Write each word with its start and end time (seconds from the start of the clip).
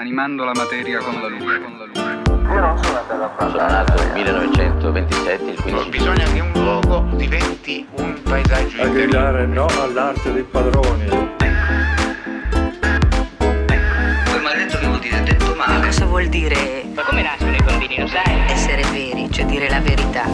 animando 0.00 0.44
la 0.44 0.52
materia 0.54 0.98
con 0.98 1.14
la 1.22 1.28
luce. 1.28 1.58
Con 1.58 1.78
la 1.78 1.84
luce. 1.86 2.00
Io 2.52 2.60
non 2.60 2.76
sono 2.84 2.98
andato 2.98 3.22
a 3.24 3.26
Sono 3.28 3.34
parlare. 3.36 3.72
nato 3.72 3.94
nel 4.02 4.12
1927, 4.12 5.42
il 5.50 5.62
15 5.62 5.88
Bisogna 5.88 6.24
che 6.24 6.40
un 6.40 6.52
luogo 6.52 7.06
diventi 7.16 7.86
un 7.96 8.20
paesaggio 8.22 8.82
a 8.82 8.86
gridare 8.88 9.46
no 9.46 9.64
all'arte 9.80 10.32
dei 10.34 10.42
padroni. 10.42 11.06
Quel 11.06 11.30
maledetto 14.42 14.76
che 14.78 14.86
vuol 14.86 14.98
dire 14.98 15.22
detto 15.22 15.54
male. 15.54 15.86
Cosa 15.86 16.04
vuol 16.04 16.26
dire 16.28 16.84
Ma 16.94 17.00
come 17.02 17.22
nascono 17.22 17.54
i 17.56 17.62
bambini, 17.62 17.98
lo 17.98 18.06
sai? 18.06 18.38
essere 18.50 18.82
veri, 18.90 19.30
cioè 19.30 19.46
dire 19.46 19.70
la 19.70 19.80
verità? 19.80 20.24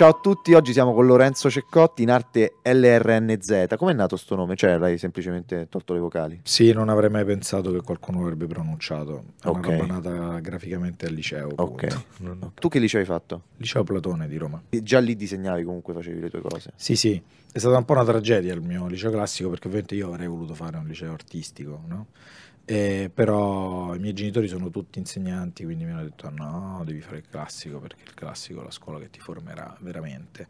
Ciao 0.00 0.08
a 0.08 0.18
tutti, 0.18 0.54
oggi 0.54 0.72
siamo 0.72 0.94
con 0.94 1.04
Lorenzo 1.04 1.50
Ceccotti 1.50 2.00
in 2.00 2.10
arte 2.10 2.54
LRNZ. 2.62 3.66
Com'è 3.76 3.92
nato 3.92 4.16
sto 4.16 4.34
nome? 4.34 4.56
Cioè, 4.56 4.78
l'hai 4.78 4.96
semplicemente 4.96 5.66
tolto 5.68 5.92
le 5.92 5.98
vocali? 6.00 6.40
Sì, 6.42 6.72
non 6.72 6.88
avrei 6.88 7.10
mai 7.10 7.26
pensato 7.26 7.70
che 7.70 7.82
qualcuno 7.82 8.20
l'avrebbe 8.20 8.46
pronunciato. 8.46 9.24
È 9.42 9.48
Ok. 9.48 9.66
una 9.66 9.98
nata 9.98 10.38
graficamente 10.40 11.04
al 11.04 11.12
liceo. 11.12 11.50
Ok. 11.54 11.82
appunto. 11.82 12.04
Non- 12.20 12.52
Tu 12.58 12.68
che 12.68 12.78
liceo 12.78 13.00
hai 13.00 13.04
fatto? 13.04 13.42
Liceo 13.58 13.84
Platone 13.84 14.26
di 14.26 14.38
Roma. 14.38 14.62
E 14.70 14.82
Già 14.82 15.00
lì 15.00 15.14
disegnavi 15.16 15.64
comunque, 15.64 15.92
facevi 15.92 16.18
le 16.18 16.30
tue 16.30 16.40
cose. 16.40 16.72
Sì, 16.76 16.96
sì, 16.96 17.22
è 17.52 17.58
stata 17.58 17.76
un 17.76 17.84
po' 17.84 17.92
una 17.92 18.04
tragedia 18.04 18.54
il 18.54 18.62
mio 18.62 18.86
liceo 18.86 19.10
classico 19.10 19.50
perché 19.50 19.66
ovviamente 19.66 19.96
io 19.96 20.08
avrei 20.08 20.28
voluto 20.28 20.54
fare 20.54 20.78
un 20.78 20.86
liceo 20.86 21.12
artistico, 21.12 21.78
no? 21.86 22.06
Eh, 22.70 23.10
però 23.12 23.96
i 23.96 23.98
miei 23.98 24.12
genitori 24.12 24.46
sono 24.46 24.70
tutti 24.70 25.00
insegnanti, 25.00 25.64
quindi 25.64 25.84
mi 25.84 25.90
hanno 25.90 26.04
detto 26.04 26.30
no, 26.30 26.82
devi 26.84 27.00
fare 27.00 27.16
il 27.16 27.24
classico 27.28 27.80
perché 27.80 28.04
il 28.04 28.14
classico 28.14 28.60
è 28.60 28.64
la 28.64 28.70
scuola 28.70 29.00
che 29.00 29.10
ti 29.10 29.18
formerà 29.18 29.76
veramente. 29.80 30.46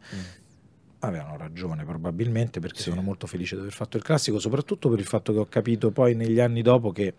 Avevano 0.99 1.35
ragione 1.35 1.83
probabilmente 1.83 2.59
perché 2.59 2.83
Sì. 2.83 2.89
sono 2.89 3.01
molto 3.01 3.25
felice 3.25 3.55
di 3.55 3.61
aver 3.61 3.73
fatto 3.73 3.97
il 3.97 4.03
classico, 4.03 4.37
soprattutto 4.37 4.87
per 4.87 4.99
il 4.99 5.05
fatto 5.05 5.33
che 5.33 5.39
ho 5.39 5.47
capito 5.47 5.89
poi 5.89 6.13
negli 6.13 6.39
anni 6.39 6.61
dopo 6.61 6.91
che 6.91 7.15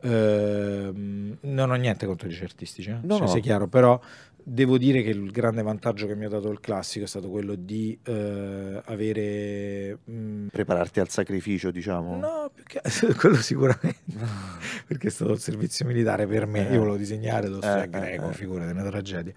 ehm, 0.00 1.36
non 1.42 1.70
ho 1.70 1.74
niente 1.74 2.04
contro 2.06 2.26
i 2.26 2.30
licei 2.30 2.46
artistici, 2.46 2.90
eh, 2.90 2.98
No, 3.02 3.14
se 3.14 3.20
no. 3.20 3.26
sia 3.28 3.40
chiaro, 3.40 3.68
però 3.68 4.00
devo 4.46 4.76
dire 4.76 5.02
che 5.02 5.08
il 5.10 5.30
grande 5.30 5.62
vantaggio 5.62 6.06
che 6.06 6.14
mi 6.14 6.26
ha 6.26 6.28
dato 6.28 6.50
il 6.50 6.60
classico 6.60 7.06
è 7.06 7.08
stato 7.08 7.30
quello 7.30 7.54
di 7.54 7.98
eh, 8.04 8.82
avere... 8.84 9.98
mm, 10.10 10.48
Prepararti 10.48 11.00
al 11.00 11.08
sacrificio, 11.08 11.70
diciamo. 11.70 12.16
No, 12.18 12.50
più 12.54 12.62
che 12.64 12.80
quello 13.16 13.36
sicuramente, 13.36 13.96
perché 14.86 15.08
è 15.08 15.10
stato 15.10 15.32
il 15.32 15.38
servizio 15.40 15.86
militare 15.86 16.26
per 16.26 16.46
me, 16.46 16.62
io 16.70 16.78
volevo 16.78 16.96
disegnare, 16.96 17.48
devo 17.48 17.60
studiare 17.62 17.84
Eh, 17.84 17.88
greco, 17.88 18.26
eh, 18.26 18.30
eh. 18.30 18.34
figurati, 18.34 18.70
una 18.72 18.88
tragedia. 18.90 19.32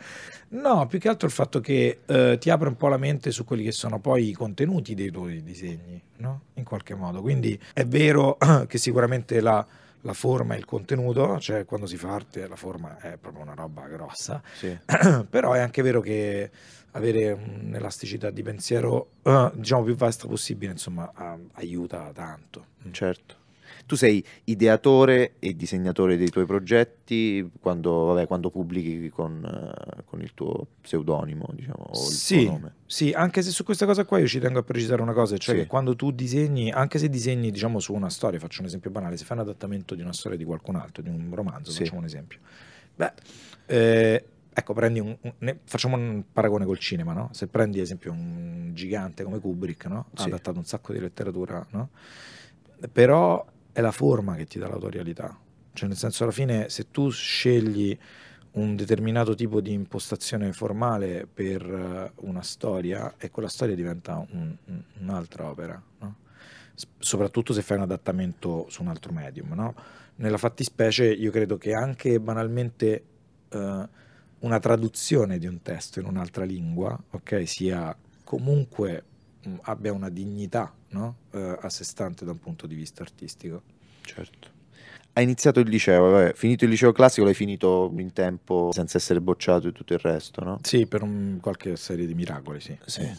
No, 0.50 0.86
più 0.88 1.00
che 1.00 1.08
altro 1.08 1.28
il 1.28 1.34
fatto 1.34 1.60
che 1.62 2.00
eh, 2.06 2.38
ti 2.40 2.50
apre 2.50 2.68
un 2.68 2.76
po' 2.76 2.88
la 2.90 2.98
mente 2.98 3.32
su 3.32 3.46
quelli 3.46 3.64
che 3.64 3.72
sono 3.72 4.00
poi 4.00 4.30
i 4.30 4.34
contenuti 4.34 4.94
dei 4.94 5.10
tuoi 5.10 5.42
disegni, 5.42 6.02
no? 6.18 6.42
In 6.56 6.64
qualche 6.64 6.96
modo. 6.96 7.22
Quindi 7.22 7.58
è 7.74 7.86
vero 7.86 8.38
che 8.68 8.78
sicuramente 8.78 9.40
la, 9.42 9.66
la 10.02 10.14
forma 10.14 10.54
e 10.56 10.58
il 10.58 10.66
contenuto, 10.66 11.40
cioè 11.40 11.66
quando 11.66 11.86
si 11.86 11.98
fa 11.98 12.14
arte 12.14 12.48
la 12.48 12.56
forma 12.56 12.98
è 13.00 13.18
proprio 13.18 13.44
una 13.44 13.54
roba 13.54 13.88
grossa, 13.88 14.42
Sì. 14.56 14.78
però 15.30 15.54
è 15.54 15.60
anche 15.60 15.82
vero 15.82 16.00
che 16.02 16.50
avere 16.92 17.32
un'elasticità 17.34 18.30
di 18.30 18.42
pensiero 18.42 19.10
eh, 19.24 19.52
diciamo 19.56 19.84
più 19.84 19.96
vasta 19.96 20.28
possibile 20.28 20.72
insomma 20.72 21.12
a- 21.14 21.38
aiuta 21.54 22.10
tanto 22.14 22.66
Certo. 22.92 23.36
Tu 23.86 23.96
sei 23.96 24.24
ideatore 24.46 25.34
e 25.40 25.56
disegnatore 25.56 26.18
dei 26.18 26.30
tuoi 26.30 26.46
progetti 26.46 27.50
quando, 27.60 28.06
vabbè, 28.06 28.28
quando 28.28 28.50
pubblichi 28.50 29.10
con, 29.10 29.44
eh, 29.46 30.04
con 30.06 30.22
il 30.22 30.34
tuo 30.34 30.68
pseudonimo, 30.82 31.48
diciamo, 31.54 31.86
o 31.90 32.06
il 32.08 32.14
sì, 32.14 32.44
tuo 32.44 32.52
nome. 32.52 32.74
sì, 32.86 33.12
anche 33.12 33.42
se 33.42 33.52
su 33.52 33.64
questa 33.64 33.86
cosa 33.86 34.04
qua 34.06 34.20
io 34.20 34.28
ci 34.28 34.40
tengo 34.40 34.60
a 34.60 34.64
precisare 34.64 35.02
una 35.02 35.14
cosa, 35.14 35.38
cioè 35.38 35.56
Sì. 35.56 35.62
che 35.62 35.68
quando 35.68 35.96
tu 35.96 36.12
disegni, 36.12 36.72
anche 36.72 37.00
se 37.00 37.10
disegni 37.10 37.52
diciamo 37.52 37.80
su 37.80 37.94
una 37.94 38.10
storia, 38.10 38.40
faccio 38.40 38.62
un 38.62 38.68
esempio 38.68 38.90
banale, 38.90 39.18
se 39.18 39.26
fai 39.26 39.38
un 39.38 39.44
adattamento 39.44 39.96
di 39.96 40.02
una 40.02 40.14
storia 40.14 40.38
di 40.38 40.44
qualcun 40.44 40.76
altro, 40.76 41.02
di 41.02 41.10
un 41.10 41.30
romanzo, 41.34 41.72
Sì. 41.72 41.80
facciamo 41.80 42.00
un 42.00 42.06
esempio, 42.06 42.40
beh, 42.96 43.14
eh, 43.68 44.26
ecco, 44.54 44.74
prendi 44.74 45.00
un, 45.00 45.16
un- 45.22 45.34
ne- 45.40 45.60
facciamo 45.64 45.96
un 45.96 46.24
paragone 46.32 46.66
col 46.66 46.80
cinema, 46.80 47.14
no? 47.14 47.30
Se 47.32 47.48
prendi 47.48 47.78
ad 47.78 47.86
esempio 47.86 48.12
un 48.12 48.72
gigante 48.74 49.24
come 49.24 49.40
Kubrick, 49.40 49.86
no? 49.86 50.08
Ha 50.16 50.22
Sì. 50.24 50.28
adattato 50.28 50.58
un 50.58 50.66
sacco 50.66 50.94
di 50.94 51.00
letteratura, 51.00 51.66
no? 51.72 51.90
Però 52.92 53.46
è 53.78 53.82
la 53.82 53.92
forma 53.92 54.34
che 54.34 54.46
ti 54.46 54.58
dà 54.58 54.68
l'autorialità. 54.68 55.38
Cioè, 55.72 55.88
nel 55.88 55.98
senso, 55.98 56.24
alla 56.24 56.32
fine, 56.32 56.68
se 56.68 56.90
tu 56.90 57.10
scegli 57.12 57.96
un 58.54 58.76
determinato 58.76 59.36
tipo 59.36 59.62
di 59.62 59.72
impostazione 59.72 60.52
formale 60.52 61.28
per 61.32 61.62
eh, 61.62 62.12
una 62.26 62.42
storia, 62.42 63.14
e 63.20 63.30
quella 63.30 63.48
storia 63.48 63.76
diventa 63.76 64.16
un- 64.32 64.56
un- 64.66 64.84
un'altra 65.02 65.48
opera, 65.48 65.80
no? 66.00 66.16
S- 66.74 66.88
soprattutto 66.98 67.54
se 67.54 67.62
fai 67.62 67.78
un 67.78 67.84
adattamento 67.84 68.66
su 68.70 68.82
un 68.82 68.88
altro 68.88 69.12
medium. 69.14 69.54
no? 69.54 69.76
Nella 70.16 70.38
fattispecie, 70.40 71.06
io 71.06 71.30
credo 71.30 71.60
che 71.60 71.74
anche 71.74 72.20
banalmente 72.20 73.04
eh, 73.50 73.88
una 74.40 74.60
traduzione 74.60 75.38
di 75.38 75.46
un 75.46 75.62
testo 75.62 76.00
in 76.00 76.08
un'altra 76.08 76.46
lingua, 76.46 77.00
ok, 77.12 77.48
sia 77.48 77.96
comunque 78.24 79.04
abbia 79.62 79.94
una 79.94 80.10
dignità 80.10 80.74
no? 80.90 81.16
Eh, 81.32 81.58
a 81.62 81.70
sé 81.70 81.84
stante 81.84 82.26
da 82.26 82.32
un 82.32 82.40
punto 82.40 82.68
di 82.68 82.76
vista 82.76 83.04
artistico. 83.04 83.62
Certo. 84.02 84.57
Hai 85.18 85.24
iniziato 85.24 85.60
il 85.60 85.68
liceo, 85.68 86.12
vabbè, 86.12 86.34
finito 86.36 86.64
il 86.66 86.70
liceo 86.70 86.92
classico, 86.92 87.26
l'hai 87.26 87.34
finito 87.34 87.92
in 87.98 88.14
tempo 88.14 88.70
senza 88.72 89.00
essere 89.00 89.20
bocciato 89.20 89.68
e 89.68 89.72
tutto 89.72 89.94
il 89.94 90.00
resto, 90.00 90.44
no? 90.44 90.60
Sì, 90.62 90.86
per 90.86 91.02
un- 91.02 91.40
qualche 91.42 91.76
serie 91.76 92.06
di 92.06 92.14
miracoli, 92.14 92.60
sì. 92.60 92.78
Sì. 92.86 93.10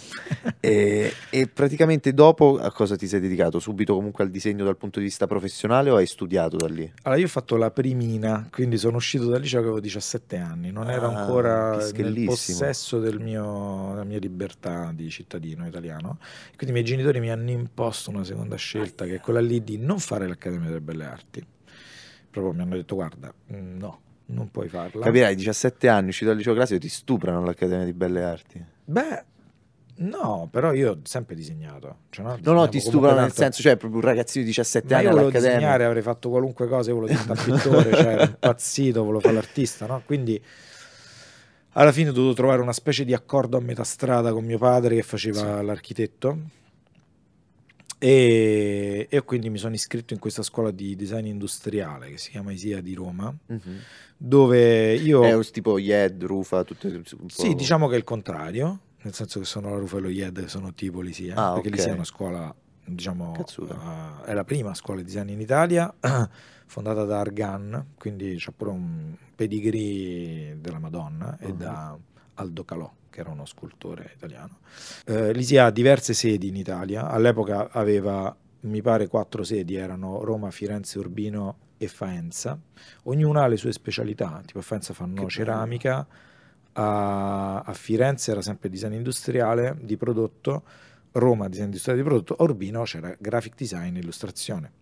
e, 0.61 1.13
e 1.29 1.49
praticamente 1.49 2.15
dopo 2.15 2.57
a 2.61 2.71
cosa 2.71 2.95
ti 2.95 3.09
sei 3.09 3.19
dedicato? 3.19 3.59
Subito 3.59 3.95
comunque 3.95 4.23
al 4.23 4.31
disegno 4.31 4.65
dal 4.65 4.77
punto 4.77 5.01
di 5.01 5.07
vista 5.07 5.27
professionale 5.27 5.91
o 5.91 5.97
hai 5.97 6.07
studiato 6.07 6.57
da 6.57 6.69
lì? 6.69 6.89
Allora, 7.03 7.19
io 7.21 7.27
ho 7.27 7.31
fatto 7.31 7.57
la 7.57 7.73
primina, 7.73 8.47
quindi 8.49 8.79
sono 8.79 8.99
uscito 8.99 9.25
dal 9.25 9.41
liceo 9.41 9.59
che 9.59 9.67
avevo 9.67 9.81
17 9.81 10.37
anni, 10.37 10.71
non 10.71 10.91
ero 10.93 11.09
Ah, 11.09 11.19
ancora 11.19 11.91
nel 11.91 12.25
possesso 12.27 13.01
del 13.01 13.19
mio- 13.19 13.89
della 13.91 14.05
mia 14.05 14.21
libertà 14.21 14.93
di 14.95 15.11
cittadino 15.11 15.67
italiano. 15.67 16.19
Quindi 16.55 16.69
i 16.69 16.73
miei 16.73 16.85
genitori 16.85 17.19
mi 17.19 17.33
hanno 17.33 17.51
imposto 17.51 18.11
una 18.11 18.23
seconda 18.23 18.55
scelta, 18.55 19.05
che 19.05 19.17
è 19.17 19.21
quella 19.21 19.41
lì 19.41 19.65
di 19.65 19.79
non 19.79 19.99
fare 19.99 20.29
l'Accademia 20.29 20.69
delle 20.69 20.81
Belle 20.81 21.05
Arti. 21.05 21.45
Proprio 22.31 22.53
mi 22.53 22.63
hanno 22.63 22.77
detto, 22.77 22.95
guarda, 22.95 23.33
mm, 23.53 23.79
no, 23.79 24.01
non 24.27 24.51
puoi 24.51 24.69
farla. 24.69 25.05
Capirai, 25.05 25.35
17 25.35 25.89
anni, 25.89 26.09
uscito 26.09 26.29
dal 26.31 26.37
liceo 26.37 26.55
classico, 26.55 26.79
ti 26.79 26.89
stuprano 26.89 27.41
all'Accademia 27.41 27.85
di 27.85 27.93
Belle 27.93 28.23
Arti. 28.23 28.65
Beh, 28.85 29.25
no, 29.97 30.49
però 30.51 30.73
io 30.73 30.93
ho 30.93 30.99
sempre 31.05 31.35
disegnato. 31.35 31.97
Cioè, 32.11 32.25
no, 32.25 32.39
No, 32.43 32.53
no, 32.53 32.69
ti 32.69 32.81
stuprano 32.81 33.21
nel 33.21 33.33
senso, 33.33 33.63
cioè 33.63 33.77
proprio 33.77 34.01
un 34.01 34.07
ragazzino 34.07 34.43
di 34.45 34.51
17 34.51 34.87
Ma 34.89 34.95
anni 34.97 35.05
io 35.05 35.11
volevo 35.11 35.29
all'Accademia. 35.29 35.57
disegnare, 35.59 35.85
avrei 35.85 36.03
fatto 36.03 36.29
qualunque 36.29 36.69
cosa, 36.69 36.91
io 36.91 36.97
volevo 36.99 37.19
diventare 37.19 37.51
pittore, 37.53 37.93
cioè 37.97 38.13
ero 38.13 38.23
impazzito, 38.25 39.01
volevo 39.01 39.21
fare 39.21 39.35
l'artista, 39.35 39.87
no? 39.87 40.03
Quindi 40.05 40.43
alla 41.73 41.93
fine 41.93 42.11
ho 42.11 42.13
dovuto 42.13 42.35
trovare 42.35 42.61
una 42.61 42.73
specie 42.73 43.05
di 43.05 43.15
accordo 43.15 43.57
a 43.57 43.61
metà 43.61 43.85
strada 43.85 44.33
con 44.33 44.45
mio 44.45 44.59
padre 44.59 44.97
che 44.97 45.03
faceva 45.03 45.63
l'architetto 45.63 46.39
e, 47.99 49.07
e 49.11 49.23
quindi 49.25 49.51
mi 49.51 49.59
sono 49.59 49.75
iscritto 49.75 50.15
in 50.15 50.21
questa 50.21 50.43
scuola 50.43 50.71
di 50.71 50.95
design 50.97 51.27
industriale 51.27 52.11
che 52.11 52.19
si 52.19 52.31
chiama 52.31 52.53
ISIA 52.53 52.81
di 52.81 52.95
Roma, 52.95 53.35
Mhm. 53.47 53.79
dove 54.17 54.95
io... 54.95 55.23
È 55.23 55.35
un 55.35 55.45
tipo 55.51 55.79
Yed, 55.79 56.23
Rufa, 56.25 56.65
tutte 56.65 56.89
un 56.89 57.03
po'... 57.03 57.29
Sì, 57.29 57.55
diciamo 57.55 57.87
che 57.89 57.95
è 57.95 57.99
il 57.99 58.05
contrario, 58.05 58.81
nel 59.03 59.15
senso 59.15 59.39
che 59.41 59.45
sono 59.47 59.71
la 59.71 59.77
Rufa 59.77 59.99
e 59.99 60.01
lo 60.01 60.09
IED, 60.09 60.47
sono 60.47 60.73
tipo 60.75 61.01
l'ISIA, 61.01 61.35
Ah, 61.37 61.53
perché 61.53 61.69
ok. 61.69 61.75
l'ISIA 61.75 61.91
è 61.91 61.95
una 61.95 62.05
scuola, 62.05 62.55
diciamo, 62.85 63.33
eh, 64.25 64.31
è 64.31 64.35
la 64.35 64.45
prima 64.45 64.75
scuola 64.75 65.01
di 65.01 65.07
design 65.07 65.29
in 65.31 65.41
Italia, 65.41 65.93
fondata 66.67 67.05
da 67.05 67.21
Argan, 67.21 67.93
quindi 67.97 68.37
c'è 68.37 68.51
pure 68.53 68.71
un 68.71 69.15
pedigree 69.35 70.57
della 70.61 70.79
Madonna, 70.79 71.37
e 71.41 71.49
Mhm. 71.49 71.57
da 71.57 71.99
Aldo 72.39 72.65
Calò, 72.65 72.91
che 73.11 73.21
era 73.21 73.31
uno 73.31 73.45
scultore 73.45 74.13
italiano. 74.15 74.59
Eh, 75.07 75.33
L'ISIA 75.33 75.67
ha 75.67 75.71
diverse 75.71 76.15
sedi 76.15 76.49
in 76.49 76.57
Italia, 76.57 77.09
all'epoca 77.09 77.71
aveva, 77.71 78.35
mi 78.61 78.83
pare, 78.83 79.07
quattro 79.09 79.43
sedi, 79.43 79.75
erano 79.75 80.23
Roma, 80.25 80.51
Firenze, 80.51 80.99
Urbino 80.99 81.57
e 81.79 81.89
Faenza, 81.89 82.59
ognuna 83.05 83.45
ha 83.45 83.47
le 83.47 83.57
sue 83.57 83.73
specialità, 83.73 84.41
tipo 84.45 84.59
a 84.59 84.63
Faenza 84.63 84.95
fanno 84.95 85.15
bello. 85.15 85.29
ceramica, 85.29 86.07
a, 86.73 87.61
a 87.61 87.73
Firenze 87.73 88.31
era 88.31 88.43
sempre 88.43 88.69
design 88.69 88.93
industriale 88.93 89.77
di 89.81 89.97
prodotto, 89.97 90.63
Roma 91.13 91.49
design 91.49 91.67
industriale 91.67 92.01
di 92.01 92.07
prodotto, 92.07 92.35
a 92.35 92.43
Urbino 92.45 92.83
c'era 92.83 93.15
graphic 93.19 93.55
design 93.57 93.97
e 93.97 94.01
illustrazione. 94.01 94.73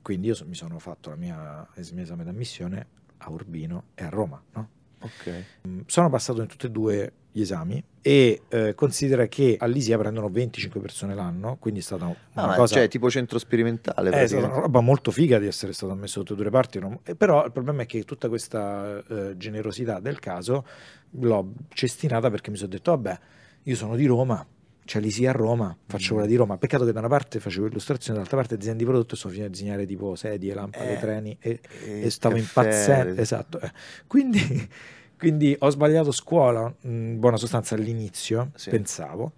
Quindi 0.00 0.28
io 0.28 0.36
mi 0.46 0.54
sono 0.54 0.78
fatto 0.78 1.10
la 1.10 1.16
mia, 1.16 1.66
il 1.76 1.90
mio 1.92 2.02
esame 2.02 2.24
d'ammissione 2.24 2.86
a 3.18 3.30
Urbino 3.30 3.84
e 3.94 4.04
a 4.04 4.08
Roma. 4.10 4.42
no? 4.52 4.68
Ok. 5.04 5.44
Mm, 5.68 5.80
Sono 5.86 6.08
passato 6.10 6.40
in 6.40 6.46
tutti 6.48 6.66
e 6.66 6.70
due 6.70 7.12
gli 7.36 7.40
esami 7.40 7.82
e 8.00 8.42
eh, 8.48 8.74
considera 8.76 9.26
che 9.26 9.56
all'ISIA 9.58 9.98
prendono 9.98 10.28
25 10.28 10.80
persone 10.80 11.14
l'anno, 11.16 11.56
quindi 11.58 11.80
è 11.80 11.82
stata 11.82 12.04
una 12.04 12.16
Ah, 12.34 12.54
cosa... 12.54 12.76
cioè 12.76 12.88
tipo 12.88 13.10
centro 13.10 13.38
sperimentale. 13.40 14.10
È 14.10 14.26
stata 14.26 14.46
una 14.46 14.60
roba 14.60 14.80
molto 14.80 15.10
figa 15.10 15.38
di 15.40 15.46
essere 15.46 15.72
stato 15.72 15.92
ammesso 15.92 16.20
sotto 16.20 16.34
due 16.34 16.48
parti, 16.50 16.78
non- 16.78 16.98
eh, 17.02 17.16
però 17.16 17.44
il 17.44 17.50
problema 17.50 17.82
è 17.82 17.86
che 17.86 18.04
tutta 18.04 18.28
questa 18.28 19.02
eh, 19.08 19.36
generosità 19.36 19.98
del 19.98 20.20
caso 20.20 20.64
l'ho 21.10 21.52
cestinata 21.70 22.30
perché 22.30 22.50
mi 22.50 22.56
sono 22.56 22.68
detto, 22.70 22.92
vabbè, 22.92 23.18
io 23.64 23.74
sono 23.76 23.96
di 23.96 24.06
Roma, 24.06 24.46
c'è 24.84 25.00
l'ISIA 25.00 25.30
a 25.30 25.32
Roma, 25.32 25.76
faccio 25.86 26.10
Mm. 26.12 26.16
quella 26.16 26.28
di 26.28 26.36
Roma. 26.36 26.56
Peccato 26.58 26.84
che 26.84 26.92
da 26.92 26.98
una 27.00 27.08
parte 27.08 27.40
facevo 27.40 27.66
illustrazione, 27.66 28.14
dall'altra 28.14 28.36
parte 28.38 28.56
disegno 28.56 28.76
di 28.76 28.84
prodotto 28.84 29.14
e 29.14 29.16
sono 29.18 29.32
finito 29.32 29.48
a 29.48 29.52
disegnare 29.52 29.86
tipo 29.86 30.14
sedie, 30.14 30.54
lampade, 30.54 30.92
Eh, 30.92 30.96
treni 30.98 31.36
e, 31.40 31.60
E 31.84 32.00
e 32.06 32.10
stavo 32.10 32.36
impazzendo. 32.36 33.20
Esatto. 33.20 33.60
eh. 33.60 33.70
Quindi, 34.06 34.38
quindi 35.18 35.56
ho 35.58 35.70
sbagliato 35.70 36.10
scuola, 36.12 36.72
in 36.82 37.18
buona 37.18 37.36
sostanza 37.36 37.74
all'inizio, 37.74 38.50
Sì. 38.54 38.70
pensavo. 38.70 39.32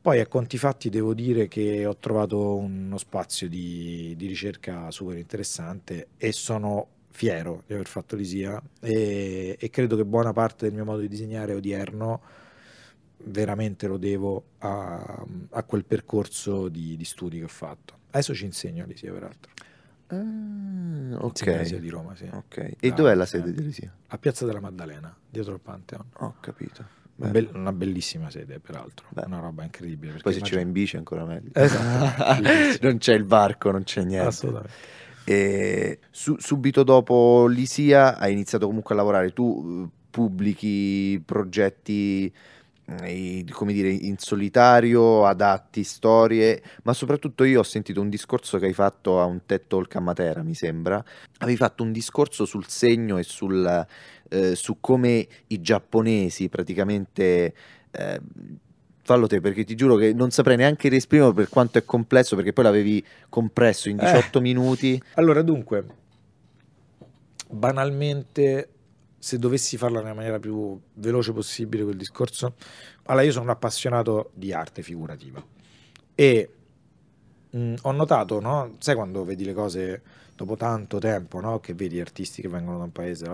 Poi 0.00 0.18
a 0.18 0.26
conti 0.26 0.58
fatti 0.58 0.88
devo 0.90 1.14
dire 1.14 1.46
che 1.46 1.86
ho 1.86 1.96
trovato 1.96 2.56
uno 2.56 2.98
spazio 2.98 3.48
di, 3.48 4.14
di 4.16 4.26
ricerca 4.26 4.90
super 4.90 5.16
interessante 5.16 6.08
e 6.16 6.32
sono 6.32 6.88
fiero 7.10 7.62
di 7.66 7.74
aver 7.74 7.86
fatto 7.86 8.16
l'ISIA 8.16 8.60
e, 8.80 9.56
e 9.60 9.70
credo 9.70 9.94
che 9.96 10.04
buona 10.04 10.32
parte 10.32 10.64
del 10.64 10.74
mio 10.74 10.84
modo 10.84 11.00
di 11.02 11.08
disegnare 11.08 11.54
odierno 11.54 12.20
veramente 13.24 13.86
lo 13.86 13.96
devo 13.96 14.44
a, 14.58 15.24
a 15.50 15.62
quel 15.64 15.84
percorso 15.84 16.68
di, 16.68 16.96
di 16.96 17.04
studi 17.04 17.38
che 17.38 17.44
ho 17.44 17.48
fatto. 17.48 17.98
Adesso 18.10 18.34
ci 18.34 18.44
insegno 18.44 18.84
all'ISIA 18.84 19.12
peraltro. 19.12 19.50
Ah, 20.08 21.24
ok. 21.24 21.76
di 21.76 21.88
Roma, 21.88 22.14
sì. 22.14 22.28
Ok. 22.30 22.56
E 22.78 22.88
Da- 22.90 22.94
dov'è 22.94 23.14
la 23.14 23.22
eh, 23.24 23.26
sede 23.26 23.52
dell'Isia? 23.52 23.92
A 24.08 24.18
Piazza 24.18 24.44
della 24.44 24.60
Maddalena, 24.60 25.14
dietro 25.28 25.54
il 25.54 25.60
Pantheon. 25.60 26.04
Ho 26.18 26.34
capito. 26.40 27.00
Una, 27.14 27.72
bellissima 27.72 28.30
sede, 28.30 28.58
peraltro. 28.58 29.06
Beh. 29.10 29.22
Una 29.26 29.38
roba 29.38 29.62
incredibile. 29.62 30.18
Poi 30.20 30.32
se 30.32 30.40
ci 30.42 30.54
vai 30.54 30.62
immagino- 30.62 30.66
in 30.66 30.72
bici 30.72 30.94
è 30.96 30.98
ancora 30.98 31.24
meglio. 31.24 31.50
Esatto. 31.54 32.42
non 32.86 32.98
c'è 32.98 33.14
il 33.14 33.24
varco, 33.24 33.70
non 33.70 33.84
c'è 33.84 34.02
niente. 34.02 34.26
Assolutamente. 34.28 34.72
E 35.24 36.00
su- 36.10 36.36
subito 36.38 36.82
dopo 36.82 37.46
l'ISIA 37.46 38.18
hai 38.18 38.32
iniziato 38.32 38.66
comunque 38.66 38.94
a 38.94 38.98
lavorare. 38.98 39.32
Tu 39.32 39.84
eh, 39.86 39.98
pubblichi 40.10 41.22
progetti, 41.24 42.32
eh, 42.86 43.44
come 43.50 43.72
dire, 43.72 43.88
in 43.90 44.18
solitario, 44.18 45.24
adatti 45.24 45.84
storie, 45.84 46.62
ma 46.84 46.92
soprattutto 46.92 47.44
io 47.44 47.60
ho 47.60 47.64
sentito 47.64 48.00
un 48.00 48.08
discorso 48.08 48.58
che 48.58 48.66
hai 48.66 48.74
fatto 48.74 49.20
a 49.20 49.24
un 49.24 49.40
TED 49.46 49.66
Talk 49.66 49.96
a 49.96 50.00
Matera, 50.00 50.42
mi 50.42 50.54
sembra. 50.54 51.02
Avevi 51.38 51.56
fatto 51.56 51.82
un 51.82 51.92
discorso 51.92 52.44
sul 52.44 52.66
segno 52.66 53.18
e 53.18 53.22
sul, 53.22 53.86
eh, 54.28 54.54
su 54.54 54.78
come 54.80 55.26
i 55.48 55.60
giapponesi 55.60 56.48
praticamente... 56.48 57.54
eh, 57.90 58.20
Fallo 59.04 59.26
te 59.26 59.40
perché 59.40 59.64
ti 59.64 59.74
giuro 59.74 59.96
che 59.96 60.12
non 60.12 60.30
saprei 60.30 60.56
neanche 60.56 60.88
riesprimerlo 60.88 61.32
per 61.32 61.48
quanto 61.48 61.76
è 61.76 61.84
complesso 61.84 62.36
perché 62.36 62.52
poi 62.52 62.62
l'avevi 62.62 63.04
compresso 63.28 63.88
in 63.88 63.98
Eh. 63.98 64.04
18 64.04 64.40
minuti. 64.40 65.02
Allora, 65.14 65.42
dunque, 65.42 65.84
banalmente, 67.50 68.68
se 69.22 69.38
dovessi 69.38 69.76
farla 69.76 70.00
nella 70.00 70.14
maniera 70.14 70.40
più 70.40 70.76
veloce 70.94 71.32
possibile 71.32 71.84
quel 71.84 71.96
discorso, 71.96 72.54
allora 73.04 73.24
io 73.24 73.30
sono 73.30 73.44
un 73.44 73.50
appassionato 73.50 74.32
di 74.34 74.52
arte 74.52 74.82
figurativa 74.82 75.40
e 76.12 76.50
mh, 77.50 77.74
ho 77.82 77.92
notato, 77.92 78.40
no? 78.40 78.74
Sai 78.80 78.96
quando 78.96 79.24
vedi 79.24 79.44
le 79.44 79.52
cose 79.52 80.02
dopo 80.34 80.56
tanto 80.56 80.98
tempo, 80.98 81.38
no? 81.38 81.60
Che 81.60 81.72
vedi 81.72 82.00
artisti 82.00 82.42
che 82.42 82.48
vengono 82.48 82.78
da 82.78 82.82
un 82.82 82.90
paese, 82.90 83.26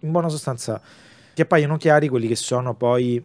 in 0.00 0.10
buona 0.10 0.28
sostanza 0.28 0.82
ti 1.32 1.42
appaiono 1.42 1.76
chiari 1.76 2.08
quelli 2.08 2.26
che 2.26 2.34
sono 2.34 2.74
poi 2.74 3.24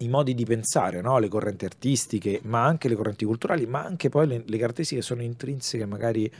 i 0.00 0.08
modi 0.08 0.34
di 0.34 0.44
pensare, 0.44 1.00
no? 1.00 1.18
le 1.18 1.28
correnti 1.28 1.64
artistiche, 1.64 2.40
ma 2.44 2.62
anche 2.62 2.88
le 2.88 2.94
correnti 2.94 3.24
culturali, 3.24 3.64
ma 3.64 3.82
anche 3.82 4.10
poi 4.10 4.26
le, 4.26 4.42
le 4.44 4.72
che 4.74 5.00
sono 5.00 5.22
intrinseche 5.22 5.86
magari 5.86 6.30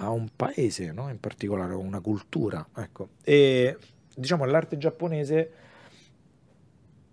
a 0.00 0.10
un 0.10 0.28
paese, 0.34 0.92
no? 0.92 1.08
in 1.08 1.20
particolare 1.20 1.74
a 1.74 1.76
una 1.76 2.00
cultura. 2.00 2.66
Ecco. 2.76 3.10
E 3.22 3.76
diciamo 4.14 4.44
l'arte 4.44 4.76
giapponese 4.76 5.50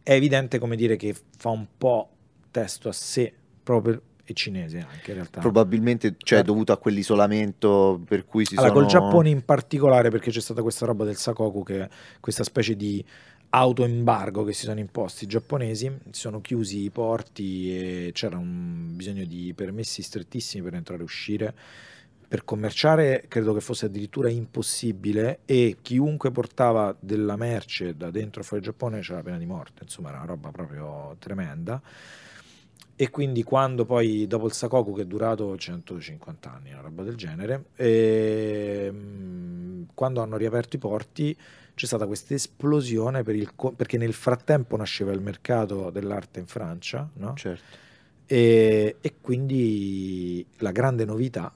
è 0.04 0.14
evidente 0.14 0.58
come 0.58 0.76
dire 0.76 0.96
che 0.96 1.16
fa 1.38 1.50
un 1.50 1.66
po' 1.78 2.10
testo 2.50 2.90
a 2.90 2.94
sé 2.94 3.34
proprio 3.62 4.02
e 4.24 4.34
cinese 4.34 4.80
anche 4.80 5.12
in 5.12 5.16
realtà. 5.18 5.40
Probabilmente 5.42 6.16
cioè, 6.18 6.40
Eh. 6.40 6.44
dovuto 6.44 6.72
a 6.72 6.78
quell'isolamento 6.78 8.02
per 8.06 8.26
cui 8.26 8.46
si 8.46 8.56
Allora, 8.56 8.74
sono... 8.74 8.82
col 8.82 8.92
Giappone 8.92 9.30
in 9.30 9.44
particolare, 9.44 10.10
perché 10.10 10.32
c'è 10.32 10.42
stata 10.42 10.62
questa 10.62 10.86
roba 10.86 11.06
del 11.06 11.16
Sakoku, 11.16 11.64
che 11.64 11.82
è 11.82 11.90
questa 12.20 12.44
specie 12.44 12.76
di 12.76 13.04
autoembargo 13.50 14.44
che 14.44 14.52
si 14.52 14.66
sono 14.66 14.80
imposti 14.80 15.24
i 15.24 15.28
giapponesi, 15.28 15.90
si 16.12 16.20
sono 16.20 16.42
chiusi 16.42 16.84
i 16.84 16.90
porti 16.90 17.78
e 17.78 18.12
c'era 18.14 18.38
un 18.38 18.96
bisogno 18.96 19.24
di 19.24 19.54
permessi 19.54 20.02
strettissimi 20.02 20.64
per 20.64 20.74
entrare 20.74 21.02
e 21.02 21.04
uscire. 21.06 21.56
Per 22.30 22.44
commerciare 22.44 23.24
credo 23.30 23.54
che 23.54 23.62
fosse 23.62 23.86
addirittura 23.86 24.30
impossibile 24.30 25.40
e 25.46 25.78
chiunque 25.82 26.30
portava 26.30 26.94
della 27.00 27.38
merce 27.38 27.96
da 27.96 28.12
dentro 28.12 28.42
e 28.42 28.44
fuori 28.44 28.62
il 28.62 28.70
Giappone 28.70 29.00
c'era 29.00 29.20
la 29.20 29.24
pena 29.24 29.38
di 29.38 29.46
morte, 29.46 29.84
insomma 29.84 30.10
era 30.10 30.18
una 30.18 30.28
roba 30.28 30.52
proprio 30.52 31.16
tremenda. 31.20 31.82
E 33.00 33.10
quindi 33.12 33.44
quando 33.44 33.86
poi, 33.86 34.28
dopo 34.28 34.48
il 34.48 34.52
Sakoku 34.52 34.94
che 34.94 35.04
è 35.04 35.06
durato 35.06 35.56
150 35.56 36.52
anni, 36.52 36.74
una 36.74 36.82
roba 36.82 37.04
del 37.04 37.16
genere, 37.16 37.68
ehm, 37.76 39.86
quando 39.94 40.22
hanno 40.22 40.36
riaperto 40.36 40.76
i 40.76 40.80
porti 40.80 41.38
c'è 41.76 41.86
stata 41.86 42.08
questa 42.08 42.34
esplosione 42.34 43.24
per 43.24 43.36
il 43.36 43.54
perché 43.76 43.98
nel 43.98 44.14
frattempo 44.14 44.76
nasceva 44.76 45.14
il 45.14 45.22
mercato 45.22 45.92
dell'arte 45.92 46.40
in 46.40 46.48
Francia, 46.48 47.10
no? 47.14 47.36
Certo. 47.36 47.78
E, 48.26 48.98
e 49.00 49.14
quindi 49.22 50.46
la 50.58 50.72
grande 50.72 51.06
novità 51.06 51.54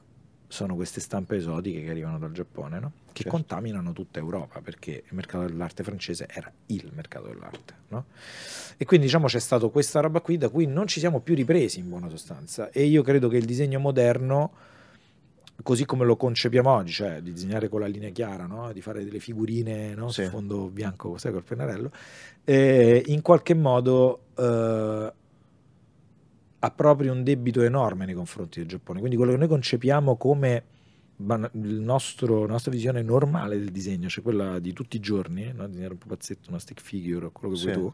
sono 0.51 0.75
queste 0.75 0.99
stampe 0.99 1.37
esotiche 1.37 1.81
che 1.81 1.89
arrivano 1.91 2.19
dal 2.19 2.33
Giappone, 2.33 2.77
no? 2.77 2.91
che 3.13 3.23
Certo. 3.23 3.29
contaminano 3.37 3.93
tutta 3.93 4.19
Europa, 4.19 4.59
perché 4.59 4.91
il 4.91 5.15
mercato 5.15 5.45
dell'arte 5.45 5.81
francese 5.81 6.27
era 6.29 6.51
il 6.67 6.91
mercato 6.93 7.27
dell'arte. 7.27 7.73
no? 7.87 8.05
E 8.75 8.83
quindi 8.83 9.05
diciamo 9.05 9.27
c'è 9.27 9.39
stata 9.39 9.65
questa 9.69 10.01
roba 10.01 10.19
qui 10.19 10.37
da 10.37 10.49
cui 10.49 10.65
non 10.65 10.87
ci 10.87 10.99
siamo 10.99 11.21
più 11.21 11.35
ripresi 11.35 11.79
in 11.79 11.87
buona 11.87 12.09
sostanza. 12.09 12.69
E 12.69 12.83
io 12.83 13.01
credo 13.01 13.29
che 13.29 13.37
il 13.37 13.45
disegno 13.45 13.79
moderno, 13.79 14.51
così 15.63 15.85
come 15.85 16.03
lo 16.03 16.17
concepiamo 16.17 16.69
oggi, 16.69 16.91
cioè 16.91 17.21
di 17.21 17.31
disegnare 17.31 17.69
con 17.69 17.79
la 17.79 17.87
linea 17.87 18.09
chiara, 18.09 18.45
no? 18.45 18.73
di 18.73 18.81
fare 18.81 19.05
delle 19.05 19.19
figurine 19.19 19.95
no? 19.95 20.09
Sì. 20.09 20.25
su 20.25 20.31
fondo 20.31 20.67
bianco, 20.67 21.17
sai, 21.17 21.31
col 21.31 21.43
pennarello, 21.43 21.91
eh, 22.43 23.03
in 23.07 23.21
qualche 23.21 23.53
modo 23.53 24.23
eh, 24.35 25.13
ha 26.63 26.71
proprio 26.71 27.11
un 27.11 27.23
debito 27.23 27.61
enorme 27.61 28.05
nei 28.05 28.13
confronti 28.13 28.59
del 28.59 28.67
Giappone. 28.67 28.99
Quindi 28.99 29.17
quello 29.17 29.31
che 29.31 29.37
noi 29.37 29.47
concepiamo 29.47 30.15
come 30.15 30.63
nostro- 31.17 32.41
la 32.45 32.51
nostra 32.51 32.71
visione 32.71 33.01
normale 33.01 33.57
del 33.57 33.71
disegno, 33.71 34.07
cioè 34.09 34.23
quella 34.23 34.59
di 34.59 34.73
tutti 34.73 34.97
i 34.97 34.99
giorni, 34.99 35.51
no? 35.53 35.67
disegnare 35.67 35.93
un 35.93 35.99
pupazzetto, 35.99 36.49
una 36.49 36.59
stick 36.59 36.81
figure, 36.81 37.29
quello 37.31 37.53
che 37.55 37.61
vuoi 37.61 37.73
Sì. 37.73 37.79
tu, 37.79 37.93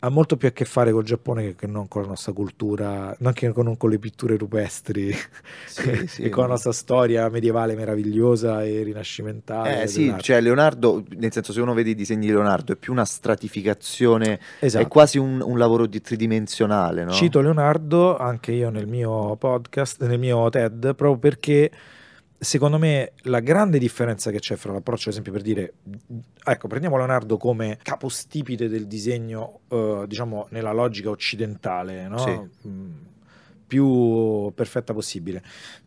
ha 0.00 0.08
molto 0.10 0.36
più 0.36 0.46
a 0.46 0.52
che 0.52 0.64
fare 0.64 0.92
col 0.92 1.02
Giappone 1.02 1.56
che- 1.56 1.66
non 1.66 1.88
con 1.88 2.02
la 2.02 2.08
nostra 2.08 2.32
cultura, 2.32 3.14
non 3.18 3.32
che 3.32 3.50
con, 3.50 3.64
non 3.64 3.76
con 3.76 3.90
le 3.90 3.98
pitture 3.98 4.36
rupestri 4.36 5.12
Sì, 5.66 6.06
sì. 6.06 6.22
e 6.24 6.28
con 6.28 6.44
la 6.44 6.50
nostra 6.50 6.72
storia 6.72 7.28
medievale 7.28 7.74
meravigliosa 7.74 8.62
e 8.64 8.82
rinascimentale. 8.84 9.82
Eh 9.82 9.86
sì, 9.88 10.14
cioè 10.20 10.40
Leonardo, 10.40 11.02
nel 11.16 11.32
senso 11.32 11.52
se 11.52 11.60
uno 11.60 11.74
vede 11.74 11.90
i 11.90 11.94
disegni 11.96 12.26
di 12.26 12.32
Leonardo 12.32 12.72
è 12.72 12.76
più 12.76 12.92
una 12.92 13.04
stratificazione, 13.04 14.38
Esatto. 14.60 14.84
è 14.84 14.88
quasi 14.88 15.18
un, 15.18 15.40
un 15.40 15.58
lavoro 15.58 15.86
di- 15.86 16.00
tridimensionale, 16.00 17.04
no? 17.04 17.10
Cito 17.10 17.40
Leonardo 17.40 18.16
anche 18.16 18.52
io 18.52 18.70
nel 18.70 18.86
mio 18.86 19.36
podcast, 19.36 20.04
nel 20.04 20.18
mio 20.18 20.48
TED, 20.48 20.94
proprio 20.94 21.18
perché 21.18 21.70
secondo 22.38 22.78
me 22.78 23.12
la 23.22 23.40
grande 23.40 23.78
differenza 23.78 24.30
che 24.30 24.38
c'è 24.38 24.56
fra 24.56 24.72
l'approccio, 24.72 25.08
ad 25.08 25.12
esempio, 25.12 25.32
per 25.32 25.42
dire, 25.42 25.74
ecco, 26.44 26.68
prendiamo 26.68 26.96
Leonardo 26.96 27.36
come 27.36 27.78
capostipite 27.82 28.68
del 28.68 28.86
disegno, 28.86 29.60
eh, 29.68 30.04
diciamo, 30.06 30.46
nella 30.50 30.72
logica 30.72 31.10
occidentale, 31.10 32.06
no? 32.06 32.18
Sì. 32.18 32.68
Mm, 32.68 32.90
più 33.66 34.52
perfetta 34.54 34.92
possibile. 34.92 35.42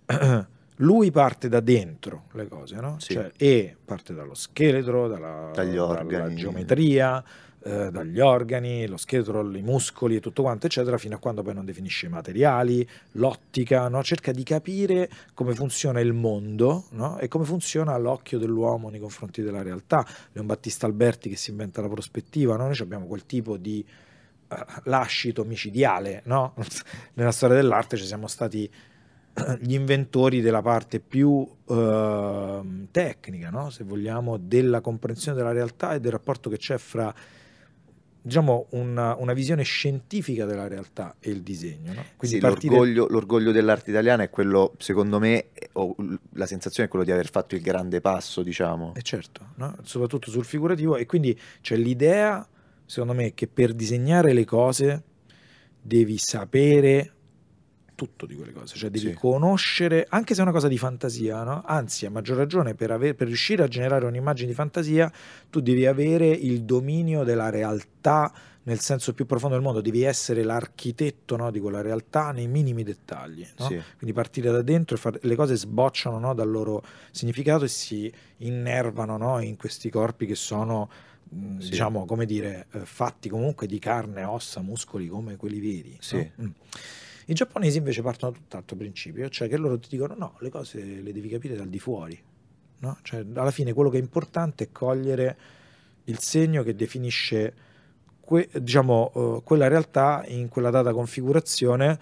Lui 0.77 1.11
parte 1.11 1.47
da 1.47 1.59
dentro 1.59 2.23
le 2.33 2.47
cose, 2.47 2.75
no? 2.77 2.95
Sì. 2.99 3.13
Cioè, 3.13 3.31
e 3.37 3.75
parte 3.83 4.13
dallo 4.13 4.33
scheletro, 4.33 5.07
dalla, 5.07 5.51
dalla 5.53 6.33
geometria, 6.33 7.23
eh, 7.63 7.91
dagli 7.91 8.19
organi, 8.19 8.87
lo 8.87 8.97
scheletro, 8.97 9.41
i 9.55 9.61
muscoli 9.61 10.15
e 10.15 10.19
tutto 10.19 10.41
quanto, 10.41 10.65
eccetera, 10.65 10.97
fino 10.97 11.15
a 11.15 11.19
quando 11.19 11.43
poi 11.43 11.53
non 11.53 11.65
definisce 11.65 12.07
i 12.07 12.09
materiali, 12.09 12.87
l'ottica, 13.13 13.87
no? 13.87 14.01
cerca 14.03 14.31
di 14.31 14.43
capire 14.43 15.09
come 15.33 15.53
funziona 15.53 15.99
il 15.99 16.13
mondo 16.13 16.85
no? 16.91 17.19
e 17.19 17.27
come 17.27 17.45
funziona 17.45 17.95
l'occhio 17.97 18.39
dell'uomo 18.39 18.89
nei 18.89 18.99
confronti 18.99 19.41
della 19.41 19.61
realtà. 19.61 20.05
Leon 20.31 20.47
Battista 20.47 20.87
Alberti 20.87 21.29
che 21.29 21.35
si 21.35 21.51
inventa 21.51 21.81
la 21.81 21.89
prospettiva, 21.89 22.55
no? 22.55 22.65
noi 22.65 22.77
abbiamo 22.79 23.05
quel 23.05 23.25
tipo 23.25 23.57
di 23.57 23.85
eh, 24.47 24.65
lascito 24.85 25.43
micidiale, 25.43 26.23
nella 26.25 27.31
storia 27.31 27.55
dell'arte 27.55 27.95
ci 27.97 28.05
siamo 28.05 28.27
stati 28.27 28.69
gli 29.59 29.73
inventori 29.73 30.41
della 30.41 30.61
parte 30.61 30.99
più 30.99 31.47
ehm, 31.67 32.87
tecnica, 32.91 33.49
no? 33.49 33.69
se 33.69 33.83
vogliamo, 33.83 34.37
della 34.37 34.81
comprensione 34.81 35.37
della 35.37 35.51
realtà 35.51 35.93
e 35.93 35.99
del 35.99 36.11
rapporto 36.11 36.49
che 36.49 36.57
c'è 36.57 36.77
fra 36.77 37.13
diciamo 38.21 38.67
una, 38.71 39.15
una 39.15 39.33
visione 39.33 39.63
scientifica 39.63 40.45
della 40.45 40.67
realtà 40.67 41.15
e 41.19 41.31
il 41.31 41.41
disegno. 41.41 41.93
No? 41.93 42.03
Sì, 42.21 42.37
partire- 42.37 42.75
l'orgoglio, 42.75 43.07
l'orgoglio 43.07 43.51
dell'arte 43.51 43.89
italiana 43.89 44.23
è 44.23 44.29
quello, 44.29 44.73
secondo 44.77 45.19
me, 45.19 45.47
o 45.73 45.95
l- 45.97 46.13
la 46.33 46.45
sensazione 46.45 46.87
è 46.87 46.91
quello 46.91 47.05
di 47.05 47.11
aver 47.11 47.29
fatto 47.29 47.55
il 47.55 47.61
grande 47.61 48.01
passo, 48.01 48.43
diciamo. 48.43 48.93
Eh 48.95 49.01
certo, 49.01 49.49
no? 49.55 49.75
soprattutto 49.83 50.29
sul 50.29 50.45
figurativo 50.45 50.95
e 50.97 51.05
quindi 51.05 51.37
c'è 51.61 51.75
l'idea, 51.75 52.47
secondo 52.85 53.13
me, 53.13 53.33
che 53.33 53.47
per 53.47 53.73
disegnare 53.73 54.33
le 54.33 54.45
cose 54.45 55.03
devi 55.81 56.17
sapere 56.17 57.13
tutto 58.01 58.25
di 58.25 58.33
quelle 58.35 58.51
cose, 58.51 58.75
cioè 58.77 58.89
devi 58.89 59.09
Sì. 59.09 59.13
conoscere, 59.13 60.07
anche 60.09 60.33
se 60.33 60.39
è 60.39 60.43
una 60.43 60.51
cosa 60.51 60.67
di 60.67 60.77
fantasia, 60.79 61.43
no? 61.43 61.61
anzi 61.63 62.07
a 62.07 62.09
maggior 62.09 62.35
ragione 62.37 62.73
per, 62.73 62.89
aver- 62.89 63.13
per 63.13 63.27
riuscire 63.27 63.61
a 63.61 63.67
generare 63.67 64.05
un'immagine 64.05 64.47
di 64.47 64.55
fantasia 64.55 65.11
tu 65.51 65.59
devi 65.59 65.85
avere 65.85 66.25
il 66.27 66.63
dominio 66.63 67.23
della 67.23 67.51
realtà 67.51 68.33
nel 68.63 68.79
senso 68.79 69.13
più 69.13 69.25
profondo 69.27 69.55
del 69.55 69.63
mondo, 69.63 69.81
devi 69.81 70.01
essere 70.03 70.41
l'architetto 70.43 71.35
no, 71.35 71.51
di 71.51 71.59
quella 71.59 71.81
realtà 71.81 72.31
nei 72.31 72.47
minimi 72.47 72.81
dettagli. 72.83 73.45
no? 73.59 73.65
Sì. 73.67 73.79
Quindi 73.97 74.13
partire 74.15 74.49
da 74.51 74.61
dentro 74.63 74.95
e 74.95 74.99
far- 74.99 75.19
le 75.21 75.35
cose 75.35 75.55
sbocciano 75.55 76.17
no, 76.17 76.33
dal 76.33 76.49
loro 76.49 76.83
significato 77.11 77.65
e 77.65 77.67
si 77.67 78.11
innervano 78.37 79.17
no, 79.17 79.39
in 79.41 79.57
questi 79.57 79.89
corpi 79.91 80.25
che 80.27 80.35
sono, 80.35 80.89
mh, 81.29 81.57
Sì. 81.59 81.69
diciamo, 81.71 82.05
come 82.05 82.25
dire, 82.27 82.67
eh, 82.71 82.79
fatti 82.85 83.29
comunque 83.29 83.65
di 83.67 83.77
carne, 83.79 84.23
ossa, 84.23 84.61
muscoli 84.61 85.07
come 85.07 85.35
quelli 85.37 85.59
veri. 85.59 85.97
Sì. 85.99 86.17
Mm. 86.41 86.49
I 87.31 87.33
giapponesi 87.33 87.77
invece 87.77 88.01
partono 88.01 88.33
da 88.33 88.37
tutt'altro 88.39 88.75
principio, 88.75 89.29
cioè 89.29 89.47
che 89.47 89.55
loro 89.55 89.79
ti 89.79 89.87
dicono 89.89 90.15
no, 90.17 90.35
le 90.39 90.49
cose 90.49 90.83
le 90.83 91.13
devi 91.13 91.29
capire 91.29 91.55
dal 91.55 91.69
di 91.69 91.79
fuori. 91.79 92.21
no? 92.79 92.97
Cioè, 93.03 93.25
alla 93.35 93.51
fine 93.51 93.71
quello 93.71 93.89
che 93.89 93.97
è 93.97 94.01
importante 94.01 94.65
è 94.65 94.71
cogliere 94.73 95.37
il 96.05 96.19
segno 96.19 96.61
che 96.61 96.75
definisce 96.75 97.53
que- 98.19 98.49
diciamo, 98.59 99.13
eh, 99.15 99.41
quella 99.45 99.69
realtà 99.69 100.25
in 100.27 100.49
quella 100.49 100.71
data 100.71 100.91
configurazione 100.91 101.99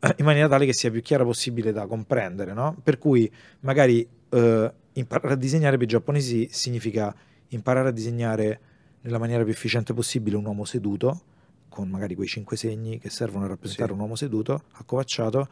eh, 0.00 0.14
in 0.16 0.24
maniera 0.24 0.48
tale 0.48 0.64
che 0.64 0.72
sia 0.72 0.90
più 0.90 1.02
chiara 1.02 1.24
possibile 1.24 1.72
da 1.72 1.86
comprendere. 1.86 2.54
no? 2.54 2.74
Per 2.82 2.96
cui 2.96 3.30
magari 3.60 4.08
eh, 4.30 4.72
imparare 4.94 5.34
a 5.34 5.36
disegnare 5.36 5.76
per 5.76 5.84
i 5.84 5.88
giapponesi 5.88 6.48
significa 6.50 7.14
imparare 7.48 7.88
a 7.88 7.92
disegnare 7.92 8.60
nella 9.02 9.18
maniera 9.18 9.42
più 9.42 9.52
efficiente 9.52 9.92
possibile 9.92 10.36
un 10.36 10.46
uomo 10.46 10.64
seduto, 10.64 11.20
con 11.70 11.88
magari 11.88 12.14
quei 12.14 12.28
cinque 12.28 12.58
segni 12.58 12.98
che 12.98 13.08
servono 13.08 13.46
a 13.46 13.48
rappresentare 13.48 13.88
Sì. 13.88 13.94
un 13.94 14.00
uomo 14.00 14.16
seduto, 14.16 14.64
accovacciato, 14.72 15.48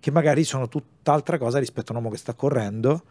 che 0.00 0.10
magari 0.10 0.44
sono 0.44 0.68
tutt'altra 0.68 1.36
cosa 1.36 1.58
rispetto 1.58 1.92
a 1.92 1.96
un 1.96 2.02
uomo 2.02 2.14
che 2.14 2.18
sta 2.18 2.32
correndo, 2.32 3.02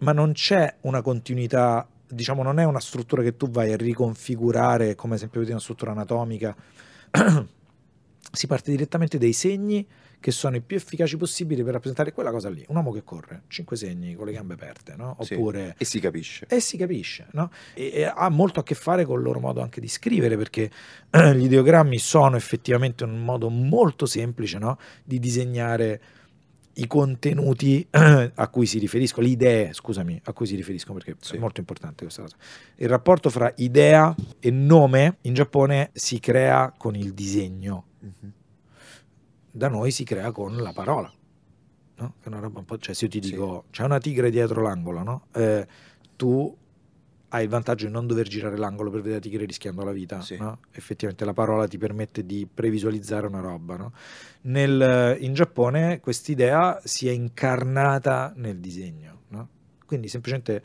ma 0.00 0.12
non 0.12 0.32
c'è 0.32 0.76
una 0.82 1.02
continuità, 1.02 1.86
diciamo, 2.08 2.42
non 2.42 2.58
è 2.58 2.64
una 2.64 2.80
struttura 2.80 3.22
che 3.22 3.36
tu 3.36 3.50
vai 3.50 3.72
a 3.72 3.76
riconfigurare 3.76 4.94
come 4.94 5.16
esempio 5.16 5.40
vedi 5.40 5.52
una 5.52 5.60
struttura 5.60 5.90
anatomica. 5.90 6.56
si 8.32 8.46
parte 8.46 8.70
direttamente 8.70 9.18
dai 9.18 9.32
segni 9.32 9.86
che 10.20 10.30
sono 10.30 10.56
i 10.56 10.62
più 10.62 10.76
efficaci 10.78 11.18
possibili 11.18 11.62
per 11.62 11.72
rappresentare 11.74 12.12
quella 12.12 12.30
cosa 12.30 12.48
lì. 12.48 12.64
Un 12.68 12.76
uomo 12.76 12.92
che 12.92 13.04
corre, 13.04 13.42
cinque 13.48 13.76
segni 13.76 14.14
con 14.14 14.24
le 14.24 14.32
gambe 14.32 14.54
aperte, 14.54 14.94
no? 14.96 15.18
Sì. 15.20 15.34
Oppure 15.34 15.74
E 15.76 15.84
si 15.84 16.00
capisce. 16.00 16.46
e 16.48 16.60
si 16.60 16.78
capisce, 16.78 17.26
no? 17.32 17.50
E, 17.74 17.90
e 17.92 18.04
ha 18.04 18.30
molto 18.30 18.60
a 18.60 18.62
che 18.62 18.74
fare 18.74 19.04
con 19.04 19.18
il 19.18 19.24
loro 19.24 19.38
modo 19.38 19.60
anche 19.60 19.82
di 19.82 19.88
scrivere, 19.88 20.38
perché 20.38 20.70
eh, 21.10 21.36
gli 21.36 21.44
ideogrammi 21.44 21.98
sono 21.98 22.36
effettivamente 22.36 23.04
un 23.04 23.22
modo 23.22 23.50
molto 23.50 24.06
semplice, 24.06 24.56
no? 24.58 24.78
Di 25.04 25.18
disegnare 25.18 26.00
i 26.74 26.86
contenuti 26.86 27.86
a 27.90 28.48
cui 28.48 28.66
si 28.66 28.78
riferiscono, 28.78 29.26
le 29.26 29.32
idee, 29.32 29.72
scusami, 29.72 30.20
a 30.24 30.32
cui 30.32 30.46
si 30.46 30.56
riferiscono, 30.56 30.98
perché 30.98 31.16
Sì. 31.20 31.36
è 31.36 31.38
molto 31.38 31.60
importante 31.60 32.02
questa 32.04 32.22
cosa. 32.22 32.36
Il 32.76 32.88
rapporto 32.88 33.30
fra 33.30 33.52
idea 33.56 34.14
e 34.40 34.50
nome 34.50 35.18
in 35.22 35.34
Giappone 35.34 35.90
si 35.92 36.18
crea 36.20 36.72
con 36.76 36.94
il 36.96 37.12
disegno, 37.14 37.86
Mhm. 38.00 38.32
da 39.50 39.68
noi 39.68 39.90
si 39.90 40.04
crea 40.04 40.32
con 40.32 40.56
la 40.56 40.72
parola. 40.72 41.12
No? 41.96 42.14
Cioè 42.80 42.92
se 42.94 43.04
io 43.04 43.10
ti 43.10 43.22
Sì. 43.22 43.30
dico 43.30 43.64
c'è 43.70 43.84
una 43.84 43.98
tigre 43.98 44.30
dietro 44.30 44.60
l'angolo, 44.62 45.02
no? 45.04 45.26
Eh, 45.32 45.66
tu 46.16 46.56
hai 47.34 47.42
il 47.44 47.48
vantaggio 47.48 47.86
di 47.86 47.92
non 47.92 48.06
dover 48.06 48.28
girare 48.28 48.56
l'angolo 48.56 48.90
per 48.90 49.00
vedere 49.02 49.20
tigre 49.20 49.44
rischiando 49.44 49.82
la 49.84 49.92
vita. 49.92 50.20
Sì. 50.20 50.36
no? 50.36 50.58
Effettivamente 50.72 51.24
la 51.24 51.32
parola 51.32 51.66
ti 51.66 51.78
permette 51.78 52.24
di 52.24 52.46
previsualizzare 52.52 53.26
una 53.26 53.40
roba. 53.40 53.76
no? 53.76 53.92
Nel- 54.42 55.16
in 55.20 55.34
Giappone 55.34 55.98
quest'idea 56.00 56.80
si 56.84 57.08
è 57.08 57.12
incarnata 57.12 58.32
nel 58.36 58.58
disegno. 58.58 59.22
no? 59.28 59.48
Quindi 59.84 60.08
semplicemente 60.08 60.62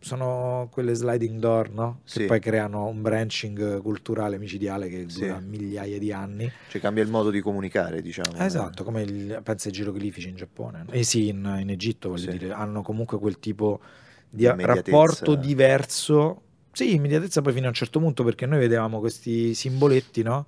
sono 0.00 0.68
quelle 0.72 0.94
sliding 0.94 1.38
door 1.38 1.70
no? 1.70 2.00
che 2.04 2.10
Sì. 2.20 2.24
poi 2.24 2.40
creano 2.40 2.86
un 2.86 3.02
branching 3.02 3.80
culturale 3.82 4.38
micidiale 4.38 4.88
che 4.88 5.04
Sì. 5.08 5.20
dura 5.20 5.38
migliaia 5.40 5.98
di 5.98 6.10
anni. 6.12 6.50
Cioè 6.70 6.80
cambia 6.80 7.02
il 7.04 7.10
modo 7.10 7.30
di 7.30 7.40
comunicare, 7.40 8.02
diciamo. 8.02 8.36
Esatto, 8.38 8.82
come 8.82 9.02
il, 9.02 9.40
pensa 9.44 9.68
ai 9.68 9.74
geroglifici 9.74 10.28
in 10.28 10.34
Giappone. 10.36 10.86
Eh 10.90 11.04
sì, 11.04 11.28
in, 11.28 11.56
in 11.60 11.70
Egitto 11.70 12.08
voglio 12.08 12.30
Sì. 12.32 12.38
dire, 12.38 12.52
hanno 12.52 12.82
comunque 12.82 13.18
quel 13.18 13.38
tipo 13.38 13.80
di 14.32 14.46
rapporto 14.46 15.34
diverso. 15.34 16.42
Sì, 16.72 16.94
immediatezza 16.94 17.42
poi 17.42 17.52
fino 17.52 17.66
a 17.66 17.68
un 17.68 17.74
certo 17.74 18.00
punto 18.00 18.24
perché 18.24 18.46
noi 18.46 18.58
vedevamo 18.58 18.98
questi 18.98 19.52
simboletti, 19.54 20.22
no? 20.22 20.46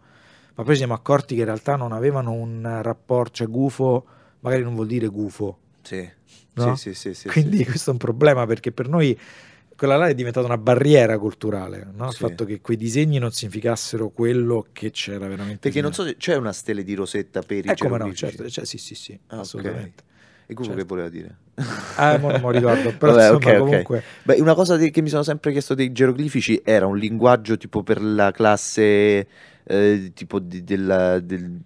Ma 0.55 0.63
poi 0.63 0.73
ci 0.73 0.79
siamo 0.79 0.95
accorti 0.95 1.35
che 1.35 1.41
in 1.41 1.47
realtà 1.47 1.77
non 1.77 1.93
avevano 1.93 2.33
un 2.33 2.79
rapporto, 2.83 3.35
cioè 3.35 3.47
gufo 3.49 4.07
magari 4.41 4.63
non 4.63 4.75
vuol 4.75 4.87
dire 4.87 5.09
gufo. 5.09 5.59
Sì. 5.83 6.09
No? 6.55 6.77
Sì, 6.77 6.95
sì, 6.95 7.15
sì, 7.15 7.29
Quindi 7.29 7.59
sì. 7.59 7.65
questo 7.65 7.91
è 7.91 7.93
un 7.93 7.99
problema 7.99 8.47
perché 8.47 8.71
per 8.71 8.89
noi 8.89 9.19
quella 9.77 9.97
là 9.97 10.07
è 10.07 10.15
diventata 10.15 10.47
una 10.47 10.57
barriera 10.57 11.19
culturale, 11.19 11.89
no? 11.93 12.07
il 12.07 12.15
fatto 12.15 12.45
che 12.45 12.61
quei 12.61 12.77
disegni 12.77 13.19
non 13.19 13.33
significassero 13.33 14.11
quello 14.11 14.67
che 14.73 14.93
c'era 14.93 15.27
veramente. 15.27 15.59
Perché 15.59 15.81
non 15.81 15.93
so 15.93 16.05
se 16.05 16.17
c'è 16.17 16.37
una 16.37 16.53
stele 16.53 16.85
di 16.85 16.95
Rosetta 16.95 17.43
per 17.43 17.67
i 17.67 17.69
Eh 17.71 17.75
come 17.75 17.99
no, 17.99 18.13
certo, 18.15 18.49
cioè, 18.49 18.65
sì, 18.65 18.79
sì, 18.79 18.95
sì, 18.95 19.19
Ah, 19.29 19.41
assolutamente. 19.41 20.05
E 20.47 20.55
Gufu 20.55 20.71
Certo. 20.71 20.83
che 20.83 20.89
voleva 20.89 21.09
dire? 21.09 21.37
Ah, 21.97 22.17
non 22.19 22.41
mi 22.43 22.53
ricordo, 22.53 22.93
però 22.99 23.13
Vabbè, 23.13 23.25
insomma 23.31 23.51
ok, 23.51 23.61
ok. 23.61 23.67
comunque... 23.67 24.03
Beh, 24.25 24.41
una 24.41 24.55
cosa 24.55 24.77
che 24.77 25.03
mi 25.03 25.09
sono 25.09 25.23
sempre 25.23 25.53
chiesto 25.53 25.75
dei 25.75 25.93
geroglifici 25.93 26.61
era 26.65 26.87
un 26.87 26.97
linguaggio 26.97 27.57
tipo 27.57 27.83
per 27.83 28.03
la 28.03 28.31
classe 28.33 29.27
eh, 29.65 30.11
tipo 30.15 30.39
di- 30.41 30.63
della- 30.65 31.21
del, 31.21 31.59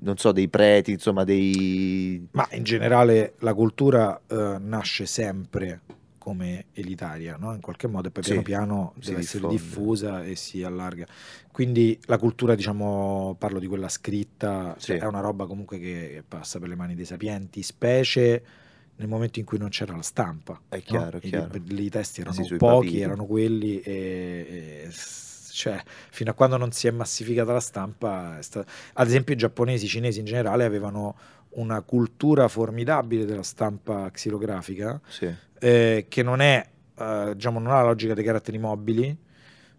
non 0.00 0.16
so, 0.18 0.32
dei 0.32 0.48
preti, 0.48 0.90
insomma, 0.92 1.24
dei... 1.24 2.26
Ma 2.32 2.46
in 2.52 2.64
generale 2.64 3.34
la 3.38 3.54
cultura 3.54 4.20
eh, 4.26 4.56
nasce 4.60 5.06
sempre 5.06 5.80
come 6.26 6.64
elitaria, 6.72 7.36
no? 7.38 7.54
in 7.54 7.60
qualche 7.60 7.86
modo, 7.86 8.08
e 8.08 8.10
poi 8.10 8.24
Sì, 8.24 8.30
piano 8.30 8.42
piano 8.42 8.92
si 8.98 9.10
deve 9.10 9.20
essere 9.20 9.46
diffonde. 9.46 9.62
diffusa 9.62 10.24
e 10.24 10.34
si 10.34 10.64
allarga. 10.64 11.06
Quindi 11.52 11.96
la 12.06 12.18
cultura, 12.18 12.56
diciamo, 12.56 13.36
parlo 13.38 13.60
di 13.60 13.68
quella 13.68 13.88
scritta, 13.88 14.74
cioè, 14.76 14.96
Sì. 14.96 15.02
è 15.02 15.06
una 15.06 15.20
roba 15.20 15.46
comunque 15.46 15.78
che 15.78 16.24
passa 16.26 16.58
per 16.58 16.68
le 16.68 16.74
mani 16.74 16.96
dei 16.96 17.04
sapienti, 17.04 17.62
specie 17.62 18.42
nel 18.96 19.06
momento 19.06 19.38
in 19.38 19.44
cui 19.44 19.58
non 19.58 19.68
c'era 19.68 19.94
la 19.94 20.02
stampa. 20.02 20.60
È 20.68 20.74
no? 20.74 20.82
chiaro, 20.82 21.18
è 21.18 21.20
I, 21.24 21.28
chiaro. 21.28 21.52
libri- 21.52 21.84
i 21.84 21.90
testi 21.90 22.22
erano 22.22 22.42
Sì, 22.42 22.56
pochi, 22.56 22.86
papiri. 22.86 23.00
erano 23.02 23.26
quelli 23.26 23.80
e, 23.82 24.82
e 24.86 24.90
cioè, 25.52 25.80
fino 26.10 26.30
a 26.32 26.34
quando 26.34 26.56
non 26.56 26.72
si 26.72 26.86
è 26.86 26.90
massificata 26.90 27.52
la 27.52 27.60
stampa, 27.60 28.36
è 28.38 28.42
sta- 28.42 28.64
ad 28.94 29.06
esempio 29.06 29.32
i 29.32 29.38
giapponesi, 29.38 29.84
i 29.86 29.88
cinesi 29.88 30.18
in 30.18 30.26
generale 30.26 30.64
avevano 30.64 31.16
una 31.56 31.82
cultura 31.82 32.48
formidabile 32.48 33.24
della 33.24 33.42
stampa 33.42 34.10
xilografica 34.10 35.00
Sì, 35.06 35.32
eh, 35.58 36.06
che 36.08 36.22
non 36.22 36.40
è, 36.40 36.66
eh, 36.98 37.32
diciamo, 37.34 37.58
non 37.58 37.72
ha 37.72 37.80
la 37.82 37.88
logica 37.88 38.14
dei 38.14 38.24
caratteri 38.24 38.58
mobili, 38.58 39.16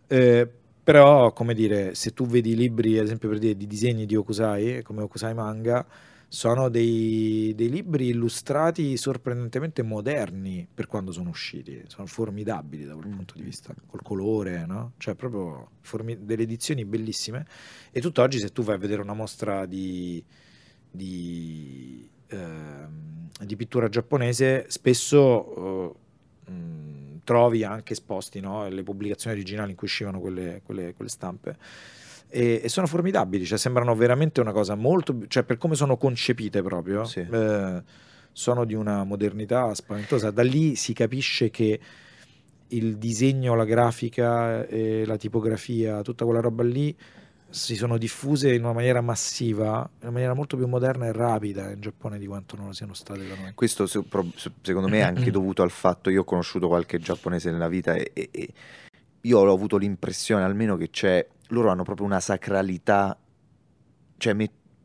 eh, 0.07 0.49
però, 0.83 1.33
come 1.33 1.53
dire, 1.53 1.95
se 1.95 2.13
tu 2.13 2.25
vedi 2.25 2.51
i 2.51 2.55
libri, 2.55 2.97
ad 2.97 3.05
esempio, 3.05 3.27
per 3.29 3.39
dire, 3.39 3.55
di 3.57 3.67
disegni 3.67 4.05
di 4.05 4.15
Okusai, 4.15 4.81
come 4.83 5.01
Okusai 5.01 5.33
Manga, 5.33 5.85
sono 6.29 6.69
dei, 6.69 7.53
dei 7.55 7.69
libri 7.69 8.07
illustrati 8.07 8.97
sorprendentemente 8.97 9.81
moderni 9.81 10.67
per 10.73 10.87
quando 10.87 11.11
sono 11.11 11.29
usciti, 11.29 11.83
sono 11.87 12.05
formidabili 12.05 12.85
da 12.85 12.95
quel 12.95 13.07
Mm. 13.07 13.15
punto 13.15 13.33
di 13.35 13.43
vista, 13.43 13.73
col 13.85 14.01
colore, 14.01 14.65
no? 14.65 14.93
Cioè 14.97 15.15
proprio 15.15 15.69
formi- 15.81 16.25
delle 16.25 16.43
edizioni 16.43 16.83
bellissime 16.85 17.45
e 17.91 18.01
tutt'oggi 18.01 18.39
se 18.39 18.51
tu 18.51 18.61
vai 18.63 18.75
a 18.75 18.77
vedere 18.77 19.01
una 19.01 19.13
mostra 19.13 19.65
di, 19.65 20.21
di, 20.91 22.07
ehm, 22.27 23.29
di 23.43 23.55
pittura 23.55 23.89
giapponese, 23.89 24.65
spesso 24.69 25.93
eh, 26.47 26.51
mh, 26.51 27.19
trovi 27.23 27.63
anche 27.63 27.93
esposti 27.93 28.39
no, 28.39 28.67
le 28.67 28.83
pubblicazioni 28.83 29.35
originali 29.35 29.71
in 29.71 29.75
cui 29.77 29.87
uscivano 29.87 30.19
quelle, 30.19 30.61
quelle- 30.63 30.93
quelle 30.93 31.09
stampe. 31.09 31.57
E, 32.29 32.61
e 32.63 32.69
sono 32.69 32.87
formidabili, 32.87 33.45
cioè 33.45 33.57
sembrano 33.57 33.95
veramente 33.95 34.41
una 34.41 34.51
cosa 34.51 34.75
molto, 34.75 35.27
cioè 35.27 35.43
per 35.43 35.57
come 35.57 35.75
sono 35.75 35.95
concepite 35.97 36.61
proprio, 36.61 37.05
Sì. 37.05 37.19
eh, 37.19 37.81
sono 38.33 38.65
di 38.65 38.73
una 38.73 39.03
modernità 39.03 39.73
spaventosa. 39.73 40.29
Da 40.31 40.43
lì 40.43 40.75
si 40.75 40.93
capisce 40.93 41.49
che 41.49 41.79
il 42.69 42.97
disegno, 42.97 43.55
la 43.55 43.63
grafica, 43.63 44.65
la 44.69 45.15
tipografia, 45.17 46.01
tutta 46.01 46.25
quella 46.25 46.41
roba 46.41 46.63
lì 46.63 46.93
si 47.49 47.75
sono 47.75 47.97
diffuse 47.97 48.53
in 48.53 48.63
una 48.63 48.73
maniera 48.73 49.01
massiva, 49.01 49.89
in 49.93 49.97
una 50.01 50.11
maniera 50.11 50.33
molto 50.33 50.57
più 50.57 50.67
moderna 50.67 51.05
e 51.05 51.11
rapida 51.11 51.71
in 51.71 51.79
Giappone 51.79 52.19
di 52.19 52.27
quanto 52.27 52.55
non 52.55 52.67
lo 52.67 52.73
siano 52.73 52.93
state 52.93 53.27
da 53.27 53.35
noi. 53.35 53.51
questo 53.55 53.87
pro- 54.07 54.25
secondo 54.61 54.87
me 54.87 54.99
è 54.99 55.03
anche 55.03 55.31
dovuto 55.31 55.61
al 55.61 55.71
fatto, 55.71 56.09
io 56.09 56.21
ho 56.21 56.25
conosciuto 56.25 56.67
qualche 56.67 56.99
giapponese 56.99 57.51
nella 57.51 57.67
vita 57.67 57.93
e, 57.93 58.11
e- 58.13 58.29
e 58.31 58.49
io 59.21 59.39
ho 59.39 59.51
avuto 59.51 59.77
l'impressione 59.77 60.43
almeno 60.43 60.77
che 60.77 60.89
c'è, 60.89 61.25
loro 61.49 61.69
hanno 61.69 61.83
proprio 61.83 62.05
una 62.05 62.19
sacralità, 62.19 63.17
cioè 64.17 64.35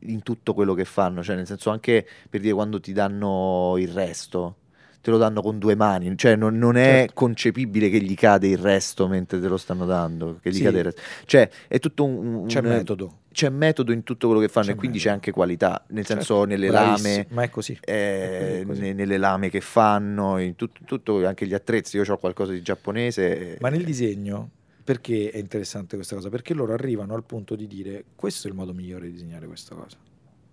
in 0.05 0.21
tutto 0.21 0.53
quello 0.53 0.73
che 0.73 0.85
fanno, 0.85 1.23
cioè 1.23 1.35
nel 1.35 1.47
senso 1.47 1.69
anche 1.69 2.05
per 2.29 2.41
dire 2.41 2.53
quando 2.53 2.79
ti 2.79 2.91
danno 2.91 3.75
il 3.77 3.87
resto, 3.89 4.57
te 5.03 5.11
lo 5.11 5.17
danno 5.17 5.41
con 5.41 5.59
due 5.59 5.75
mani, 5.75 6.17
cioè 6.17 6.37
non, 6.37 6.57
non 6.57 6.77
è 6.77 6.83
Certo. 6.99 7.13
concepibile 7.13 7.89
che 7.89 7.99
gli 8.01 8.13
cade 8.15 8.47
il 8.47 8.57
resto 8.57 9.09
mentre 9.09 9.41
te 9.41 9.49
lo 9.49 9.57
stanno 9.57 9.85
dando, 9.85 10.39
che 10.41 10.49
gli 10.49 10.53
Sì. 10.55 10.63
cade 10.63 10.77
il 10.77 10.83
resto. 10.85 11.01
Cioè 11.25 11.49
è 11.67 11.77
tutto 11.79 12.05
un... 12.05 12.25
un- 12.35 12.47
C'è 12.47 12.59
un- 12.61 12.67
metodo. 12.69 13.17
c'è 13.33 13.49
metodo 13.49 13.91
in 13.91 14.03
tutto 14.03 14.27
quello 14.27 14.41
che 14.41 14.47
fanno 14.47 14.67
C'è 14.67 14.71
e 14.71 14.75
quindi 14.75 14.99
c'è 14.99 15.09
metodo. 15.09 15.21
anche 15.25 15.31
qualità, 15.33 15.83
nel 15.89 16.05
Certo, 16.05 16.23
senso 16.23 16.45
nelle 16.45 16.67
bravissimo, 16.69 17.09
lame, 17.15 17.27
ma 17.31 17.43
è 17.43 17.49
così. 17.49 17.77
eh, 17.83 18.61
È 18.61 18.65
così. 18.65 18.79
ne- 18.81 18.93
nelle 18.93 19.17
lame 19.17 19.49
che 19.49 19.59
fanno, 19.59 20.37
in 20.39 20.55
tut- 20.55 20.85
tutto, 20.85 21.27
anche 21.27 21.45
gli 21.45 21.53
attrezzi. 21.53 21.97
Io 21.97 22.03
ho 22.07 22.17
qualcosa 22.17 22.53
di 22.53 22.61
giapponese. 22.61 23.57
Ma 23.59 23.67
nel 23.67 23.81
eh, 23.81 23.85
disegno, 23.85 24.49
perché 24.85 25.31
è 25.31 25.37
interessante 25.37 25.97
questa 25.97 26.15
cosa? 26.15 26.29
Perché 26.29 26.53
loro 26.53 26.71
arrivano 26.71 27.13
al 27.13 27.23
punto 27.25 27.55
di 27.57 27.67
dire 27.67 28.05
questo 28.15 28.47
è 28.47 28.51
il 28.51 28.55
modo 28.55 28.73
migliore 28.73 29.07
di 29.07 29.11
disegnare 29.11 29.47
questa 29.47 29.75
cosa. 29.75 29.97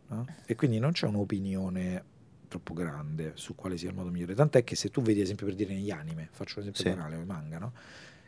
no? 0.08 0.26
E 0.44 0.56
quindi 0.56 0.80
non 0.80 0.90
c'è 0.90 1.06
un'opinione 1.06 2.02
troppo 2.50 2.74
grande 2.74 3.32
su 3.36 3.54
quale 3.54 3.78
sia 3.78 3.88
il 3.88 3.94
modo 3.94 4.10
migliore. 4.10 4.34
Tant'è 4.34 4.64
che 4.64 4.74
se 4.74 4.90
tu 4.90 5.00
vedi, 5.00 5.20
ad 5.20 5.24
esempio, 5.24 5.46
per 5.46 5.54
dire 5.54 5.72
negli 5.72 5.90
anime, 5.92 6.28
faccio 6.32 6.56
un 6.56 6.62
esempio 6.68 6.82
Sì. 6.82 6.90
banale, 6.90 7.16
o 7.16 7.24
manga, 7.24 7.58
no? 7.58 7.72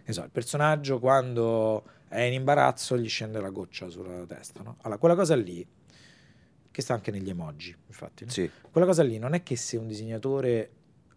So, 0.08 0.22
il 0.22 0.30
personaggio 0.30 0.98
quando 0.98 1.84
è 2.08 2.20
in 2.20 2.34
imbarazzo 2.34 2.98
gli 2.98 3.08
scende 3.08 3.40
la 3.40 3.50
goccia 3.50 3.88
sulla 3.88 4.24
testa, 4.26 4.62
no? 4.62 4.76
Allora, 4.82 4.98
quella 4.98 5.14
cosa 5.14 5.34
lì, 5.34 5.66
che 6.70 6.82
sta 6.82 6.94
anche 6.94 7.10
negli 7.10 7.28
emoji, 7.30 7.74
infatti, 7.86 8.24
no? 8.24 8.30
Sì, 8.30 8.48
quella 8.70 8.86
cosa 8.86 9.02
lì 9.02 9.18
non 9.18 9.34
è 9.34 9.42
che 9.42 9.56
se 9.56 9.76
un 9.76 9.86
disegnatore 9.86 10.70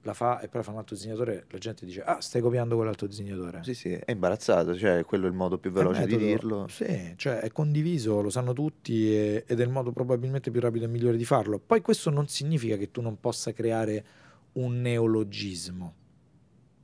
la 0.06 0.14
fa 0.14 0.40
e 0.40 0.48
poi 0.48 0.62
fa 0.64 0.72
un 0.72 0.78
altro 0.78 0.96
disegnatore, 0.96 1.46
la 1.50 1.58
gente 1.58 1.86
dice 1.86 2.02
ah, 2.04 2.22
stai 2.22 2.40
copiando 2.40 2.76
quell'altro 2.76 3.08
disegnatore. 3.08 3.64
sì, 3.64 3.74
sì, 3.74 3.92
è 3.92 4.12
imbarazzato, 4.12 4.78
cioè 4.78 5.04
quello 5.04 5.26
è 5.26 5.30
il 5.30 5.36
modo 5.36 5.58
più 5.58 5.72
veloce 5.72 6.06
di 6.06 6.16
dirlo. 6.16 6.68
Sì, 6.68 7.14
cioè 7.16 7.40
è 7.40 7.52
condiviso, 7.52 8.22
lo 8.22 8.30
sanno 8.30 8.54
tutti 8.54 9.12
e- 9.12 9.44
ed 9.48 9.60
è 9.60 9.64
il 9.64 9.70
modo 9.70 9.92
probabilmente 9.92 10.52
più 10.52 10.62
rapido 10.62 10.86
e 10.86 10.88
migliore 10.88 11.18
di 11.18 11.26
farlo. 11.26 11.60
Poi 11.60 11.82
questo 11.82 12.12
non 12.12 12.28
significa 12.28 12.78
che 12.78 12.92
tu 12.92 13.02
non 13.02 13.20
possa 13.20 13.52
creare 13.52 14.06
un 14.54 14.80
neologismo, 14.80 15.94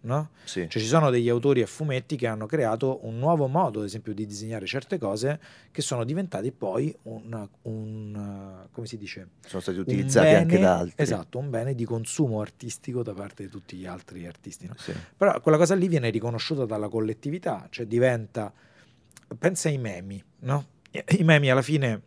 no? 0.01 0.29
Sì. 0.43 0.67
Cioè 0.69 0.81
ci 0.81 0.87
sono 0.87 1.09
degli 1.09 1.29
autori 1.29 1.61
a 1.61 1.67
fumetti 1.67 2.15
che 2.15 2.27
hanno 2.27 2.45
creato 2.45 3.05
un 3.05 3.19
nuovo 3.19 3.47
modo, 3.47 3.79
ad 3.79 3.85
esempio, 3.85 4.13
di 4.13 4.25
disegnare 4.25 4.65
certe 4.65 4.97
cose 4.97 5.39
che 5.71 5.81
sono 5.81 6.03
diventati 6.03 6.51
poi 6.51 6.95
un, 7.03 7.47
un, 7.63 8.67
come 8.71 8.87
si 8.87 8.97
dice? 8.97 9.27
Sono 9.45 9.61
stati 9.61 9.77
utilizzati 9.79 10.27
anche 10.27 10.55
bene- 10.55 10.61
da 10.61 10.77
altri. 10.77 11.03
Esatto, 11.03 11.37
un 11.37 11.49
bene 11.49 11.75
di 11.75 11.85
consumo 11.85 12.41
artistico 12.41 13.03
da 13.03 13.13
parte 13.13 13.43
di 13.43 13.49
tutti 13.49 13.77
gli 13.77 13.85
altri 13.85 14.25
artisti. 14.25 14.67
no? 14.67 14.73
Sì. 14.77 14.93
Però 15.15 15.39
quella 15.41 15.57
cosa 15.57 15.75
lì 15.75 15.87
viene 15.87 16.09
riconosciuta 16.09 16.65
dalla 16.65 16.89
collettività, 16.89 17.67
cioè 17.69 17.85
diventa... 17.85 18.51
Pensa 19.37 19.69
ai 19.69 19.77
memi, 19.77 20.21
no? 20.39 20.65
I 20.91 21.23
memi 21.23 21.49
alla 21.49 21.61
fine 21.61 22.01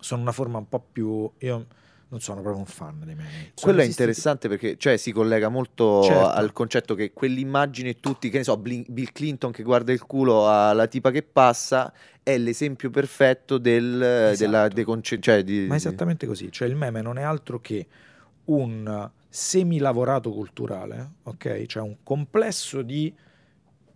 sono 0.00 0.22
una 0.22 0.32
forma 0.32 0.58
un 0.58 0.68
po' 0.68 0.84
più... 0.92 1.30
Io 1.38 1.66
non 2.10 2.20
sono 2.20 2.40
proprio 2.40 2.60
un 2.62 2.66
fan 2.66 3.00
dei 3.04 3.14
memi. 3.14 3.28
Sono 3.30 3.50
Quello 3.60 3.78
è 3.78 3.82
esistiti- 3.82 3.88
interessante 4.02 4.48
perché 4.48 4.76
cioè, 4.78 4.96
si 4.96 5.12
collega 5.12 5.48
molto 5.48 6.02
Certo. 6.02 6.26
al 6.28 6.52
concetto 6.52 6.94
che 6.94 7.12
quell'immagine 7.12 8.00
tutti, 8.00 8.30
che 8.30 8.38
ne 8.38 8.44
so, 8.44 8.56
Bill 8.56 9.12
Clinton 9.12 9.52
che 9.52 9.62
guarda 9.62 9.92
il 9.92 10.02
culo 10.04 10.48
alla 10.48 10.86
tipa 10.86 11.10
che 11.10 11.22
passa 11.22 11.92
è 12.22 12.36
l'esempio 12.38 12.88
perfetto 12.90 13.58
del, 13.58 14.02
Esatto. 14.02 14.36
della 14.50 14.68
deconce- 14.68 15.20
cioè 15.20 15.42
di- 15.44 15.66
Ma 15.66 15.74
è 15.74 15.76
esattamente 15.76 16.26
così, 16.26 16.50
cioè 16.50 16.66
il 16.68 16.76
meme 16.76 17.00
non 17.02 17.18
è 17.18 17.22
altro 17.22 17.60
che 17.60 17.86
un 18.46 19.10
semilavorato 19.28 20.30
culturale, 20.32 21.10
ok? 21.24 21.66
Cioè 21.66 21.82
un 21.82 21.96
complesso 22.02 22.80
di, 22.82 23.14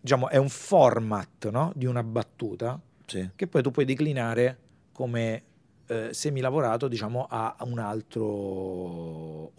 diciamo, 0.01 0.29
è 0.29 0.37
un 0.37 0.51
format, 0.51 1.49
no? 1.51 1.73
Di 1.75 1.87
una 1.87 2.03
battuta 2.03 2.79
Sì. 3.07 3.31
che 3.35 3.47
poi 3.47 3.63
tu 3.63 3.71
puoi 3.71 3.85
declinare 3.87 4.59
come 4.93 5.43
eh, 5.87 6.09
semilavorato, 6.13 6.89
diciamo, 6.89 7.27
a 7.29 7.57
un 7.65 7.79
altro 7.79 8.25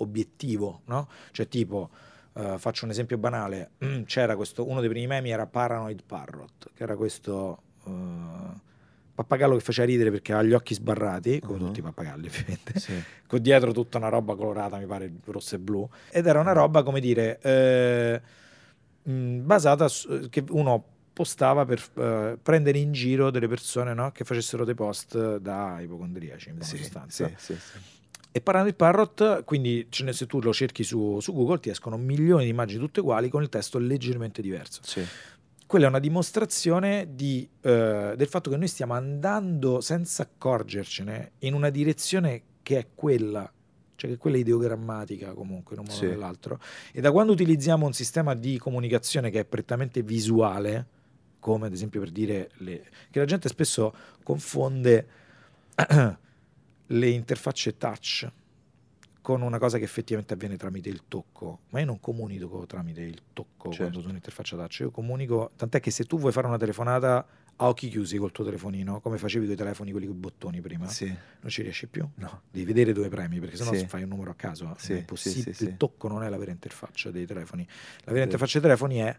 obiettivo, 0.01 0.81
no? 0.85 1.07
Cioè 1.31 1.47
tipo, 1.47 1.89
eh, 2.33 2.57
faccio 2.57 2.85
un 2.85 2.91
esempio 2.91 3.17
banale, 3.17 3.71
c'era 4.05 4.35
questo, 4.35 4.67
uno 4.67 4.79
dei 4.79 4.89
primi 4.89 5.07
memi 5.07 5.29
era 5.31 5.45
Paranoid 5.45 6.01
Parrot, 6.05 6.71
che 6.73 6.83
era 6.83 6.95
questo 6.95 7.61
eh, 7.85 7.91
pappagallo 9.15 9.55
che 9.55 9.61
faceva 9.61 9.85
ridere 9.87 10.09
perché 10.11 10.33
aveva 10.33 10.47
gli 10.47 10.53
occhi 10.53 10.73
sbarrati, 10.73 11.39
come 11.39 11.59
Mhm. 11.59 11.65
tutti 11.65 11.79
i 11.79 11.83
pappagalli 11.83 12.27
ovviamente, 12.27 12.79
Sì. 12.79 12.93
con 13.27 13.41
dietro 13.41 13.71
tutta 13.71 13.97
una 13.97 14.09
roba 14.09 14.35
colorata, 14.35 14.77
mi 14.77 14.85
pare 14.85 15.11
rossa 15.25 15.55
e 15.55 15.59
blu, 15.59 15.87
ed 16.11 16.25
era 16.25 16.39
una 16.39 16.53
roba, 16.53 16.81
come 16.83 16.99
dire, 16.99 17.39
eh, 17.41 18.21
mh, 19.03 19.39
basata 19.45 19.87
su, 19.87 20.29
che 20.29 20.43
uno 20.49 20.85
postava 21.13 21.63
per 21.65 21.81
eh, 21.95 22.37
prendere 22.41 22.79
in 22.79 22.91
giro 22.91 23.29
delle 23.29 23.47
persone 23.47 23.93
no, 23.93 24.11
che 24.11 24.23
facessero 24.23 24.65
dei 24.65 24.73
post 24.73 25.37
da 25.37 25.79
ipocondriaci, 25.79 26.49
in 26.49 26.61
Sì, 26.61 26.77
sostanza. 26.77 27.31
sì, 27.37 27.53
sì. 27.55 27.77
E 28.35 28.41
parlando 28.41 28.71
di 28.71 28.75
Parrot, 28.75 29.43
quindi 29.43 29.87
se 29.91 30.25
tu 30.25 30.41
lo 30.41 30.51
cerchi 30.51 30.83
su, 30.83 31.19
su 31.19 31.33
Google 31.33 31.59
ti 31.59 31.69
escono 31.69 31.97
milioni 31.97 32.45
di 32.45 32.49
immagini 32.49 32.79
tutte 32.79 33.01
uguali 33.01 33.29
con 33.29 33.43
il 33.43 33.49
testo 33.49 33.77
leggermente 33.77 34.41
diverso. 34.41 34.81
Quella 35.67 35.85
è 35.85 35.89
una 35.89 35.99
dimostrazione 35.99 37.09
di, 37.13 37.47
eh, 37.61 38.13
del 38.17 38.27
fatto 38.27 38.49
che 38.49 38.57
noi 38.57 38.67
stiamo 38.67 38.93
andando 38.93 39.81
senza 39.81 40.23
accorgercene 40.23 41.33
in 41.39 41.53
una 41.53 41.69
direzione 41.69 42.41
che 42.63 42.77
è 42.79 42.87
quella, 42.95 43.51
cioè 43.95 44.09
che 44.09 44.15
è 44.15 44.19
quella 44.19 44.37
ideogrammatica 44.37 45.33
comunque 45.33 45.75
in 45.75 45.81
un 45.81 45.85
modo 45.87 45.97
Sì. 45.99 46.05
o 46.05 46.09
nell'altro. 46.09 46.59
E 46.91 47.01
da 47.01 47.11
quando 47.11 47.31
utilizziamo 47.33 47.85
un 47.85 47.93
sistema 47.93 48.33
di 48.33 48.57
comunicazione 48.57 49.29
che 49.29 49.41
è 49.41 49.45
prettamente 49.45 50.01
visuale, 50.01 50.87
come 51.43 51.67
ad 51.67 51.73
esempio 51.73 51.99
per 51.99 52.09
dire 52.09 52.51
le, 52.59 52.85
che 53.11 53.19
la 53.19 53.25
gente 53.25 53.49
spesso 53.49 53.93
confonde 54.23 55.07
le 56.87 57.09
interfacce 57.09 57.75
touch 57.77 58.31
con 59.21 59.41
una 59.41 59.57
cosa 59.57 59.77
che 59.77 59.83
effettivamente 59.83 60.33
avviene 60.33 60.55
tramite 60.57 60.87
il 60.89 61.03
tocco, 61.07 61.59
ma 61.69 61.79
io 61.79 61.85
non 61.85 61.99
comunico 61.99 62.65
tramite 62.65 63.01
il 63.01 63.21
tocco 63.33 63.69
Certo. 63.69 63.77
quando 63.77 63.97
sono 63.99 64.09
in 64.11 64.15
interfaccia 64.17 64.55
touch, 64.55 64.79
io 64.79 64.91
comunico, 64.91 65.51
tant'è 65.57 65.79
che 65.81 65.91
se 65.91 66.05
tu 66.05 66.17
vuoi 66.17 66.31
fare 66.31 66.47
una 66.47 66.57
telefonata 66.57 67.25
a 67.57 67.67
occhi 67.67 67.87
chiusi 67.89 68.17
col 68.17 68.31
tuo 68.31 68.43
telefonino, 68.45 68.99
come 69.01 69.17
facevi 69.17 69.45
con 69.45 69.53
i 69.53 69.57
telefoni 69.57 69.91
quelli 69.91 70.07
con 70.07 70.15
i 70.15 70.19
bottoni 70.19 70.59
prima, 70.61 70.87
Sì. 70.87 71.05
non 71.07 71.49
ci 71.51 71.61
riesci 71.61 71.87
più. 71.87 72.07
No. 72.15 72.41
Devi 72.51 72.65
vedere 72.65 72.93
dove 72.93 73.09
premi, 73.09 73.39
perché 73.39 73.57
sennò 73.57 73.73
Sì. 73.73 73.85
fai 73.87 74.03
un 74.03 74.09
numero 74.09 74.31
a 74.31 74.35
caso. 74.35 74.75
Sì, 74.77 74.93
è 74.93 74.97
impossibile. 74.97 75.53
sì, 75.53 75.65
Il 75.65 75.77
tocco 75.77 76.07
non 76.07 76.23
è 76.23 76.29
la 76.29 76.37
vera 76.37 76.51
interfaccia 76.51 77.09
dei 77.11 77.25
telefoni. 77.25 77.65
La 78.05 78.11
vera 78.13 78.23
interfaccia 78.25 78.59
dei 78.59 78.69
telefoni 78.69 78.97
è 78.97 79.17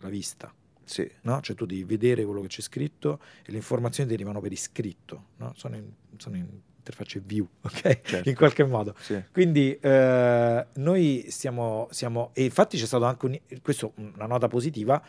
la 0.00 0.08
vista. 0.08 0.52
Sì. 0.90 1.08
no? 1.22 1.40
Cioè 1.40 1.54
tu 1.54 1.66
devi 1.66 1.84
vedere 1.84 2.24
quello 2.24 2.40
che 2.40 2.48
c'è 2.48 2.62
scritto 2.62 3.20
e 3.44 3.50
le 3.52 3.58
informazioni 3.58 4.10
derivano 4.10 4.40
per 4.40 4.50
iscritto, 4.50 5.26
no? 5.36 5.52
sono, 5.54 5.76
in, 5.76 5.84
sono 6.16 6.36
in 6.36 6.46
interfacce 6.80 7.22
view, 7.24 7.46
ok? 7.62 8.00
Certo. 8.02 8.28
In 8.28 8.34
qualche 8.34 8.64
modo. 8.64 8.94
Sì. 8.98 9.22
Quindi 9.30 9.78
eh, 9.80 10.66
noi 10.74 11.26
stiamo, 11.28 11.88
siamo, 11.90 12.30
e 12.34 12.44
infatti 12.44 12.76
c'è 12.76 12.86
stato 12.86 13.04
anche 13.04 13.26
un, 13.26 13.38
questo 13.62 13.92
una 13.96 14.26
nota 14.26 14.48
positiva, 14.48 15.00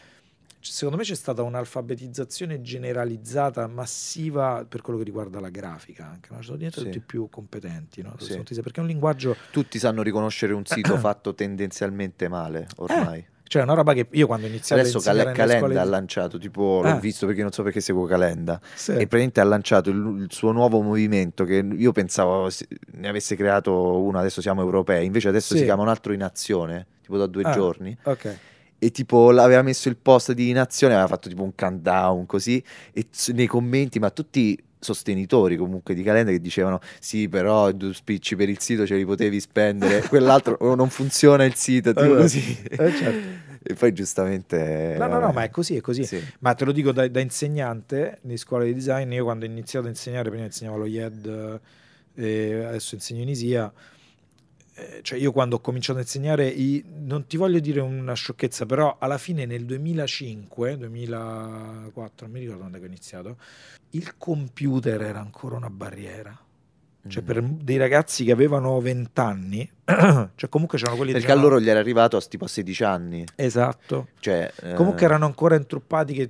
secondo 0.59 0.97
me 0.97 1.03
c'è 1.03 1.15
stata 1.15 1.41
un'alfabetizzazione 1.41 2.61
generalizzata, 2.61 3.65
massiva 3.67 4.63
per 4.67 4.81
quello 4.81 4.99
che 4.99 5.05
riguarda 5.05 5.39
la 5.39 5.49
grafica 5.49 6.07
anche, 6.07 6.29
no? 6.33 6.41
Sono 6.41 6.57
diventati 6.57 6.85
Sì. 6.85 6.91
tutti 6.91 7.03
più 7.03 7.29
competenti, 7.29 8.01
no? 8.01 8.15
Sì. 8.19 8.37
perché 8.61 8.79
è 8.79 8.81
un 8.81 8.87
linguaggio, 8.87 9.35
Tutti 9.51 9.79
sanno 9.79 10.03
riconoscere 10.03 10.53
un 10.53 10.65
sito 10.65 10.95
fatto 10.99 11.33
tendenzialmente 11.33 12.27
male 12.27 12.67
ormai. 12.77 13.25
Cioè 13.51 13.63
una 13.63 13.73
roba 13.73 13.91
che 13.91 14.07
io 14.11 14.27
quando 14.27 14.45
ho 14.45 14.49
iniziato 14.49 14.81
Adesso 14.81 14.99
a 14.99 15.01
Cal- 15.01 15.31
Calenda 15.33 15.57
scuole 15.57 15.77
ha 15.77 15.83
lanciato, 15.83 16.37
tipo, 16.39 16.79
l'ho 16.81 16.87
Ah. 16.87 16.95
visto 16.95 17.25
perché 17.25 17.41
non 17.41 17.51
so 17.51 17.63
perché 17.63 17.81
seguo 17.81 18.05
Calenda, 18.05 18.61
Sì. 18.73 18.91
e 18.91 18.95
praticamente 18.95 19.41
ha 19.41 19.43
lanciato 19.43 19.89
il, 19.89 19.97
il 20.21 20.27
suo 20.29 20.53
nuovo 20.53 20.79
movimento 20.81 21.43
che 21.43 21.55
io 21.69 21.91
pensavo 21.91 22.47
ne 22.93 23.07
avesse 23.09 23.35
creato 23.35 23.99
uno, 24.01 24.17
adesso 24.19 24.39
siamo 24.39 24.61
europei, 24.61 25.05
invece 25.05 25.27
adesso 25.27 25.51
Sì. 25.53 25.59
si 25.59 25.63
chiama 25.65 25.81
un 25.81 25.89
altro 25.89 26.13
in 26.13 26.23
azione, 26.23 26.87
tipo 27.01 27.17
da 27.17 27.25
due 27.27 27.43
Ah. 27.43 27.51
giorni, 27.51 27.97
Ok. 28.03 28.37
e 28.79 28.91
tipo 28.91 29.31
l'aveva 29.31 29.63
messo 29.63 29.89
il 29.89 29.97
post 29.97 30.31
di 30.31 30.47
in 30.49 30.57
azione, 30.57 30.93
aveva 30.93 31.09
fatto 31.09 31.27
tipo 31.27 31.43
un 31.43 31.53
countdown 31.53 32.25
così, 32.25 32.63
e 32.93 33.05
nei 33.33 33.47
commenti, 33.47 33.99
ma 33.99 34.11
tutti 34.11 34.57
sostenitori 34.81 35.55
comunque 35.55 35.93
di 35.93 36.01
Calenda 36.03 36.31
che 36.31 36.41
dicevano 36.41 36.79
sì 36.99 37.29
però 37.29 37.71
due 37.71 37.93
spicci 37.93 38.35
per 38.35 38.49
il 38.49 38.59
sito 38.59 38.85
ce 38.85 38.95
li 38.95 39.05
potevi 39.05 39.39
spendere 39.39 40.01
quell'altro 40.09 40.57
"Oh, 40.59 40.75
non 40.75 40.89
funziona 40.89 41.45
il 41.45 41.53
sito 41.53 41.93
tipo 41.93 42.15
Eh, 42.15 42.17
così 42.17 42.61
eh, 42.67 42.91
certo. 42.91 43.49
e 43.63 43.73
poi 43.75 43.93
giustamente 43.93 44.95
No, 44.97 45.05
no, 45.07 45.19
no, 45.19 45.31
ma 45.31 45.43
è 45.43 45.49
così, 45.51 45.75
è 45.77 45.81
così. 45.81 46.03
Sì. 46.03 46.19
Ma 46.39 46.53
te 46.55 46.65
lo 46.65 46.71
dico 46.71 46.91
da, 46.91 47.07
da 47.07 47.19
insegnante 47.19 48.17
di 48.21 48.35
scuola 48.37 48.63
di 48.63 48.73
design, 48.73 49.11
io 49.13 49.23
quando 49.23 49.45
ho 49.45 49.47
iniziato 49.47 49.85
a 49.85 49.89
insegnare, 49.89 50.29
prima 50.29 50.45
insegnavo 50.45 50.77
lo 50.77 50.85
IED 50.85 51.59
eh, 52.15 52.63
adesso 52.65 52.95
insegno 52.95 53.21
in 53.21 53.29
ISIA, 53.29 53.71
eh, 53.71 54.00
cioè 55.01 55.17
io 55.19 55.31
quando 55.31 55.57
ho 55.57 55.59
cominciato 55.59 55.99
a 55.99 56.01
insegnare, 56.01 56.47
i- 56.47 56.83
non 57.03 57.25
ti 57.27 57.37
voglio 57.37 57.59
dire 57.59 57.79
una 57.81 58.13
sciocchezza, 58.13 58.65
però 58.65 58.97
alla 58.99 59.17
fine 59.17 59.45
nel 59.45 59.65
2005, 59.65 60.77
2004, 60.77 62.25
non 62.25 62.31
mi 62.35 62.39
ricordo 62.39 62.59
quando 62.61 62.77
ho 62.77 62.85
iniziato, 62.85 63.37
il 63.91 64.17
computer 64.17 65.01
era 65.01 65.19
ancora 65.19 65.55
una 65.55 65.69
barriera. 65.69 66.37
Cioè 67.07 67.23
Mm. 67.23 67.25
per 67.25 67.41
dei 67.41 67.77
ragazzi 67.77 68.23
che 68.23 68.31
avevano 68.31 68.79
20 68.79 69.19
anni, 69.19 69.67
cioè 70.35 70.49
comunque 70.49 70.77
c'erano 70.77 70.97
quelli 70.97 71.13
perché 71.13 71.31
a 71.31 71.35
loro 71.35 71.59
gli 71.59 71.67
era 71.67 71.79
arrivato 71.79 72.15
a 72.15 72.21
tipo 72.21 72.45
a 72.45 72.47
16 72.47 72.83
anni 72.83 73.25
Esatto. 73.35 74.09
cioè 74.19 74.51
eh, 74.61 74.73
Comunque 74.75 75.03
erano 75.05 75.25
ancora 75.25 75.55
intruppati 75.55 76.13
che 76.13 76.29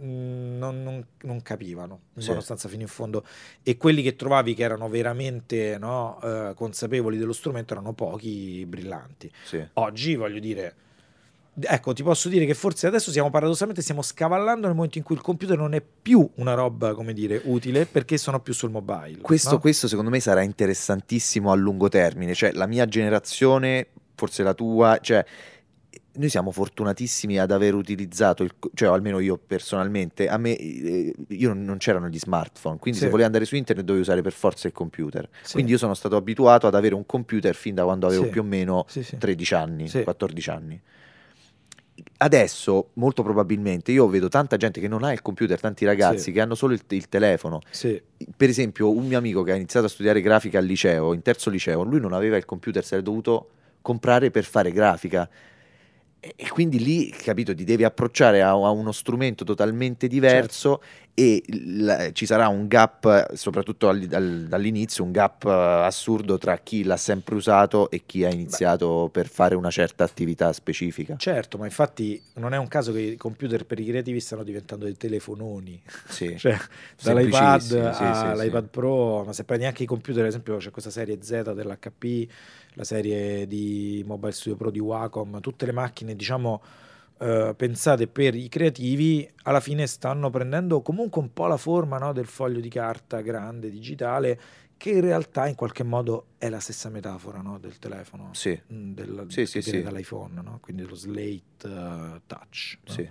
non, 0.00 0.82
non- 0.82 1.04
non 1.22 1.42
capivano 1.42 2.00
in 2.14 2.20
Sì. 2.20 2.26
buona 2.26 2.40
sostanza 2.40 2.68
fino 2.68 2.82
in 2.82 2.88
fondo 2.88 3.24
e 3.62 3.76
quelli 3.76 4.02
che 4.02 4.16
trovavi 4.16 4.54
che 4.54 4.62
erano 4.62 4.88
veramente 4.88 5.76
no, 5.78 6.18
eh, 6.22 6.52
consapevoli 6.54 7.18
dello 7.18 7.32
strumento 7.32 7.74
erano 7.74 7.92
pochi 7.92 8.64
brillanti. 8.66 9.30
sì. 9.44 9.64
Oggi 9.74 10.14
voglio 10.14 10.38
dire, 10.38 10.74
ecco, 11.58 11.92
ti 11.92 12.02
posso 12.02 12.28
dire 12.28 12.46
che 12.46 12.54
forse 12.54 12.86
adesso 12.86 13.10
siamo 13.10 13.30
paradossalmente 13.30 13.82
stiamo 13.82 14.02
scavallando 14.02 14.66
nel 14.66 14.74
momento 14.74 14.98
in 14.98 15.04
cui 15.04 15.14
il 15.16 15.20
computer 15.20 15.56
non 15.58 15.74
è 15.74 15.82
più 15.82 16.28
una 16.36 16.54
roba, 16.54 16.94
come 16.94 17.12
dire, 17.12 17.40
utile 17.44 17.86
perché 17.86 18.16
sono 18.18 18.40
più 18.40 18.54
sul 18.54 18.70
mobile. 18.70 19.18
Questo, 19.20 19.52
no? 19.52 19.58
questo 19.60 19.88
secondo 19.88 20.10
me 20.10 20.20
sarà 20.20 20.42
interessantissimo 20.42 21.50
a 21.50 21.54
lungo 21.54 21.88
termine, 21.88 22.34
cioè 22.34 22.52
la 22.52 22.66
mia 22.66 22.86
generazione, 22.86 23.88
forse 24.14 24.42
la 24.42 24.54
tua, 24.54 24.98
cioè 25.00 25.24
noi 26.20 26.28
siamo 26.28 26.50
fortunatissimi 26.52 27.38
ad 27.38 27.50
aver 27.50 27.74
utilizzato, 27.74 28.42
il, 28.42 28.54
cioè 28.74 28.90
almeno 28.90 29.18
io 29.18 29.38
personalmente, 29.38 30.28
a 30.28 30.36
me 30.36 30.54
eh, 30.56 31.14
io 31.28 31.54
non, 31.54 31.78
c'erano 31.78 32.08
gli 32.08 32.18
smartphone, 32.18 32.78
quindi 32.78 32.98
Sì. 32.98 33.04
se 33.06 33.10
volevo 33.10 33.26
andare 33.26 33.46
su 33.46 33.56
internet 33.56 33.84
dovevo 33.84 34.04
usare 34.04 34.20
per 34.20 34.32
forza 34.32 34.66
il 34.68 34.74
computer. 34.74 35.28
Sì. 35.42 35.54
Quindi 35.54 35.72
io 35.72 35.78
sono 35.78 35.94
stato 35.94 36.16
abituato 36.16 36.66
ad 36.66 36.74
avere 36.74 36.94
un 36.94 37.06
computer 37.06 37.54
fin 37.54 37.74
da 37.74 37.84
quando 37.84 38.06
avevo 38.06 38.24
Sì. 38.24 38.28
più 38.30 38.42
o 38.42 38.44
meno 38.44 38.84
Sì, 38.86 39.02
sì. 39.02 39.16
13 39.16 39.54
anni, 39.54 39.88
Sì. 39.88 40.02
14 40.02 40.50
anni. 40.50 40.80
Adesso, 42.18 42.90
molto 42.94 43.22
probabilmente, 43.22 43.92
io 43.92 44.06
vedo 44.06 44.28
tanta 44.28 44.56
gente 44.58 44.78
che 44.78 44.88
non 44.88 45.02
ha 45.04 45.12
il 45.12 45.22
computer, 45.22 45.58
tanti 45.58 45.86
ragazzi 45.86 46.32
che 46.32 46.40
hanno 46.40 46.54
solo 46.54 46.74
il, 46.74 46.82
il 46.88 47.08
telefono. 47.08 47.60
Per 48.36 48.48
esempio, 48.48 48.90
un 48.90 49.06
mio 49.06 49.16
amico 49.16 49.42
che 49.42 49.52
ha 49.52 49.54
iniziato 49.54 49.86
a 49.86 49.88
studiare 49.88 50.20
grafica 50.20 50.58
al 50.58 50.66
liceo, 50.66 51.14
in 51.14 51.22
terzo 51.22 51.48
liceo, 51.48 51.82
lui 51.82 52.00
non 52.00 52.12
aveva 52.12 52.36
il 52.36 52.44
computer, 52.44 52.84
se 52.84 52.96
l'è 52.96 53.02
dovuto 53.02 53.50
comprare 53.80 54.30
per 54.30 54.44
fare 54.44 54.70
grafica. 54.70 55.28
E 56.20 56.48
quindi 56.50 56.78
lì, 56.78 57.08
capito, 57.10 57.54
ti 57.54 57.64
devi 57.64 57.82
approcciare 57.82 58.42
a, 58.42 58.50
a 58.50 58.70
uno 58.70 58.92
strumento 58.92 59.42
totalmente 59.42 60.06
diverso 60.06 60.82
e 61.20 61.42
il- 61.48 62.10
ci 62.14 62.24
sarà 62.24 62.48
un 62.48 62.66
gap, 62.66 63.34
soprattutto 63.34 63.90
al- 63.90 64.08
al- 64.10 64.46
dall'inizio, 64.48 65.04
un 65.04 65.12
gap 65.12 65.44
eh, 65.44 65.50
assurdo 65.50 66.38
tra 66.38 66.56
chi 66.56 66.82
l'ha 66.82 66.96
sempre 66.96 67.34
usato 67.34 67.90
e 67.90 68.04
chi 68.06 68.24
ha 68.24 68.30
iniziato 68.30 69.10
per 69.12 69.28
fare 69.28 69.54
una 69.54 69.70
certa 69.70 70.02
attività 70.02 70.50
specifica. 70.54 71.16
Certo, 71.18 71.58
ma 71.58 71.66
infatti 71.66 72.22
non 72.36 72.54
è 72.54 72.56
un 72.56 72.68
caso 72.68 72.92
che 72.92 73.00
i 73.00 73.16
computer 73.16 73.66
per 73.66 73.78
i 73.80 73.84
creativi 73.84 74.18
stanno 74.18 74.44
diventando 74.44 74.86
dei 74.86 74.96
telefononi. 74.96 75.82
Sì. 76.08 76.28
Cioè, 76.40 76.56
dall'iPad 77.02 77.60
sì, 77.60 77.68
sì, 77.68 78.14
sì. 78.14 78.24
all'iPad 78.26 78.68
Pro, 78.68 79.24
ma 79.24 79.32
se 79.34 79.44
prendi 79.44 79.66
anche 79.66 79.82
i 79.82 79.86
computer, 79.86 80.22
ad 80.22 80.28
esempio 80.28 80.56
c'è 80.56 80.70
questa 80.70 80.90
serie 80.90 81.18
Z 81.20 81.52
dell'HP, 81.52 82.30
la 82.74 82.84
serie 82.84 83.46
di 83.46 84.02
Mobile 84.06 84.32
Studio 84.32 84.56
Pro 84.56 84.70
di 84.70 84.78
Wacom, 84.78 85.40
tutte 85.40 85.66
le 85.66 85.72
macchine 85.72 86.16
diciamo 86.16 86.62
eh, 87.20 87.54
pensate 87.56 88.06
per 88.08 88.34
i 88.34 88.48
creativi, 88.48 89.28
alla 89.42 89.60
fine 89.60 89.86
stanno 89.86 90.30
prendendo 90.30 90.80
comunque 90.80 91.20
un 91.20 91.32
po' 91.32 91.46
la 91.46 91.56
forma 91.58 91.98
no, 91.98 92.12
del 92.12 92.26
foglio 92.26 92.60
di 92.60 92.68
carta 92.70 93.20
grande, 93.20 93.68
digitale, 93.70 94.40
che 94.78 94.90
in 94.90 95.02
realtà 95.02 95.46
in 95.46 95.54
qualche 95.54 95.82
modo 95.82 96.28
è 96.38 96.48
la 96.48 96.58
stessa 96.60 96.88
metafora 96.88 97.42
no, 97.42 97.58
del 97.58 97.78
telefono, 97.78 98.30
Sì. 98.32 98.58
mm, 98.72 98.92
del, 98.94 99.24
Sì, 99.28 99.44
sì, 99.44 99.60
sì. 99.60 99.82
dall'iPhone, 99.82 100.40
no? 100.42 100.58
quindi 100.62 100.82
dello 100.82 100.94
slate 100.94 101.42
eh, 101.66 102.20
touch. 102.26 102.78
Sì. 102.86 103.06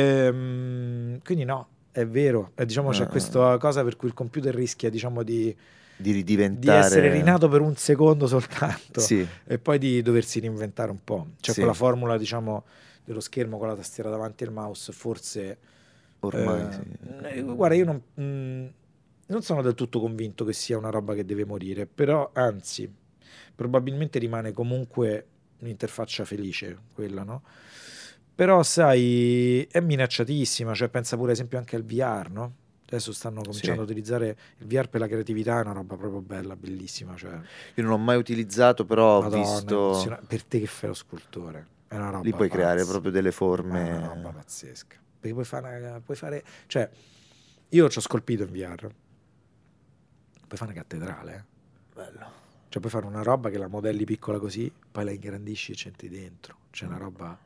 Ehm, 0.00 1.20
quindi 1.24 1.44
no, 1.44 1.68
è 1.92 2.06
vero, 2.06 2.50
Eh, 2.54 2.66
diciamo 2.66 2.90
c'è 2.90 3.04
Ah. 3.04 3.06
questa 3.06 3.56
cosa 3.58 3.82
per 3.84 3.96
cui 3.96 4.08
il 4.08 4.14
computer 4.14 4.54
rischia 4.54 4.90
diciamo 4.90 5.22
di, 5.22 5.44
Di 5.44 5.56
di 5.96 6.12
ridiventare... 6.12 6.78
essere 6.86 7.10
rinato 7.12 7.48
per 7.48 7.60
un 7.60 7.76
secondo 7.76 8.26
soltanto 8.26 9.00
Sì. 9.00 9.26
e 9.46 9.58
poi 9.58 9.78
di 9.78 10.02
doversi 10.02 10.40
reinventare 10.40 10.90
un 10.90 11.02
po'. 11.04 11.28
C'è 11.40 11.52
Sì. 11.52 11.58
quella 11.60 11.74
formula 11.74 12.16
diciamo 12.18 12.64
dello 13.10 13.20
schermo 13.20 13.58
con 13.58 13.66
la 13.66 13.74
tastiera 13.74 14.08
davanti 14.08 14.44
al 14.44 14.52
mouse, 14.52 14.92
forse... 14.92 15.58
Ormai 16.20 16.66
eh, 16.66 16.72
sì. 16.72 16.82
eh, 17.38 17.42
guarda, 17.42 17.74
io 17.74 17.84
non, 17.84 18.02
mm, 18.20 18.66
non 19.26 19.42
sono 19.42 19.62
del 19.62 19.74
tutto 19.74 20.00
convinto 20.00 20.44
che 20.44 20.52
sia 20.52 20.76
una 20.76 20.90
roba 20.90 21.14
che 21.14 21.24
deve 21.24 21.44
morire, 21.44 21.86
però 21.86 22.30
anzi, 22.34 22.92
probabilmente 23.54 24.18
rimane 24.18 24.52
comunque 24.52 25.26
un'interfaccia 25.60 26.24
felice 26.24 26.78
quella, 26.94 27.22
no? 27.22 27.42
Però 28.34 28.62
sai, 28.62 29.66
è 29.70 29.80
minacciatissima, 29.80 30.72
cioè 30.74 30.88
pensa 30.88 31.16
pure 31.16 31.30
ad 31.30 31.34
esempio 31.36 31.58
anche 31.58 31.76
al 31.76 31.84
VR, 31.84 32.30
no? 32.30 32.54
Adesso 32.86 33.12
stanno 33.12 33.42
cominciando 33.42 33.80
Sì. 33.82 33.88
a 33.88 33.90
utilizzare 33.90 34.36
il 34.58 34.66
VR 34.66 34.88
per 34.88 35.00
la 35.00 35.06
creatività, 35.08 35.58
è 35.58 35.62
una 35.62 35.72
roba 35.72 35.96
proprio 35.96 36.20
bella, 36.20 36.54
bellissima, 36.56 37.16
cioè, 37.16 37.32
Io 37.32 37.82
non 37.82 37.88
l'ho 37.88 37.98
mai 37.98 38.16
utilizzato, 38.18 38.84
però 38.84 39.18
ho 39.18 39.22
Madonna, 39.22 39.40
visto... 39.40 39.74
emoziona- 39.74 40.20
per 40.26 40.44
te 40.44 40.60
che 40.60 40.66
fai 40.66 40.88
lo 40.88 40.94
scultore, 40.94 41.66
è 41.92 41.96
una 41.96 42.10
roba 42.10 42.22
Lì 42.22 42.30
puoi 42.32 42.48
creare 42.48 42.78
pazza. 42.78 42.90
proprio 42.92 43.10
delle 43.10 43.30
Ma 43.30 43.34
è 43.34 43.38
una 43.42 43.98
forme... 43.98 44.06
roba 44.14 44.30
pazzesca. 44.30 44.96
Perché 45.18 45.32
puoi 45.34 45.44
fare, 45.44 45.76
una- 45.80 46.00
puoi 46.00 46.16
fare 46.16 46.44
cioè, 46.66 46.88
io 47.70 47.88
ci 47.88 47.98
ho 47.98 48.00
scolpito 48.00 48.44
in 48.44 48.52
VR. 48.52 48.76
Puoi 50.46 50.58
fare 50.58 50.70
una 50.70 50.72
cattedrale. 50.80 51.34
eh. 51.34 51.44
Bello. 51.94 52.26
Cioè, 52.68 52.80
puoi 52.80 52.92
fare 52.92 53.06
una 53.06 53.22
roba 53.22 53.50
che 53.50 53.58
la 53.58 53.66
modelli 53.66 54.04
piccola 54.04 54.38
così, 54.38 54.72
poi 54.92 55.04
la 55.04 55.10
ingrandisci 55.10 55.72
e 55.72 55.74
c'entri 55.74 56.08
dentro. 56.08 56.56
C'è 56.70 56.86
una 56.86 56.96
roba. 56.96 57.36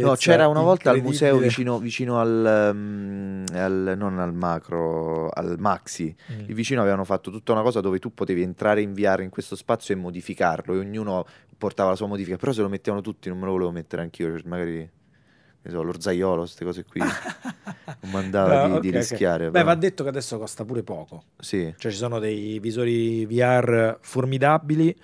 No, 0.00 0.14
c'era 0.14 0.46
una 0.46 0.60
volta 0.60 0.90
al 0.90 1.00
museo 1.02 1.38
vicino, 1.38 1.78
vicino 1.78 2.20
al, 2.20 2.70
mm, 2.74 3.44
al- 3.52 3.94
non 3.96 4.18
al 4.20 4.32
macro, 4.32 5.28
al 5.30 5.56
maxi. 5.58 6.14
Mm. 6.32 6.38
Lì 6.46 6.54
vicino 6.54 6.80
avevano 6.80 7.04
fatto 7.04 7.30
tutta 7.32 7.50
una 7.52 7.62
cosa 7.62 7.80
dove 7.80 7.98
tu 7.98 8.14
potevi 8.14 8.42
entrare 8.42 8.80
in 8.80 8.92
VR 8.92 9.20
in 9.22 9.30
questo 9.30 9.56
spazio 9.56 9.92
e 9.94 9.96
modificarlo 9.96 10.74
e 10.74 10.78
ognuno 10.78 11.26
portava 11.58 11.90
la 11.90 11.96
sua 11.96 12.06
modifica, 12.06 12.36
però 12.36 12.52
se 12.52 12.62
lo 12.62 12.68
mettevano 12.68 13.02
tutti 13.02 13.28
non 13.28 13.38
me 13.38 13.46
lo 13.46 13.52
volevo 13.52 13.70
mettere 13.72 14.02
anch'io, 14.02 14.30
cioè 14.38 14.46
magari 14.48 14.88
che 15.62 15.70
so, 15.70 15.82
lo 15.82 15.98
zaiolo, 15.98 16.40
queste 16.42 16.64
cose 16.64 16.84
qui. 16.84 17.00
Non 18.00 18.10
mandava 18.12 18.66
No, 18.66 18.74
di, 18.78 18.80
di 18.80 18.88
ok, 18.88 18.94
ok. 18.94 19.00
rischiare. 19.00 19.44
Beh, 19.46 19.50
però. 19.52 19.64
va 19.64 19.74
detto 19.74 20.02
che 20.02 20.08
adesso 20.10 20.38
costa 20.38 20.64
pure 20.64 20.82
poco. 20.82 21.24
Sì, 21.38 21.72
Cioè, 21.76 21.90
ci 21.90 21.96
sono 21.96 22.18
dei 22.18 22.58
visori 22.58 23.24
VR 23.26 23.96
formidabili. 24.00 24.94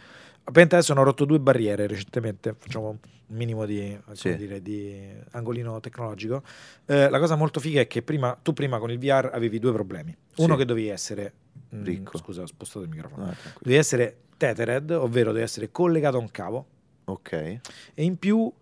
Appena 0.45 0.67
adesso 0.67 0.93
hanno 0.93 1.03
rotto 1.05 1.25
due 1.25 1.39
barriere 1.39 1.87
recentemente. 1.87 2.55
Facciamo 2.59 2.89
un 2.89 2.99
minimo 3.29 3.67
di, 3.67 3.97
Sì. 4.13 4.35
dire, 4.37 4.61
di 4.61 4.99
angolino 5.33 5.79
tecnologico. 5.81 6.43
Eh, 6.87 7.09
la 7.09 7.19
cosa 7.21 7.37
molto 7.37 7.61
figa 7.61 7.81
è 7.81 7.87
che 7.87 8.03
prima, 8.03 8.37
tu 8.41 8.53
prima 8.53 8.79
con 8.79 8.91
il 8.91 8.99
VR 8.99 9.31
avevi 9.33 9.59
due 9.61 9.73
problemi. 9.73 10.17
Uno 10.39 10.53
Sì. 10.55 10.59
che 10.59 10.65
dovevi 10.65 10.89
essere. 10.89 11.33
mm, 11.75 11.85
Ricco. 11.85 12.19
Scusa, 12.19 12.43
ho 12.43 12.47
spostato 12.47 12.85
il 12.85 12.91
microfono. 12.91 13.27
Ah. 13.27 13.37
Dovevi 13.61 13.77
essere 13.79 14.17
tethered, 14.37 14.91
ovvero 14.91 15.27
dovevi 15.27 15.45
essere 15.45 15.71
collegato 15.71 16.17
a 16.17 16.21
un 16.21 16.31
cavo. 16.31 16.67
ok. 17.05 17.33
E 17.33 18.03
in 18.05 18.17
più, 18.19 18.53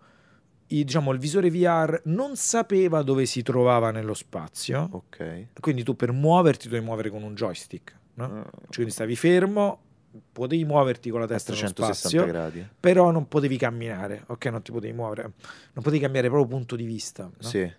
i- 0.67 0.83
diciamo, 0.83 1.11
il 1.11 1.17
visore 1.19 1.49
VR 1.49 2.01
non 2.05 2.35
sapeva 2.35 3.01
dove 3.01 3.25
si 3.25 3.41
trovava 3.41 3.89
nello 3.91 4.13
spazio. 4.13 4.87
Ok. 4.91 5.47
Quindi 5.59 5.83
tu 5.83 5.95
per 5.95 6.11
muoverti 6.11 6.67
dovevi 6.67 6.85
muovere 6.85 7.09
con 7.09 7.23
un 7.23 7.33
joystick. 7.33 7.95
No? 8.15 8.25
Ah, 8.25 8.43
Cioè, 8.43 8.73
quindi 8.75 8.91
stavi 8.91 9.15
fermo, 9.15 9.79
potevi 10.31 10.63
muoverti 10.65 11.09
con 11.09 11.19
la 11.19 11.27
testa 11.27 11.51
nello 11.53 11.71
360 11.73 12.09
spazio, 12.09 12.25
gradi. 12.31 12.67
però 12.79 13.11
non 13.11 13.27
potevi 13.27 13.57
camminare, 13.57 14.23
ok? 14.27 14.45
Non 14.47 14.61
ti 14.61 14.71
potevi 14.71 14.93
muovere, 14.93 15.21
non 15.23 15.83
potevi 15.83 15.99
cambiare 15.99 16.27
proprio 16.29 16.47
punto 16.57 16.75
di 16.75 16.85
vista, 16.85 17.23
no? 17.23 17.47
Sì. 17.47 17.71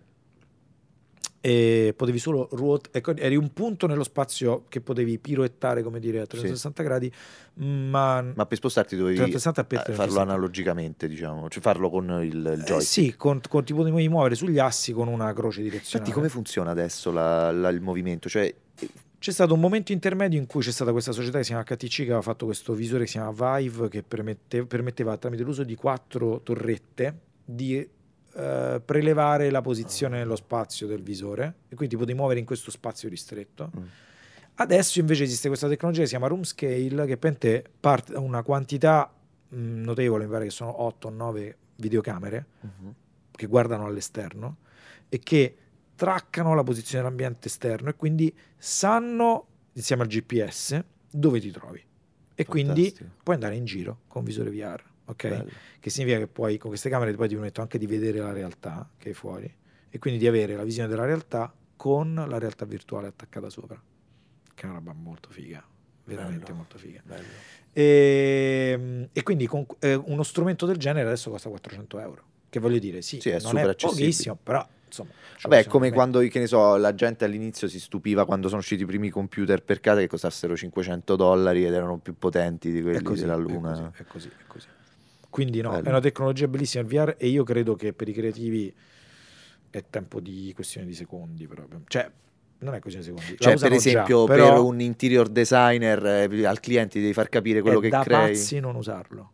E 1.43 1.95
potevi 1.97 2.19
solo 2.19 2.51
ruotare, 2.53 3.17
eri 3.17 3.35
un 3.35 3.51
punto 3.55 3.87
nello 3.87 4.05
spazio 4.05 4.65
che 4.69 4.83
potevi 4.83 5.19
piroettare, 5.19 5.83
come 5.83 5.99
dire, 5.99 6.21
a 6.21 6.27
360 6.27 6.83
gradi, 6.83 7.11
ma, 7.55 8.21
Ma 8.21 8.45
per 8.45 8.59
spostarti 8.59 8.95
dovevi 8.95 9.17
360 9.17 9.65
per 9.65 9.79
eh, 9.79 9.81
farlo 9.81 9.95
360. 9.95 10.33
analogicamente, 10.33 11.09
diciamo, 11.09 11.49
cioè 11.49 11.63
farlo 11.63 11.89
con 11.89 12.05
il, 12.23 12.35
il 12.37 12.47
Eh, 12.47 12.57
joystick. 12.65 12.85
sì, 13.13 13.17
con, 13.17 13.41
con- 13.49 13.65
ti 13.65 13.73
potevi 13.73 14.07
muovere 14.11 14.35
sugli 14.35 14.59
assi 14.59 14.93
con 14.93 15.09
una 15.09 15.33
croce 15.33 15.63
direzionale. 15.63 16.11
Infatti, 16.11 16.13
come 16.13 16.29
funziona 16.29 16.73
adesso 16.73 17.11
la- 17.11 17.51
la- 17.51 17.71
il 17.71 17.81
movimento? 17.81 18.29
Cioè, 18.29 18.55
C'è 19.21 19.33
stato 19.33 19.53
un 19.53 19.61
momento 19.61 19.93
intermedio 19.93 20.39
in 20.39 20.47
cui 20.47 20.63
c'è 20.63 20.71
stata 20.71 20.93
questa 20.93 21.13
società 21.13 21.37
che 21.37 21.45
si 21.45 21.51
chiama 21.51 21.63
HTC 21.63 21.95
che 21.95 22.03
aveva 22.05 22.23
fatto 22.23 22.47
questo 22.47 22.73
visore 22.73 23.05
che 23.05 23.11
si 23.11 23.19
chiama 23.19 23.59
Vive 23.59 23.91
che 23.91 24.03
permette- 24.03 24.65
permetteva 24.65 25.15
tramite 25.19 25.43
l'uso 25.43 25.63
di 25.63 25.75
quattro 25.75 26.41
torrette 26.41 27.19
di 27.45 27.77
eh, 27.77 28.83
prelevare 28.83 29.51
la 29.51 29.61
posizione 29.61 30.17
nello 30.17 30.37
spazio 30.37 30.87
del 30.87 31.03
visore 31.03 31.57
e 31.69 31.75
quindi 31.75 31.97
potevi 31.97 32.17
muovere 32.17 32.41
in 32.41 32.47
questo 32.47 32.71
spazio 32.71 33.11
ristretto. 33.11 33.71
Mm. 33.79 33.83
Adesso 34.55 35.01
invece 35.01 35.25
esiste 35.25 35.49
questa 35.49 35.69
tecnologia 35.69 36.01
che 36.01 36.07
si 36.07 36.13
chiama 36.13 36.27
Room 36.27 36.45
Scale 36.45 37.05
che 37.05 37.19
prende 37.19 37.63
parte 37.79 38.15
da 38.15 38.21
una 38.21 38.43
quantità 38.43 39.13
mh, 39.49 39.83
notevole, 39.83 40.25
mi 40.25 40.31
pare 40.31 40.45
che 40.45 40.51
sono 40.51 40.81
8 40.83 41.09
o 41.09 41.11
9 41.11 41.57
videocamere 41.77 42.47
che 43.33 43.47
guardano 43.47 43.85
all'esterno 43.85 44.57
e 45.11 45.19
che 45.19 45.57
traccano 46.01 46.55
la 46.55 46.63
posizione 46.63 47.03
dell'ambiente 47.03 47.49
esterno 47.49 47.91
e 47.91 47.95
quindi 47.95 48.35
sanno, 48.57 49.47
insieme 49.75 50.01
al 50.01 50.09
GPS, 50.09 50.83
dove 51.11 51.41
ti 51.41 51.51
trovi. 51.51 51.85
E 52.35 52.47
quindi 52.47 52.85
Fantastico. 52.85 53.11
puoi 53.23 53.35
andare 53.35 53.55
in 53.57 53.67
giro 53.67 53.99
con 54.09 54.25
visore 54.25 54.49
VR, 54.49 54.83
ok? 55.05 55.29
Bello. 55.29 55.51
Che 55.79 55.91
significa 55.91 56.17
che 56.21 56.27
poi 56.27 56.57
con 56.57 56.71
queste 56.71 56.89
camere 56.89 57.13
poi 57.13 57.29
ti 57.29 57.35
permettono 57.35 57.65
anche 57.65 57.77
di 57.77 57.87
vedere 57.87 58.19
la 58.19 58.33
realtà 58.33 58.89
che 58.97 59.11
è 59.11 59.13
fuori 59.13 59.55
e 59.91 59.99
quindi 59.99 60.19
di 60.19 60.27
avere 60.27 60.57
la 60.57 60.65
visione 60.65 60.89
della 60.89 61.05
realtà 61.05 61.53
con 61.77 62.15
la 62.15 62.39
realtà 62.39 62.65
virtuale 62.65 63.09
attaccata 63.09 63.51
sopra, 63.51 63.79
che 64.55 64.63
è 64.63 64.65
una 64.71 64.79
roba 64.79 64.95
molto 64.95 65.29
figa, 65.29 65.63
veramente 66.05 66.45
Bello. 66.45 66.55
molto 66.55 66.79
figa. 66.79 67.03
E, 67.75 69.09
e 69.13 69.23
quindi 69.23 69.47
con- 69.47 69.67
eh, 69.81 69.93
uno 69.97 70.23
strumento 70.23 70.65
del 70.65 70.79
genere 70.79 71.09
adesso 71.09 71.29
costa 71.29 71.51
400 71.51 71.99
euro. 71.99 72.25
Che 72.49 72.59
voglio 72.59 72.79
dire, 72.79 73.03
sì, 73.03 73.21
Sì, 73.21 73.29
è 73.29 73.39
non 73.43 73.59
è 73.59 73.75
pochissimo, 73.75 74.39
però 74.43 74.67
insomma. 74.91 75.11
Vabbè, 75.43 75.59
è 75.61 75.67
come 75.67 75.91
quando, 75.93 76.21
che 76.21 76.39
ne 76.39 76.47
so, 76.47 76.77
la 76.77 76.95
gente 76.95 77.25
all'inizio 77.25 77.69
si 77.69 77.81
stupiva 77.81 78.25
quando 78.27 78.49
sono 78.49 78.61
usciti 78.61 78.83
i 78.83 78.87
primi 78.87 79.09
computer 79.09 79.63
per 79.63 79.81
casa 79.81 80.01
che 80.01 80.09
costassero 80.09 80.57
500 80.57 81.17
dollari 81.17 81.65
ed 81.65 81.73
erano 81.73 81.99
più 81.99 82.17
potenti 82.19 82.71
di 82.71 82.83
quelli 82.83 82.99
è 82.99 83.03
così, 83.03 83.23
della 83.23 83.35
è 83.35 83.39
Luna. 83.39 83.71
così, 83.71 84.03
è 84.03 84.05
così, 84.05 84.29
è 84.29 84.47
così. 84.47 84.67
Quindi 85.31 85.61
no, 85.61 85.71
Bello. 85.71 85.85
è 85.85 85.89
una 85.89 86.01
tecnologia 86.01 86.49
bellissima 86.49 86.83
il 86.83 86.89
VR 86.89 87.15
e 87.17 87.29
io 87.29 87.45
credo 87.45 87.77
che 87.77 87.93
per 87.93 88.09
i 88.09 88.13
creativi 88.13 88.75
è 89.71 89.85
tempo 89.89 90.21
di 90.21 90.53
questione 90.55 90.87
di 90.87 90.95
secondi 90.95 91.47
proprio. 91.47 91.83
Cioè, 91.87 92.11
non 92.59 92.75
è 92.75 92.81
questione 92.81 93.07
di 93.09 93.13
secondi. 93.15 93.39
Cioè, 93.39 93.57
per 93.57 93.69
già, 93.71 93.75
esempio, 93.77 94.25
però 94.25 94.55
per 94.55 94.59
un 94.63 94.81
interior 94.81 95.29
designer 95.29 96.05
eh, 96.05 96.45
al 96.45 96.61
cliente 96.61 97.01
devi 97.01 97.13
far 97.13 97.29
capire 97.29 97.61
quello 97.63 97.79
è 97.79 97.83
che 97.83 97.89
da 97.89 98.03
crei. 98.03 98.33
pazzi 98.33 98.59
non 98.59 98.75
usarlo. 98.75 99.33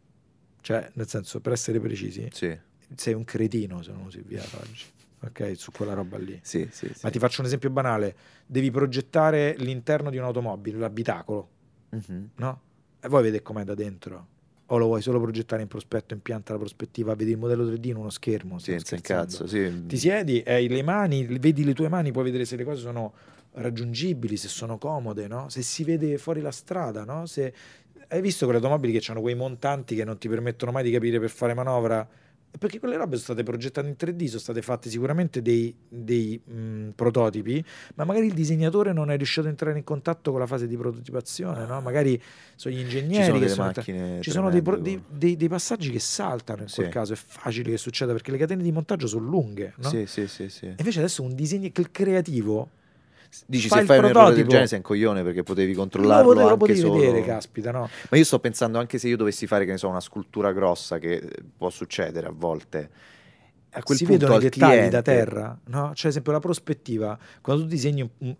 Cioè, 0.60 0.90
nel 0.94 1.08
senso, 1.08 1.40
per 1.40 1.52
essere 1.52 1.80
precisi, 1.80 2.28
Sì, 2.32 2.56
sei 2.94 3.14
un 3.14 3.24
cretino 3.24 3.82
se 3.82 3.92
non 3.92 4.02
usi 4.02 4.18
il 4.18 4.24
VR 4.24 4.58
oggi. 4.60 4.84
Ok, 5.20 5.52
su 5.56 5.72
quella 5.72 5.94
roba 5.94 6.18
lì. 6.18 6.38
sì, 6.42 6.68
sì. 6.70 6.86
sì. 6.86 7.00
Ma 7.02 7.10
ti 7.10 7.18
faccio 7.18 7.40
un 7.40 7.46
esempio 7.46 7.70
banale. 7.70 8.14
Devi 8.46 8.70
progettare 8.70 9.54
l'interno 9.58 10.10
di 10.10 10.18
un'automobile, 10.18 10.78
l'abitacolo, 10.78 11.48
Mhm. 11.90 12.30
no? 12.36 12.60
E 13.00 13.08
vuoi 13.08 13.22
vedere 13.22 13.42
com'è 13.42 13.64
da 13.64 13.74
dentro? 13.74 14.26
O 14.66 14.78
lo 14.78 14.86
vuoi 14.86 15.00
solo 15.00 15.20
progettare 15.20 15.62
in 15.62 15.68
prospetto, 15.68 16.12
impianta 16.12 16.52
la 16.52 16.58
prospettiva, 16.58 17.14
vedi 17.14 17.30
il 17.30 17.38
modello 17.38 17.64
3D 17.64 17.84
in 17.86 17.96
uno 17.96 18.10
schermo? 18.10 18.58
Sì, 18.58 18.72
senza 18.72 18.98
cazzo, 19.00 19.46
sì. 19.46 19.86
Ti 19.86 19.96
siedi, 19.96 20.42
hai 20.44 20.68
le 20.68 20.82
mani, 20.82 21.24
vedi 21.24 21.64
le 21.64 21.72
tue 21.72 21.88
mani, 21.88 22.10
puoi 22.10 22.24
vedere 22.24 22.44
se 22.44 22.56
le 22.56 22.64
cose 22.64 22.80
sono 22.80 23.12
raggiungibili, 23.52 24.36
se 24.36 24.48
sono 24.48 24.76
comode, 24.78 25.28
no? 25.28 25.48
Se 25.48 25.62
si 25.62 25.84
vede 25.84 26.18
fuori 26.18 26.40
la 26.40 26.50
strada, 26.50 27.04
no? 27.04 27.26
Se... 27.26 27.52
Hai 28.08 28.20
visto 28.20 28.44
quelle 28.44 28.60
automobili 28.60 28.96
che 28.96 29.10
hanno 29.10 29.20
quei 29.20 29.34
montanti 29.34 29.96
che 29.96 30.04
non 30.04 30.16
ti 30.18 30.28
permettono 30.28 30.70
mai 30.70 30.84
di 30.84 30.92
capire 30.92 31.18
per 31.18 31.30
fare 31.30 31.54
manovra? 31.54 32.06
Perché 32.58 32.78
quelle 32.78 32.96
robe 32.96 33.12
sono 33.16 33.22
state 33.34 33.42
progettate 33.42 33.88
in 33.88 33.94
3D, 33.98 34.24
sono 34.26 34.40
state 34.40 34.62
fatte 34.62 34.88
sicuramente 34.90 35.42
dei, 35.42 35.74
dei, 35.88 36.40
mh, 36.42 36.90
prototipi, 36.94 37.64
ma 37.96 38.04
magari 38.04 38.26
il 38.26 38.32
disegnatore 38.34 38.92
non 38.92 39.10
è 39.10 39.16
riuscito 39.16 39.40
ad 39.42 39.46
entrare 39.48 39.76
in 39.76 39.84
contatto 39.84 40.30
con 40.30 40.40
la 40.40 40.46
fase 40.46 40.66
di 40.66 40.76
prototipazione, 40.76 41.66
no? 41.66 41.80
Magari 41.80 42.20
sono 42.54 42.74
gli 42.74 42.78
ingegneri 42.80 43.14
Ci 43.14 43.22
sono 43.24 43.32
che 43.34 43.40
delle 43.40 43.54
sono 43.54 43.66
macchine 43.66 44.20
ci 44.22 44.30
sono 44.30 44.50
dei, 44.50 44.62
pro- 44.62 44.76
dei- 44.78 45.02
dei- 45.08 45.36
dei 45.36 45.48
passaggi 45.48 45.90
che 45.90 45.98
saltano 46.00 46.62
in 46.62 46.68
quel 46.72 46.86
Sì. 46.86 46.92
caso, 46.92 47.12
è 47.12 47.16
facile 47.16 47.70
che 47.70 47.76
succeda 47.76 48.12
perché 48.12 48.30
le 48.30 48.38
catene 48.38 48.62
di 48.62 48.72
montaggio 48.72 49.06
sono 49.06 49.26
lunghe, 49.26 49.74
no? 49.76 49.88
Sì, 49.88 50.06
sì, 50.06 50.26
sì, 50.26 50.48
sì. 50.48 50.66
Invece 50.76 50.98
adesso 51.00 51.22
un 51.22 51.34
disegno 51.34 51.68
che 51.70 51.80
il 51.80 51.90
creativo 51.90 52.70
Dici, 53.46 53.68
fai 53.68 53.80
se 53.80 53.86
fai 53.86 53.98
un 53.98 54.04
errore 54.04 54.12
del 54.12 54.22
prototipo. 54.44 54.48
genere 54.50 54.66
sei 54.68 54.78
un 54.78 54.84
coglione 54.84 55.22
perché 55.22 55.42
potevi 55.42 55.72
lo 55.72 55.78
controllarlo 55.80 56.32
lo 56.32 56.42
anche 56.44 56.56
potevi 56.56 56.78
solo... 56.78 56.94
vedere, 57.00 57.22
caspita, 57.22 57.70
no? 57.70 57.88
Ma 58.10 58.16
io 58.16 58.24
sto 58.24 58.38
pensando 58.38 58.78
anche 58.78 58.98
se 58.98 59.08
io 59.08 59.16
dovessi 59.16 59.46
fare, 59.46 59.64
che 59.64 59.72
ne 59.72 59.78
so, 59.78 59.88
una 59.88 60.00
scultura 60.00 60.52
grossa, 60.52 60.98
che 60.98 61.14
eh, 61.14 61.28
può 61.56 61.68
succedere 61.70 62.26
a 62.26 62.32
volte, 62.34 62.90
a 63.70 63.82
quel 63.82 63.96
si 63.98 64.04
punto 64.04 64.20
vedono 64.26 64.38
i 64.40 64.42
dettagli 64.42 64.70
cliente- 64.70 64.90
da 64.90 65.02
terra, 65.02 65.58
no? 65.66 65.92
Cioè, 65.94 66.08
esempio, 66.10 66.32
la 66.32 66.40
prospettiva, 66.40 67.18
quando 67.42 67.62
tu 67.64 67.68
disegni 67.68 68.00
un- 68.02 68.10
un- 68.18 68.36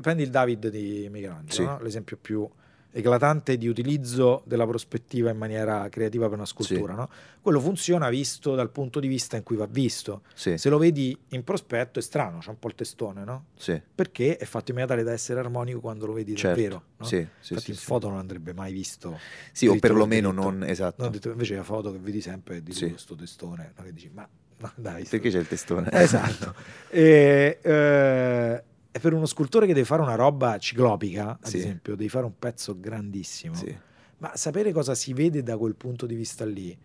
prendi 0.00 0.22
il 0.22 0.30
David 0.30 0.68
di 0.68 1.08
Michelangelo, 1.10 1.52
Sì. 1.52 1.62
no? 1.62 1.78
l'esempio 1.80 2.18
più 2.20 2.48
eclatante 2.96 3.58
di 3.58 3.66
utilizzo 3.66 4.42
della 4.46 4.66
prospettiva 4.66 5.28
in 5.30 5.36
maniera 5.36 5.88
creativa 5.88 6.26
per 6.28 6.36
una 6.36 6.46
scultura, 6.46 6.92
Sì. 6.92 6.98
no? 7.00 7.08
Quello 7.40 7.58
funziona 7.60 8.08
visto 8.08 8.54
dal 8.54 8.70
punto 8.70 9.00
di 9.00 9.08
vista 9.08 9.36
in 9.36 9.42
cui 9.42 9.56
va 9.56 9.66
visto. 9.66 10.22
Sì, 10.32 10.56
Se 10.56 10.68
lo 10.68 10.78
vedi 10.78 11.18
in 11.30 11.42
prospetto 11.42 11.98
è 11.98 12.02
strano, 12.02 12.38
c'è 12.38 12.50
un 12.50 12.58
po' 12.60 12.68
il 12.68 12.74
testone, 12.76 13.24
no? 13.24 13.46
sì, 13.56 13.80
Perché 13.94 14.36
è 14.36 14.44
fatto 14.44 14.70
in 14.70 14.76
maniera 14.76 14.94
tale 14.94 15.04
da 15.04 15.12
essere 15.12 15.40
armonico 15.40 15.80
quando 15.80 16.06
lo 16.06 16.12
vedi 16.12 16.36
certo. 16.36 16.54
davvero. 16.60 16.82
no? 16.98 17.04
Sì, 17.04 17.26
sì, 17.40 17.52
Infatti 17.54 17.70
in 17.72 17.76
foto 17.76 18.08
non 18.08 18.18
andrebbe 18.18 18.52
mai 18.52 18.72
visto. 18.72 19.18
Sì, 19.52 19.66
o 19.66 19.76
perlomeno 19.78 20.30
non 20.30 20.62
esatto. 20.62 21.02
No, 21.02 21.10
detto- 21.10 21.30
invece 21.30 21.56
la 21.56 21.64
foto 21.64 21.90
che 21.90 21.98
vedi 21.98 22.20
sempre 22.20 22.58
è 22.58 22.60
di 22.60 22.72
questo 22.72 23.16
testone, 23.16 23.72
no? 23.76 23.82
che 23.82 23.92
dici, 23.92 24.08
ma 24.14 24.26
no, 24.58 24.72
dai. 24.76 25.04
Perché 25.04 25.30
c'è 25.30 25.38
il 25.40 25.48
testone? 25.48 25.88
Esatto. 25.90 26.54
e, 26.90 27.58
eh, 27.60 28.62
e 28.96 29.00
per 29.00 29.12
uno 29.12 29.26
scultore 29.26 29.66
che 29.66 29.72
deve 29.74 29.84
fare 29.84 30.02
una 30.02 30.14
roba 30.14 30.56
ciclopica, 30.56 31.30
ad 31.40 31.46
Sì. 31.50 31.56
esempio, 31.58 31.96
devi 31.96 32.08
fare 32.08 32.26
un 32.26 32.38
pezzo 32.38 32.78
grandissimo. 32.78 33.52
Sì. 33.54 33.76
Ma 34.18 34.36
sapere 34.36 34.70
cosa 34.70 34.94
si 34.94 35.12
vede 35.12 35.42
da 35.42 35.58
quel 35.58 35.74
punto 35.74 36.06
di 36.06 36.14
vista 36.14 36.44
lì, 36.44 36.78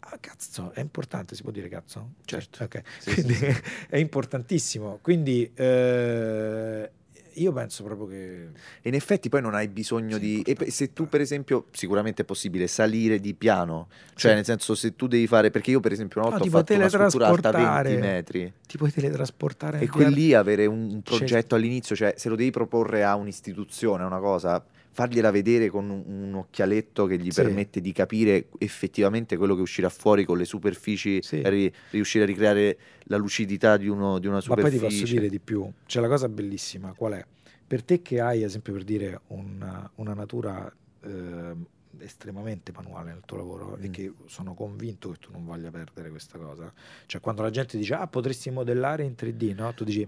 ah, 0.00 0.18
cazzo, 0.20 0.72
è 0.74 0.80
importante, 0.80 1.34
si 1.34 1.40
può 1.42 1.50
dire 1.50 1.68
cazzo? 1.68 2.10
Certo. 2.26 2.62
Ok. 2.62 2.82
Sì, 2.98 3.14
Quindi 3.14 3.32
sì, 3.34 3.50
sì. 3.52 3.62
è 3.88 3.96
importantissimo. 3.96 4.98
Quindi 5.00 5.50
eh, 5.54 6.90
io 7.36 7.52
penso 7.52 7.82
proprio 7.84 8.06
che... 8.06 8.48
E 8.82 8.88
in 8.88 8.94
effetti 8.94 9.28
poi 9.28 9.40
non 9.42 9.54
hai 9.54 9.68
bisogno 9.68 10.16
Sì, 10.16 10.20
di... 10.20 10.42
E 10.42 10.70
se 10.70 10.92
tu 10.92 11.08
per 11.08 11.20
esempio, 11.20 11.66
sicuramente 11.72 12.22
è 12.22 12.24
possibile 12.24 12.66
salire 12.66 13.18
di 13.20 13.34
piano, 13.34 13.88
cioè 14.14 14.30
Sì. 14.30 14.36
nel 14.36 14.44
senso 14.44 14.74
se 14.74 14.94
tu 14.96 15.06
devi 15.06 15.26
fare... 15.26 15.50
Perché 15.50 15.70
io 15.70 15.80
per 15.80 15.92
esempio 15.92 16.20
una 16.20 16.30
No, 16.30 16.36
volta 16.38 16.44
tipo 16.44 16.56
ho 16.58 16.60
fatto 16.60 16.74
una 16.74 17.08
scultura 17.08 17.26
alta 17.28 17.50
20 17.50 17.64
teletrasportare. 17.64 17.96
metri 18.14 18.52
Ti 18.66 18.76
puoi 18.76 18.90
teletrasportare 18.92 19.80
e 19.80 19.88
quel 19.88 20.12
lì 20.12 20.34
avere 20.34 20.66
un, 20.66 20.78
un 20.82 20.90
Certo. 21.02 21.16
progetto 21.16 21.54
all'inizio, 21.54 21.94
cioè 21.96 22.14
se 22.16 22.28
lo 22.28 22.36
devi 22.36 22.50
proporre 22.50 23.04
a 23.04 23.14
un'istituzione, 23.16 24.02
a 24.02 24.06
una 24.06 24.18
cosa, 24.20 24.64
fargliela 24.96 25.30
vedere 25.30 25.68
con 25.68 25.90
un, 25.90 26.02
un 26.06 26.34
occhialetto 26.36 27.04
che 27.04 27.18
gli 27.18 27.30
Sì. 27.30 27.42
permette 27.42 27.82
di 27.82 27.92
capire 27.92 28.48
effettivamente 28.58 29.36
quello 29.36 29.54
che 29.54 29.60
uscirà 29.60 29.90
fuori 29.90 30.24
con 30.24 30.38
le 30.38 30.46
superfici, 30.46 31.20
Sì. 31.22 31.42
ri- 31.46 31.70
riuscire 31.90 32.24
a 32.24 32.26
ricreare 32.26 32.78
la 33.04 33.18
lucidità 33.18 33.76
di, 33.76 33.88
uno, 33.88 34.18
di 34.18 34.26
una 34.26 34.36
Ma 34.36 34.40
poi 34.40 34.70
superficie. 34.70 34.78
ti 34.78 34.84
posso 34.84 35.04
dire 35.12 35.28
di 35.28 35.38
più, 35.38 35.70
c'è 35.84 36.00
la 36.00 36.08
cosa 36.08 36.28
bellissima, 36.30 36.94
qual 36.94 37.12
è? 37.12 37.26
Per 37.66 37.82
te 37.84 38.00
che 38.00 38.20
hai, 38.20 38.38
ad 38.42 38.48
esempio, 38.48 38.72
per 38.72 38.84
dire 38.84 39.20
una, 39.28 39.90
una 39.96 40.14
natura 40.14 40.74
ehm, 41.02 41.66
estremamente 41.98 42.72
manuale 42.72 43.12
nel 43.12 43.22
tuo 43.26 43.36
lavoro 43.36 43.76
e 43.76 43.88
Mm. 43.88 43.92
che 43.92 44.12
sono 44.26 44.54
convinto 44.54 45.10
che 45.10 45.18
tu 45.18 45.30
non 45.32 45.44
voglia 45.44 45.70
perdere 45.70 46.08
questa 46.10 46.38
cosa, 46.38 46.72
cioè 47.06 47.20
quando 47.20 47.42
la 47.42 47.50
gente 47.50 47.76
dice 47.76 47.94
ah 47.94 48.06
potresti 48.06 48.50
modellare 48.50 49.02
in 49.04 49.14
3D, 49.14 49.52
no? 49.54 49.72
Tu 49.74 49.84
dici 49.84 50.06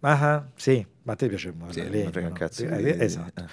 ah 0.00 0.32
ah, 0.34 0.50
sì, 0.56 0.84
ma 1.02 1.12
a 1.12 1.16
te 1.16 1.28
piace 1.28 1.48
Sì, 1.48 1.54
modellare 1.58 1.90
me 1.90 2.10
legno, 2.12 2.28
no? 2.28 2.34
cazzo 2.34 2.64
Eh, 2.66 2.82
eh, 2.90 3.04
esatto. 3.04 3.42
eh. 3.42 3.46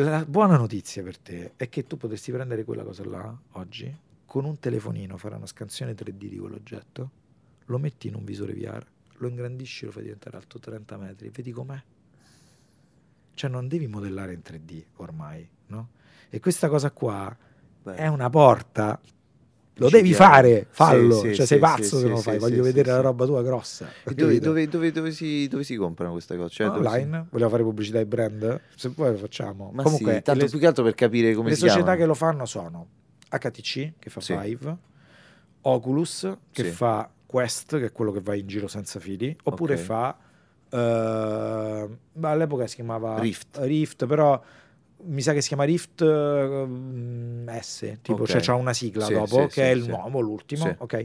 La 0.00 0.24
buona 0.24 0.56
notizia 0.56 1.02
per 1.02 1.18
te 1.18 1.54
è 1.56 1.68
che 1.68 1.84
tu 1.88 1.96
potresti 1.96 2.30
prendere 2.30 2.62
quella 2.62 2.84
cosa 2.84 3.04
là 3.04 3.36
oggi, 3.54 3.92
con 4.26 4.44
un 4.44 4.60
telefonino 4.60 5.16
fare 5.16 5.34
una 5.34 5.46
scansione 5.48 5.92
3D 5.92 6.28
di 6.28 6.38
quell'oggetto, 6.38 7.10
lo 7.64 7.78
metti 7.78 8.06
in 8.06 8.14
un 8.14 8.22
visore 8.24 8.54
VR, 8.54 8.86
lo 9.14 9.26
ingrandisci, 9.26 9.86
lo 9.86 9.90
fai 9.90 10.04
diventare 10.04 10.36
alto 10.36 10.60
30 10.60 10.96
metri, 10.98 11.30
vedi 11.30 11.50
com'è. 11.50 11.82
Cioè 13.34 13.50
non 13.50 13.66
devi 13.66 13.88
modellare 13.88 14.34
in 14.34 14.40
3D 14.44 14.84
ormai, 14.98 15.48
no? 15.66 15.88
E 16.30 16.38
questa 16.38 16.68
cosa 16.68 16.92
qua 16.92 17.36
Beh. 17.82 17.96
è 17.96 18.06
una 18.06 18.30
porta. 18.30 19.00
Lo 19.78 19.88
devi 19.90 20.12
fare, 20.12 20.66
fallo. 20.70 21.14
sì, 21.20 21.26
cioè 21.34 21.40
sì, 21.40 21.46
sei 21.46 21.58
pazzo 21.58 21.82
sì, 21.82 21.96
se 21.96 22.02
non 22.02 22.10
lo 22.12 22.16
fai, 22.18 22.38
voglio 22.38 22.62
vedere 22.62 22.90
la 22.90 23.00
roba 23.00 23.24
tua 23.26 23.42
grossa. 23.42 23.88
Dove, 24.04 24.38
dove- 24.40 24.68
dove- 24.68 24.90
dove 24.92 25.10
si, 25.12 25.46
dove 25.48 25.62
si 25.64 25.76
comprano 25.76 26.12
queste 26.12 26.36
cose? 26.36 26.50
Cioè, 26.54 26.66
dove 26.66 26.80
si- 26.80 26.94
Online? 26.94 27.26
Volevo 27.30 27.50
fare 27.50 27.62
pubblicità 27.62 27.98
ai 27.98 28.04
brand? 28.06 28.60
Se 28.74 28.88
vuoi 28.88 29.12
lo 29.12 29.16
facciamo. 29.18 29.70
Ma 29.72 29.82
Comunque, 29.82 30.20
tanto 30.22 30.44
le- 30.44 30.50
più 30.50 30.58
che 30.58 30.66
altro 30.66 30.84
per 30.84 30.94
capire 30.94 31.32
come 31.34 31.48
le 31.50 31.54
si 31.54 31.60
società 31.60 31.78
chiamano. 31.94 32.00
che 32.00 32.06
lo 32.06 32.14
fanno 32.14 32.44
sono 32.46 32.86
HTC 33.30 33.92
che 33.98 34.10
fa 34.10 34.20
Sì. 34.20 34.36
Vive, 34.36 34.76
Oculus 35.62 36.28
che 36.50 36.64
fa 36.64 37.08
Quest 37.26 37.78
che 37.78 37.86
è 37.86 37.92
quello 37.92 38.10
che 38.12 38.20
va 38.20 38.34
in 38.34 38.46
giro 38.46 38.68
senza 38.68 38.98
fili, 39.00 39.36
oppure 39.44 39.74
Ok. 39.74 39.80
fa 39.80 40.16
ma 40.70 42.30
all'epoca 42.30 42.66
si 42.66 42.74
chiamava 42.76 43.18
Rift. 43.18 43.58
Rift, 43.62 44.06
però 44.06 44.40
mi 45.04 45.22
sa 45.22 45.32
che 45.32 45.40
si 45.40 45.48
chiama 45.48 45.64
Rift 45.64 46.00
eh, 46.02 47.58
S, 47.62 47.98
tipo, 48.02 48.26
cioè 48.26 48.40
c'ha 48.40 48.54
una 48.54 48.72
sigla 48.72 49.06
Sì, 49.06 49.12
dopo 49.12 49.26
sì, 49.42 49.46
che 49.46 49.50
sì, 49.52 49.60
è 49.60 49.70
il 49.70 49.84
nuovo, 49.84 50.20
l'ultimo, 50.20 50.74
ok. 50.78 51.04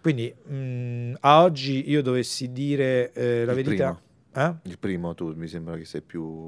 Quindi 0.00 0.34
mm, 0.50 1.14
a 1.20 1.42
oggi 1.42 1.88
io 1.90 2.02
dovessi 2.02 2.52
dire 2.52 3.12
eh, 3.12 3.44
la 3.44 3.52
Il 3.52 3.62
verità, 3.62 4.00
eh? 4.34 4.54
Il 4.64 4.78
primo 4.78 5.14
tu 5.14 5.32
mi 5.34 5.48
sembra 5.48 5.76
che 5.76 5.84
sei 5.84 6.02
più... 6.02 6.44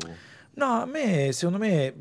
No, 0.54 0.80
a 0.80 0.86
me, 0.86 1.32
secondo 1.32 1.58
me, 1.58 1.94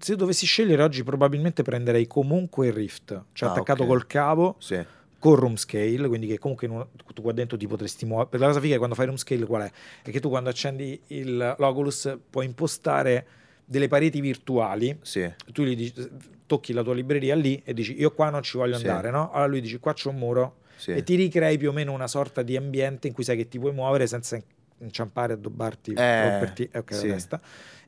se 0.00 0.16
dovessi 0.16 0.46
scegliere 0.46 0.82
oggi, 0.82 1.04
probabilmente 1.04 1.62
prenderei 1.62 2.08
comunque 2.08 2.66
il 2.68 2.72
Rift, 2.72 3.22
cioè 3.32 3.48
Ah, 3.48 3.52
attaccato 3.52 3.82
ok. 3.82 3.88
col 3.88 4.06
cavo, 4.08 4.56
Sì, 4.58 4.84
con 5.20 5.34
room 5.36 5.54
scale, 5.56 6.08
quindi 6.08 6.26
che 6.26 6.38
comunque 6.38 6.66
in 6.66 6.72
un- 6.72 6.86
tu 7.14 7.22
qua 7.22 7.32
dentro 7.32 7.56
ti 7.56 7.66
potresti 7.68 8.04
muovere. 8.04 8.30
Per 8.30 8.40
la 8.40 8.46
cosa 8.46 8.60
figa 8.60 8.74
è 8.74 8.78
quando 8.78 8.96
fai 8.96 9.06
room 9.06 9.16
scale 9.16 9.44
qual 9.46 9.62
è? 9.62 9.70
È 10.02 10.10
che 10.10 10.18
tu 10.20 10.28
quando 10.28 10.48
accendi 10.50 11.00
il- 11.08 11.54
l'Oculus 11.56 12.18
puoi 12.30 12.46
impostare 12.46 13.26
delle 13.68 13.86
pareti 13.88 14.20
virtuali, 14.22 14.98
sì, 15.02 15.30
tu 15.52 15.62
gli 15.64 15.76
dici, 15.76 16.08
tocchi 16.46 16.72
la 16.72 16.82
tua 16.82 16.94
libreria 16.94 17.34
lì 17.34 17.60
e 17.64 17.74
dici 17.74 17.94
io 18.00 18.12
qua 18.12 18.30
non 18.30 18.42
ci 18.42 18.56
voglio 18.56 18.78
Sì. 18.78 18.86
andare, 18.86 19.10
no? 19.10 19.30
Allora 19.30 19.46
lui 19.46 19.60
dice 19.60 19.78
qua 19.78 19.92
c'è 19.92 20.08
un 20.08 20.16
muro 20.16 20.60
sì. 20.76 20.92
e 20.92 21.02
ti 21.02 21.14
ricrei 21.16 21.58
più 21.58 21.68
o 21.68 21.72
meno 21.72 21.92
una 21.92 22.06
sorta 22.08 22.40
di 22.42 22.56
ambiente 22.56 23.06
in 23.08 23.12
cui 23.12 23.24
sai 23.24 23.36
che 23.36 23.46
ti 23.48 23.58
puoi 23.58 23.72
muovere 23.72 24.06
senza 24.06 24.40
inciampare, 24.78 25.34
addobbarti, 25.34 25.92
Eh, 25.92 26.22
romperti 26.22 26.70
ok, 26.74 26.94
sì. 26.94 27.06
la 27.08 27.12
testa. 27.14 27.40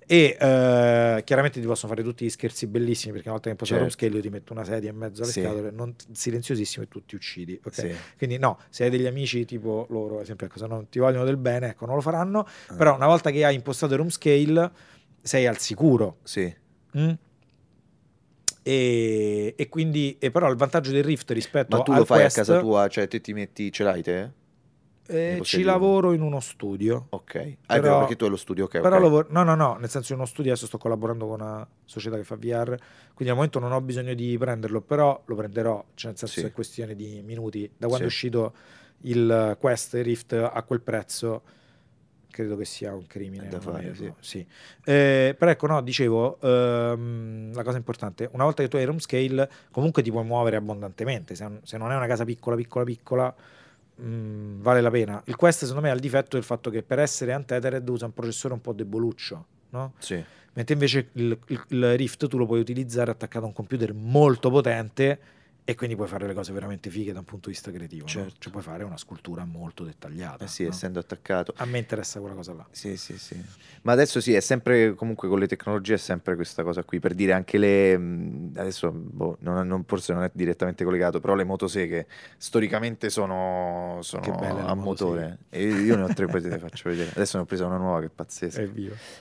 E 0.07 0.37
eh, 0.41 1.23
chiaramente 1.25 1.61
ti 1.61 1.67
possono 1.67 1.93
fare 1.93 2.03
tutti 2.05 2.25
gli 2.25 2.31
scherzi 2.31 2.67
bellissimi 2.67 3.13
perché 3.13 3.29
una 3.29 3.39
volta 3.39 3.45
che 3.49 3.51
imposti 3.53 3.75
Certo. 3.75 3.79
room 3.79 3.89
scale 3.97 4.17
io 4.17 4.21
ti 4.23 4.29
metto 4.29 4.53
una 4.53 4.65
sedia 4.65 4.91
in 4.91 4.97
mezzo 4.97 5.23
alle 5.23 5.31
scatole, 5.31 5.71
non- 5.71 5.95
silenziosissimo 6.13 6.85
e 6.85 6.89
tu 6.89 7.05
ti 7.07 7.15
uccidi. 7.15 7.61
ok? 7.65 7.73
Sì. 7.73 7.95
Quindi 8.19 8.37
no, 8.39 8.59
se 8.71 8.85
hai 8.85 8.91
degli 8.91 9.07
amici 9.07 9.45
tipo 9.45 9.87
loro, 9.89 10.17
ad 10.17 10.23
esempio, 10.23 10.47
ecco, 10.47 10.59
se 10.59 10.67
non 10.67 10.89
ti 10.89 10.99
vogliono 10.99 11.25
del 11.25 11.37
bene, 11.37 11.69
ecco, 11.69 11.87
non 11.87 11.95
lo 11.95 12.01
faranno, 12.01 12.41
Ah. 12.67 12.75
però 12.75 12.97
una 12.97 13.07
volta 13.07 13.31
che 13.31 13.45
hai 13.45 13.55
impostato 13.55 13.93
il 13.93 13.99
room 14.01 14.11
scale 14.11 14.71
sei 15.23 15.47
al 15.47 15.59
sicuro. 15.59 16.19
Sì. 16.23 16.53
Mm? 16.99 17.11
E, 18.63 19.55
e 19.57 19.69
quindi, 19.69 20.17
e 20.19 20.31
però 20.31 20.51
il 20.51 20.57
vantaggio 20.57 20.91
del 20.91 21.03
Rift 21.03 21.31
rispetto 21.31 21.77
Ma 21.79 21.83
tu 21.83 21.93
al 21.93 21.99
lo 21.99 22.05
fai 22.05 22.21
Quest, 22.21 22.37
a 22.37 22.41
casa 22.41 22.61
tua, 22.61 22.89
cioè 22.89 23.09
te 23.09 23.21
ti 23.21 23.33
metti, 23.33 23.73
ce 23.73 23.85
l'hai 23.85 24.03
te? 24.03 24.39
Eh, 25.07 25.41
ci 25.43 25.57
dire- 25.59 25.69
lavoro 25.71 26.13
in 26.13 26.21
uno 26.21 26.39
studio. 26.41 27.07
Ok. 27.11 27.35
Ah, 27.35 27.41
è 27.41 27.57
Però- 27.67 27.83
vero, 27.83 27.99
perché 28.01 28.17
tu 28.17 28.25
hai 28.25 28.31
lo 28.31 28.37
studio, 28.37 28.65
ok. 28.67 28.81
Però 28.81 28.97
ok. 28.97 29.03
lavoro- 29.03 29.27
no, 29.31 29.43
no, 29.43 29.55
no, 29.57 29.77
nel 29.77 29.89
senso 29.89 30.13
in 30.13 30.19
uno 30.19 30.27
studio 30.29 30.53
adesso 30.53 30.67
sto 30.67 30.79
collaborando 30.79 31.27
con 31.27 31.41
una 31.41 31.67
società 31.85 32.17
che 32.17 32.23
fa 32.25 32.37
VR, 32.37 32.77
quindi 33.15 33.29
al 33.31 33.35
momento 33.35 33.59
non 33.59 33.73
ho 33.73 33.81
bisogno 33.81 34.15
di 34.15 34.37
prenderlo, 34.39 34.81
però 34.83 35.21
lo 35.25 35.35
prenderò, 35.35 35.83
cioè 35.95 36.11
nel 36.11 36.19
senso 36.19 36.41
Sì. 36.41 36.47
è 36.47 36.53
questione 36.53 36.95
di 36.95 37.23
minuti. 37.25 37.63
Da 37.77 37.87
quando 37.89 37.97
Sì. 37.97 38.03
è 38.03 38.07
uscito 38.07 38.55
il 39.05 39.57
Quest 39.59 39.95
Rift 39.95 40.33
a 40.35 40.63
quel 40.63 40.81
prezzo, 40.83 41.43
credo 42.31 42.57
che 42.57 42.65
sia 42.65 42.95
un 42.95 43.07
crimine. 43.07 43.45
È 43.45 43.49
da 43.49 43.61
fare, 43.61 43.89
averlo, 43.89 44.17
sì. 44.21 44.47
Eh, 44.85 45.35
però 45.39 45.51
ecco, 45.51 45.67
no, 45.67 45.83
dicevo, 45.83 46.39
ehm, 46.41 47.53
la 47.55 47.63
cosa 47.63 47.77
importante, 47.77 48.29
una 48.33 48.45
volta 48.45 48.63
che 48.63 48.69
tu 48.69 48.77
hai 48.77 48.85
room 48.85 48.99
scale, 48.99 49.51
comunque 49.71 50.03
ti 50.03 50.11
puoi 50.11 50.25
muovere 50.25 50.57
abbondantemente, 50.57 51.35
se, 51.35 51.49
se 51.63 51.77
non 51.79 51.93
è 51.93 51.97
una 51.97 52.07
casa 52.07 52.25
piccola, 52.25 52.57
piccola, 52.57 52.85
piccola, 52.85 53.35
mh, 53.97 54.61
vale 54.63 54.81
la 54.81 54.91
pena. 54.91 55.23
Il 55.27 55.37
Quest 55.37 55.61
secondo 55.61 55.83
me 55.83 55.91
ha 55.91 55.95
il 55.95 56.01
difetto 56.01 56.37
del 56.37 56.45
fatto 56.45 56.71
che 56.71 56.83
per 56.83 56.99
essere 56.99 57.35
untethered 57.35 57.87
usa 57.89 58.07
un 58.07 58.15
processore 58.15 58.55
un 58.55 58.61
po' 58.61 58.73
deboluccio, 58.73 59.47
no? 59.71 59.93
Sì. 59.99 60.23
Mentre 60.53 60.75
invece 60.75 61.09
il, 61.13 61.39
il- 61.47 61.65
il 61.69 61.97
Rift 61.97 62.27
tu 62.27 62.37
lo 62.37 62.47
puoi 62.47 62.61
utilizzare 62.61 63.11
attaccato 63.11 63.45
a 63.45 63.49
un 63.49 63.55
computer 63.55 63.93
molto 63.95 64.51
potente 64.51 65.19
e 65.71 65.77
quindi 65.77 65.95
puoi 65.95 66.09
fare 66.09 66.27
le 66.27 66.35
cose 66.35 66.53
veramente 66.53 66.91
fighe 66.91 67.13
da 67.13 67.21
un 67.21 67.25
punto 67.25 67.47
di 67.49 67.53
vista 67.55 67.71
creativo. 67.71 68.03
no? 68.03 68.09
Certo. 68.09 68.35
Cioè 68.41 68.51
puoi 68.51 68.65
fare 68.65 68.83
una 68.83 68.97
scultura 68.97 69.45
molto 69.45 69.85
dettagliata. 69.85 70.43
Eh 70.45 70.49
sì, 70.49 70.65
no? 70.65 70.71
essendo 70.71 70.99
attaccato. 70.99 71.55
A 71.59 71.65
me 71.65 71.79
interessa 71.79 72.19
quella 72.19 72.35
cosa 72.35 72.55
là. 72.55 72.67
Sì, 72.73 72.97
sì, 72.97 73.17
sì. 73.17 73.41
Ma 73.83 73.93
adesso 73.93 74.21
sì, 74.21 74.35
è 74.35 74.41
sempre, 74.41 74.95
comunque 74.95 75.29
con 75.29 75.39
le 75.39 75.47
tecnologie 75.47 75.95
è 75.95 75.97
sempre 75.97 76.35
questa 76.35 76.65
cosa 76.65 76.83
qui, 76.83 76.99
per 76.99 77.15
dire 77.15 77.35
anche 77.35 77.57
le, 77.57 77.97
mh, 77.97 78.53
adesso 78.57 78.91
boh, 78.91 79.37
non, 79.43 79.65
non- 79.65 79.85
forse 79.87 80.13
non 80.13 80.25
è 80.25 80.31
direttamente 80.35 80.83
collegato, 80.83 81.21
però 81.21 81.35
le 81.37 81.45
motoseghe 81.45 82.09
storicamente 82.37 83.09
sono, 83.09 83.99
sono 84.03 84.23
a 84.67 84.75
motore. 84.75 85.39
E 85.51 85.63
io 85.69 85.95
ne 85.95 86.03
ho 86.03 86.09
tre, 86.13 86.27
poi 86.27 86.43
te 86.43 86.49
le 86.49 86.59
faccio 86.59 86.89
vedere. 86.89 87.11
Adesso 87.15 87.37
ne 87.37 87.45
ho 87.45 87.47
presa 87.47 87.67
una 87.67 87.77
nuova 87.77 88.01
che 88.01 88.07
è 88.07 88.11
pazzesca. 88.13 88.61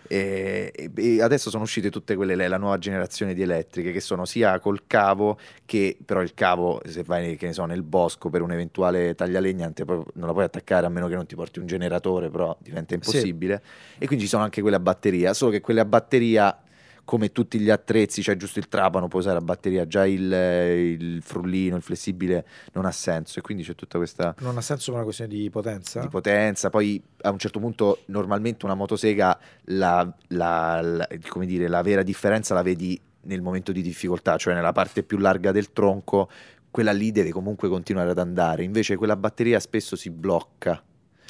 E, 0.07 0.71
e- 0.75 0.91
e 0.95 1.21
adesso 1.21 1.51
sono 1.51 1.61
uscite 1.61 1.91
tutte 1.91 2.15
quelle, 2.15 2.33
le- 2.33 2.47
la 2.47 2.57
nuova 2.57 2.79
generazione 2.79 3.35
di 3.35 3.43
elettriche 3.43 3.91
che 3.91 3.99
sono 3.99 4.25
sia 4.25 4.57
col 4.59 4.87
cavo 4.87 5.37
che 5.65 5.97
però 6.03 6.21
il 6.23 6.33
cavo 6.39 6.79
se 6.85 7.03
vai 7.03 7.35
che 7.35 7.47
ne 7.47 7.53
so, 7.53 7.65
nel 7.65 7.83
bosco 7.83 8.29
per 8.29 8.41
un 8.41 8.51
eventuale 8.53 9.13
taglialegna 9.13 9.65
non, 9.65 9.73
puoi- 9.73 10.03
la 10.13 10.31
puoi 10.31 10.45
attaccare 10.45 10.85
a 10.85 10.89
meno 10.89 11.07
che 11.09 11.15
non 11.15 11.25
ti 11.25 11.35
porti 11.35 11.59
un 11.59 11.65
generatore, 11.65 12.29
però 12.29 12.55
diventa 12.61 12.93
impossibile. 12.93 13.61
E 13.97 14.05
quindi 14.07 14.23
ci 14.23 14.29
sono 14.29 14.43
anche 14.43 14.61
quelle 14.61 14.77
a 14.77 14.79
batteria, 14.79 15.33
solo 15.33 15.51
che 15.51 15.59
quelle 15.59 15.81
a 15.81 15.85
batteria 15.85 16.57
come 17.03 17.31
tutti 17.31 17.59
gli 17.59 17.71
attrezzi, 17.71 18.21
cioè 18.21 18.35
giusto 18.37 18.59
il 18.59 18.67
trapano 18.69 19.07
può 19.07 19.17
usare 19.19 19.37
a 19.37 19.41
batteria, 19.41 19.87
già 19.87 20.05
il, 20.05 20.31
il 20.31 21.21
frullino, 21.23 21.75
il 21.75 21.81
flessibile 21.81 22.45
non 22.73 22.85
ha 22.85 22.91
senso 22.91 23.39
e 23.39 23.41
quindi 23.41 23.63
c'è 23.63 23.73
tutta 23.73 23.97
questa 23.97 24.35
Non 24.39 24.57
ha 24.57 24.61
senso 24.61 24.85
per 24.85 24.93
una 24.95 25.03
questione 25.03 25.33
di 25.33 25.49
potenza? 25.49 26.01
di 26.01 26.07
potenza. 26.07 26.69
Poi 26.69 27.01
a 27.21 27.31
un 27.31 27.39
certo 27.39 27.59
punto, 27.59 28.01
normalmente 28.05 28.63
una 28.65 28.75
motosega, 28.75 29.37
la, 29.65 30.07
la- 30.27 30.81
la- 30.81 31.07
come 31.27 31.47
dire, 31.47 31.67
la 31.67 31.81
vera 31.81 32.03
differenza 32.03 32.53
la 32.53 32.61
vedi 32.61 33.01
nel 33.29 33.41
momento 33.41 33.71
di 33.71 33.81
difficoltà, 33.81 34.35
cioè 34.37 34.53
nella 34.53 34.71
parte 34.73 35.03
più 35.03 35.17
larga 35.17 35.51
del 35.51 35.71
tronco, 35.71 36.29
quella 36.71 36.91
lì 36.91 37.11
deve 37.11 37.31
comunque 37.31 37.69
continuare 37.69 38.09
ad 38.09 38.17
andare. 38.17 38.63
Invece 38.63 38.95
quella 38.97 39.15
batteria 39.15 39.59
spesso 39.59 39.95
si 39.95 40.09
blocca, 40.09 40.83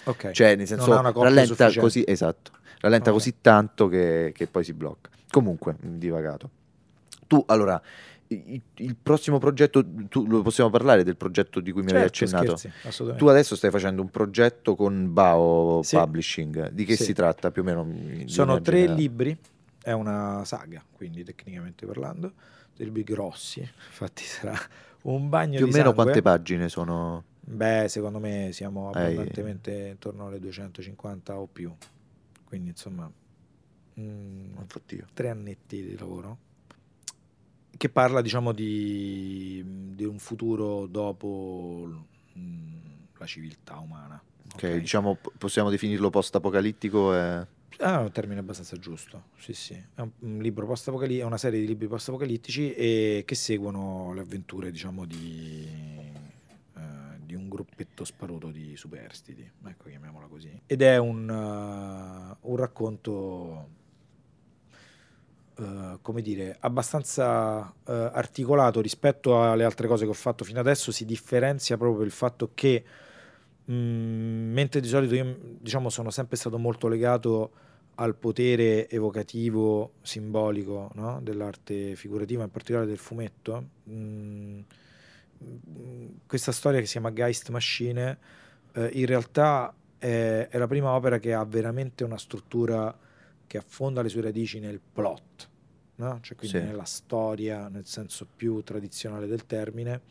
ok. 0.05 0.31
cioè 0.31 0.55
nel 0.55 0.65
senso 0.65 0.89
rallenta 1.01 1.43
sufficiente. 1.45 1.79
così, 1.79 2.03
esatto, 2.07 2.51
rallenta 2.79 3.09
Ok. 3.09 3.15
così 3.17 3.35
tanto 3.41 3.87
che, 3.87 4.31
che 4.33 4.47
poi 4.47 4.63
si 4.63 4.73
blocca. 4.73 5.09
Comunque, 5.29 5.75
divagato. 5.79 6.49
Tu, 7.27 7.43
allora, 7.47 7.79
il, 8.27 8.61
il 8.77 8.95
prossimo 9.01 9.37
progetto, 9.37 9.83
tu, 10.07 10.25
lo 10.27 10.41
possiamo 10.41 10.69
parlare 10.69 11.03
del 11.03 11.15
progetto 11.15 11.59
di 11.59 11.71
cui 11.71 11.81
mi 11.83 11.91
avevi 11.91 12.07
Certo, 12.07 12.23
accennato? 12.25 12.57
scherzi, 12.57 12.87
assolutamente. 12.87 13.23
Tu 13.23 13.29
adesso 13.29 13.55
stai 13.55 13.69
facendo 13.71 14.01
un 14.01 14.09
progetto 14.09 14.75
con 14.75 15.13
Bao 15.13 15.81
Sì. 15.83 15.95
Publishing, 15.95 16.69
di 16.71 16.85
che 16.85 16.95
Sì. 16.95 17.03
si 17.05 17.13
tratta 17.13 17.51
più 17.51 17.61
o 17.61 17.65
meno? 17.65 17.87
Sono 18.25 18.61
tre 18.61 18.87
libri, 18.87 19.37
è 19.89 19.93
una 19.93 20.43
saga, 20.45 20.83
quindi 20.91 21.23
tecnicamente 21.23 21.85
parlando, 21.85 22.33
dei 22.75 22.85
libri 22.85 23.03
grossi, 23.03 23.59
infatti 23.59 24.23
sarà 24.23 24.55
un 25.03 25.29
bagno 25.29 25.57
Più 25.57 25.65
o 25.65 25.67
di 25.67 25.73
meno 25.73 25.85
sangue. 25.87 26.03
quante 26.03 26.21
pagine 26.21 26.69
sono? 26.69 27.23
Beh, 27.39 27.87
secondo 27.87 28.19
me 28.19 28.49
siamo 28.51 28.89
abbondantemente 28.89 29.87
intorno 29.87 30.27
alle 30.27 30.39
250 30.39 31.39
o 31.39 31.47
più, 31.47 31.73
quindi 32.45 32.69
insomma 32.69 33.11
mm, 33.99 34.57
Oddio. 34.57 35.07
tre 35.13 35.29
annetti 35.29 35.83
di 35.83 35.97
lavoro 35.97 36.37
che 37.75 37.89
parla 37.89 38.21
diciamo 38.21 38.51
di, 38.51 39.63
di 39.95 40.03
un 40.03 40.19
futuro 40.19 40.85
dopo 40.85 42.05
mm, 42.37 42.77
la 43.17 43.25
civiltà 43.25 43.77
umana. 43.79 44.21
Ok, 44.53 44.77
diciamo, 44.77 45.17
possiamo 45.37 45.69
definirlo 45.69 46.09
post-apocalittico? 46.09 47.15
E... 47.15 47.47
Ah, 47.81 47.99
un 47.99 48.11
termine 48.11 48.41
abbastanza 48.41 48.75
giusto, 48.75 49.27
sì 49.37 49.53
sì, 49.53 49.73
è 49.73 50.01
un, 50.01 50.39
libro 50.39 50.65
post-apocalittico, 50.65 51.23
è 51.23 51.27
una 51.27 51.37
serie 51.37 51.61
di 51.61 51.65
libri 51.65 51.87
post-apocalittici 51.87 52.73
e 52.73 53.23
che 53.25 53.35
seguono 53.35 54.11
le 54.13 54.19
avventure 54.19 54.69
diciamo 54.69 55.05
di, 55.05 55.65
eh, 56.75 56.81
di 57.23 57.35
un 57.35 57.47
gruppetto 57.47 58.03
sparuto 58.03 58.51
di 58.51 58.75
superstiti, 58.75 59.49
ecco 59.65 59.87
chiamiamola 59.87 60.27
così. 60.27 60.59
Ed 60.65 60.81
è 60.81 60.97
un, 60.97 61.29
eh, 61.29 62.37
un 62.41 62.55
racconto, 62.57 63.69
eh, 65.57 65.99
come 66.01 66.21
dire, 66.21 66.57
abbastanza 66.59 67.73
eh, 67.85 67.93
articolato 67.93 68.81
rispetto 68.81 69.41
alle 69.41 69.63
altre 69.63 69.87
cose 69.87 70.03
che 70.03 70.11
ho 70.11 70.13
fatto 70.13 70.43
fino 70.43 70.59
adesso, 70.59 70.91
si 70.91 71.05
differenzia 71.05 71.77
proprio 71.77 72.03
il 72.03 72.11
fatto 72.11 72.51
che 72.53 72.83
Mm, 73.71 74.51
mentre 74.51 74.79
di 74.79 74.87
solito 74.87 75.13
io 75.13 75.37
diciamo 75.59 75.89
sono 75.89 76.09
sempre 76.09 76.37
stato 76.37 76.57
molto 76.57 76.87
legato 76.87 77.51
al 77.99 78.15
potere 78.15 78.89
evocativo 78.89 79.95
simbolico 80.01 80.89
no? 80.95 81.19
dell'arte 81.21 81.95
figurativa 81.95 82.43
in 82.43 82.49
particolare 82.49 82.87
del 82.87 82.97
fumetto 82.97 83.69
mm, 83.89 84.59
questa 86.25 86.51
storia 86.51 86.79
che 86.79 86.85
si 86.85 86.93
chiama 86.93 87.11
Geist 87.11 87.49
Machine 87.49 88.17
eh, 88.73 88.89
in 88.93 89.05
realtà 89.05 89.73
è, 89.97 90.47
è 90.49 90.57
la 90.57 90.67
prima 90.67 90.91
opera 90.91 91.19
che 91.19 91.33
ha 91.33 91.43
veramente 91.43 92.05
una 92.05 92.17
struttura 92.17 92.97
che 93.45 93.57
affonda 93.57 94.01
le 94.01 94.09
sue 94.09 94.21
radici 94.21 94.59
nel 94.59 94.79
plot 94.79 95.49
no? 95.95 96.19
cioè 96.21 96.37
quindi 96.37 96.57
Sì. 96.57 96.63
nella 96.63 96.85
storia 96.85 97.67
nel 97.67 97.85
senso 97.85 98.25
più 98.33 98.61
tradizionale 98.63 99.27
del 99.27 99.45
termine 99.45 100.01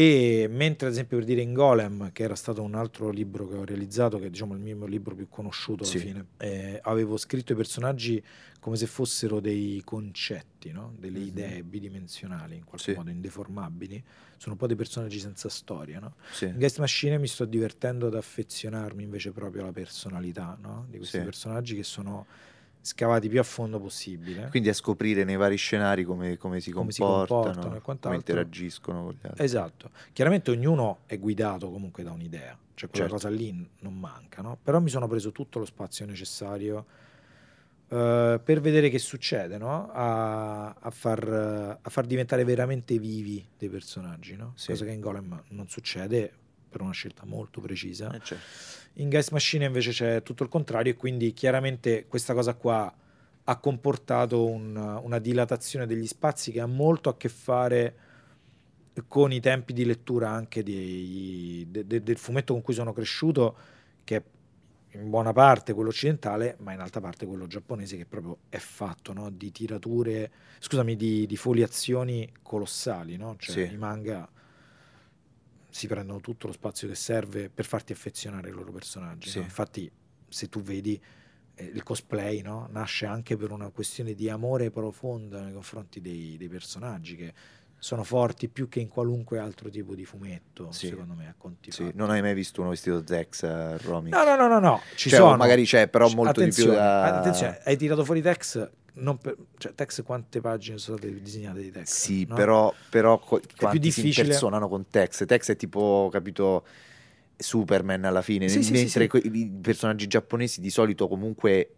e 0.00 0.46
mentre 0.48 0.86
ad 0.86 0.92
esempio 0.92 1.16
per 1.16 1.26
dire 1.26 1.40
in 1.40 1.52
Golem, 1.52 2.12
che 2.12 2.22
era 2.22 2.36
stato 2.36 2.62
un 2.62 2.76
altro 2.76 3.10
libro 3.10 3.48
che 3.48 3.56
ho 3.56 3.64
realizzato, 3.64 4.20
che 4.20 4.26
è 4.26 4.30
diciamo 4.30 4.54
il 4.54 4.60
mio 4.60 4.86
libro 4.86 5.12
più 5.16 5.28
conosciuto 5.28 5.82
alla 5.82 5.92
Sì. 5.92 5.98
fine, 5.98 6.26
eh, 6.36 6.78
avevo 6.84 7.16
scritto 7.16 7.50
i 7.52 7.56
personaggi 7.56 8.22
come 8.60 8.76
se 8.76 8.86
fossero 8.86 9.40
dei 9.40 9.82
concetti, 9.84 10.70
no? 10.70 10.94
delle 10.96 11.18
Mhm. 11.18 11.26
idee 11.26 11.64
bidimensionali, 11.64 12.54
in 12.54 12.64
qualche 12.64 12.92
Sì. 12.92 12.96
modo 12.96 13.10
indeformabili. 13.10 14.00
Sono 14.36 14.52
un 14.52 14.58
po' 14.60 14.68
dei 14.68 14.76
personaggi 14.76 15.18
senza 15.18 15.48
storia. 15.48 15.98
No? 15.98 16.14
Sì. 16.30 16.44
In 16.44 16.54
Guest 16.58 16.78
Machine 16.78 17.18
mi 17.18 17.26
sto 17.26 17.44
divertendo 17.44 18.06
ad 18.06 18.14
affezionarmi 18.14 19.02
invece 19.02 19.32
proprio 19.32 19.62
alla 19.62 19.72
personalità 19.72 20.56
no? 20.60 20.86
di 20.88 20.98
questi 20.98 21.18
personaggi 21.24 21.74
che 21.74 21.82
sono 21.82 22.24
scavati 22.88 23.28
più 23.28 23.38
a 23.38 23.42
fondo 23.42 23.78
possibile. 23.78 24.48
Quindi 24.48 24.68
a 24.70 24.72
scoprire 24.72 25.24
nei 25.24 25.36
vari 25.36 25.56
scenari 25.56 26.04
come, 26.04 26.36
come 26.36 26.60
si 26.60 26.70
Come 26.70 26.90
si 26.90 27.00
comportano, 27.00 27.42
comportano 27.44 27.76
e 27.76 27.80
come 28.00 28.14
interagiscono 28.16 29.02
con 29.04 29.12
gli 29.12 29.26
altri. 29.26 29.44
Esatto, 29.44 29.90
chiaramente 30.12 30.50
ognuno 30.50 31.00
è 31.06 31.18
guidato 31.18 31.70
comunque 31.70 32.02
da 32.02 32.12
un'idea, 32.12 32.56
cioè 32.74 32.88
quella 32.88 33.08
Certo. 33.08 33.26
cosa 33.26 33.28
lì 33.28 33.68
non 33.80 33.98
manca, 33.98 34.42
no? 34.42 34.56
però 34.62 34.80
mi 34.80 34.88
sono 34.90 35.06
preso 35.06 35.30
tutto 35.32 35.58
lo 35.58 35.64
spazio 35.66 36.06
necessario 36.06 36.84
eh, 37.90 38.40
per 38.42 38.60
vedere 38.60 38.88
che 38.90 38.98
succede, 38.98 39.58
no? 39.58 39.90
a, 39.92 40.68
a 40.70 40.90
far, 40.90 41.78
a 41.80 41.90
far 41.90 42.06
diventare 42.06 42.44
veramente 42.44 42.98
vivi 42.98 43.46
dei 43.56 43.68
personaggi, 43.68 44.36
no? 44.36 44.52
Sì. 44.56 44.68
cosa 44.70 44.84
che 44.84 44.92
in 44.92 45.00
Golem 45.00 45.42
non 45.48 45.68
succede 45.68 46.32
per 46.68 46.80
una 46.82 46.92
scelta 46.92 47.24
molto 47.24 47.60
precisa. 47.60 48.10
Eh, 48.12 48.20
certo. 48.22 48.44
In 48.94 49.08
Guest 49.08 49.30
Machine 49.32 49.64
invece 49.66 49.90
c'è 49.90 50.22
tutto 50.22 50.42
il 50.42 50.48
contrario 50.48 50.92
e 50.92 50.96
quindi 50.96 51.32
chiaramente 51.32 52.06
questa 52.06 52.34
cosa 52.34 52.54
qua 52.54 52.92
ha 53.44 53.56
comportato 53.58 54.44
un- 54.44 54.76
una 55.02 55.18
dilatazione 55.18 55.86
degli 55.86 56.06
spazi 56.06 56.52
che 56.52 56.60
ha 56.60 56.66
molto 56.66 57.08
a 57.08 57.16
che 57.16 57.28
fare 57.28 57.96
con 59.06 59.32
i 59.32 59.40
tempi 59.40 59.72
di 59.72 59.84
lettura 59.84 60.30
anche 60.30 60.62
dei- 60.62 61.66
de- 61.70 61.86
de- 61.86 62.02
del 62.02 62.18
fumetto 62.18 62.52
con 62.52 62.62
cui 62.62 62.74
sono 62.74 62.92
cresciuto, 62.92 63.56
che 64.04 64.16
è 64.16 64.22
in 64.98 65.08
buona 65.10 65.32
parte 65.32 65.72
quello 65.72 65.90
occidentale, 65.90 66.56
ma 66.60 66.72
in 66.72 66.80
altra 66.80 67.00
parte 67.00 67.24
quello 67.26 67.46
giapponese, 67.46 67.96
che 67.96 68.06
proprio 68.06 68.38
è 68.48 68.56
fatto 68.58 69.12
no? 69.12 69.30
di 69.30 69.52
tirature, 69.52 70.30
scusami, 70.58 70.96
di, 70.96 71.26
di 71.26 71.36
foliazioni 71.36 72.28
colossali, 72.42 73.16
no? 73.16 73.36
Cioè 73.38 73.66
Sì. 73.68 73.72
i 73.72 73.76
manga 73.76 74.28
si 75.78 75.86
prendono 75.86 76.20
tutto 76.20 76.48
lo 76.48 76.52
spazio 76.52 76.88
che 76.88 76.96
serve 76.96 77.50
per 77.50 77.64
farti 77.64 77.92
affezionare 77.92 78.48
ai 78.48 78.54
loro 78.54 78.72
personaggi. 78.72 79.28
Sì. 79.28 79.38
no? 79.38 79.44
Infatti, 79.44 79.90
se 80.28 80.48
tu 80.48 80.60
vedi 80.60 81.00
eh, 81.54 81.64
il 81.64 81.82
cosplay, 81.84 82.42
no? 82.42 82.66
nasce 82.70 83.06
anche 83.06 83.36
per 83.36 83.52
una 83.52 83.70
questione 83.70 84.14
di 84.14 84.28
amore 84.28 84.70
profonda 84.70 85.40
nei 85.42 85.52
confronti 85.52 86.00
dei, 86.00 86.36
dei 86.36 86.48
personaggi 86.48 87.16
che 87.16 87.34
sono 87.80 88.02
forti 88.02 88.48
più 88.48 88.68
che 88.68 88.80
in 88.80 88.88
qualunque 88.88 89.38
altro 89.38 89.68
tipo 89.70 89.94
di 89.94 90.04
fumetto, 90.04 90.72
Sì. 90.72 90.88
secondo 90.88 91.14
me, 91.14 91.28
a 91.28 91.34
conti 91.38 91.70
Sì, 91.70 91.90
non 91.94 92.10
hai 92.10 92.20
mai 92.20 92.34
visto 92.34 92.60
uno 92.60 92.70
vestito 92.70 93.02
Zex 93.06 93.42
a 93.44 93.76
Romy? 93.76 94.10
No, 94.10 94.24
no, 94.24 94.34
no, 94.36 94.48
no, 94.48 94.58
no, 94.58 94.80
ci 94.96 95.08
Cioè, 95.08 95.18
sono. 95.20 95.36
magari 95.36 95.64
c'è, 95.64 95.88
però 95.88 96.08
molto 96.10 96.40
di 96.42 96.50
più 96.50 96.64
attenzione, 96.70 96.74
da- 96.76 97.04
Attenzione, 97.18 97.60
hai 97.64 97.76
tirato 97.76 98.04
fuori 98.04 98.20
Tex, 98.20 98.70
non 98.94 99.16
per- 99.18 99.36
cioè 99.58 99.74
Tex 99.74 100.02
quante 100.02 100.40
pagine 100.40 100.78
sono 100.78 100.96
state 100.96 101.20
disegnate 101.22 101.60
di 101.60 101.70
Tex? 101.70 101.86
Sì, 101.86 102.24
no? 102.26 102.34
però, 102.34 102.74
però 102.90 103.18
co- 103.20 103.40
quanti 103.56 103.78
difficile. 103.78 104.12
si 104.12 104.20
impersonano 104.22 104.68
con 104.68 104.88
Tex. 104.88 105.24
Tex 105.24 105.50
è 105.50 105.56
tipo, 105.56 106.08
capito, 106.10 106.64
Superman 107.36 108.04
alla 108.04 108.22
fine, 108.22 108.48
Sì, 108.48 108.58
mentre 108.72 109.08
sì, 109.08 109.20
sì. 109.22 109.36
i 109.38 109.48
personaggi 109.62 110.08
giapponesi 110.08 110.60
di 110.60 110.70
solito 110.70 111.06
comunque 111.06 111.74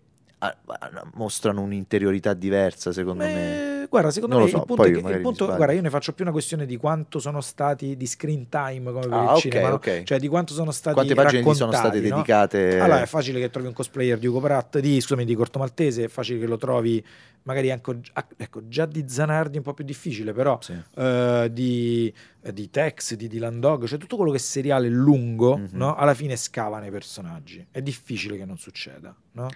mostrano 1.15 1.61
un'interiorità 1.61 2.33
diversa, 2.35 2.93
secondo 2.93 3.25
me. 3.25 3.83
Eh, 3.83 3.87
guarda, 3.89 4.11
secondo 4.11 4.37
Non 4.37 4.45
me 4.45 4.51
so, 4.51 4.57
il 4.59 4.65
punto, 4.65 4.83
è 4.85 4.91
che, 4.91 4.99
il 5.13 5.21
punto- 5.21 5.47
guarda, 5.47 5.73
io 5.73 5.83
ne 5.83 5.91
faccio 5.91 6.13
più 6.13 6.25
una 6.25 6.33
questione 6.33 6.65
di 6.67 6.77
quanto 6.77 7.19
sono 7.19 7.41
stati 7.41 7.97
di 7.97 8.07
screen 8.07 8.49
time 8.49 8.91
come 8.93 9.07
per 9.07 9.13
Ah, 9.13 9.23
il 9.23 9.29
ok, 9.31 9.39
cinema, 9.39 9.69
no? 9.69 9.75
ok. 9.75 10.03
cioè 10.05 10.19
di 10.19 10.29
quanto 10.29 10.55
sono 10.55 10.71
stati 10.71 10.95
Quante 10.95 11.15
pagine 11.15 11.55
sono 11.55 11.73
state 11.73 12.01
no? 12.01 12.09
dedicate? 12.17 12.79
Allora 12.79 13.03
è 13.03 13.07
facile 13.07 13.39
che 13.41 13.51
trovi 13.51 13.67
un 13.67 13.73
cosplayer 13.75 14.19
di 14.19 14.27
Ugo 14.27 14.41
Pratt, 14.41 14.79
di, 14.79 15.01
scusami, 15.01 15.25
di 15.25 15.35
Corto 15.35 15.59
Maltese, 15.59 16.05
è 16.05 16.09
facile 16.09 16.39
che 16.39 16.47
lo 16.47 16.57
trovi 16.57 17.05
magari 17.43 17.71
anche 17.71 17.99
ah, 18.13 18.27
ecco, 18.37 18.69
già 18.69 18.85
di 18.85 19.05
Zanardi 19.09 19.57
un 19.57 19.63
po' 19.63 19.73
più 19.73 19.85
difficile, 19.85 20.33
però 20.33 20.59
Sì. 20.61 20.79
eh, 20.97 21.49
di, 21.51 22.13
eh, 22.43 22.53
di 22.53 22.69
Tex, 22.71 23.15
di 23.15 23.29
Dylan 23.29 23.61
Dog, 23.61 23.87
cioè 23.87 23.99
tutto 23.99 24.17
quello 24.17 24.31
che 24.31 24.37
è 24.37 24.41
seriale 24.41 24.89
lungo, 24.89 25.57
Mhm. 25.57 25.69
no? 25.73 25.95
alla 25.97 26.13
fine 26.15 26.37
scava 26.37 26.79
nei 26.81 26.91
personaggi. 26.91 27.67
È 27.71 27.81
difficile 27.83 28.37
che 28.37 28.45
non 28.45 28.59
succeda, 28.59 29.15
no? 29.33 29.49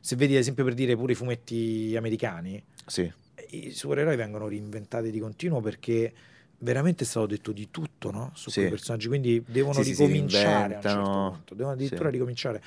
Se 0.00 0.16
vedi 0.16 0.34
ad 0.34 0.40
esempio 0.40 0.64
per 0.64 0.74
dire 0.74 0.96
pure 0.96 1.12
i 1.12 1.14
fumetti 1.14 1.94
americani, 1.96 2.62
Sì, 2.86 3.10
i 3.50 3.70
supereroi 3.70 4.16
vengono 4.16 4.48
reinventati 4.48 5.10
di 5.10 5.18
continuo 5.18 5.60
perché 5.60 6.12
veramente 6.58 7.04
è 7.04 7.06
stato 7.06 7.26
detto 7.26 7.52
di 7.52 7.70
tutto 7.70 8.10
no? 8.10 8.30
su 8.34 8.50
Sì. 8.50 8.60
quei 8.60 8.70
personaggi, 8.70 9.08
quindi 9.08 9.42
devono 9.46 9.82
Sì, 9.82 9.84
sì, 9.84 9.90
ricominciare 9.90 10.74
a 10.74 10.76
un 10.78 10.82
certo 10.82 11.10
punto, 11.30 11.54
devono 11.54 11.74
addirittura 11.74 12.08
Sì. 12.08 12.14
ricominciare. 12.14 12.62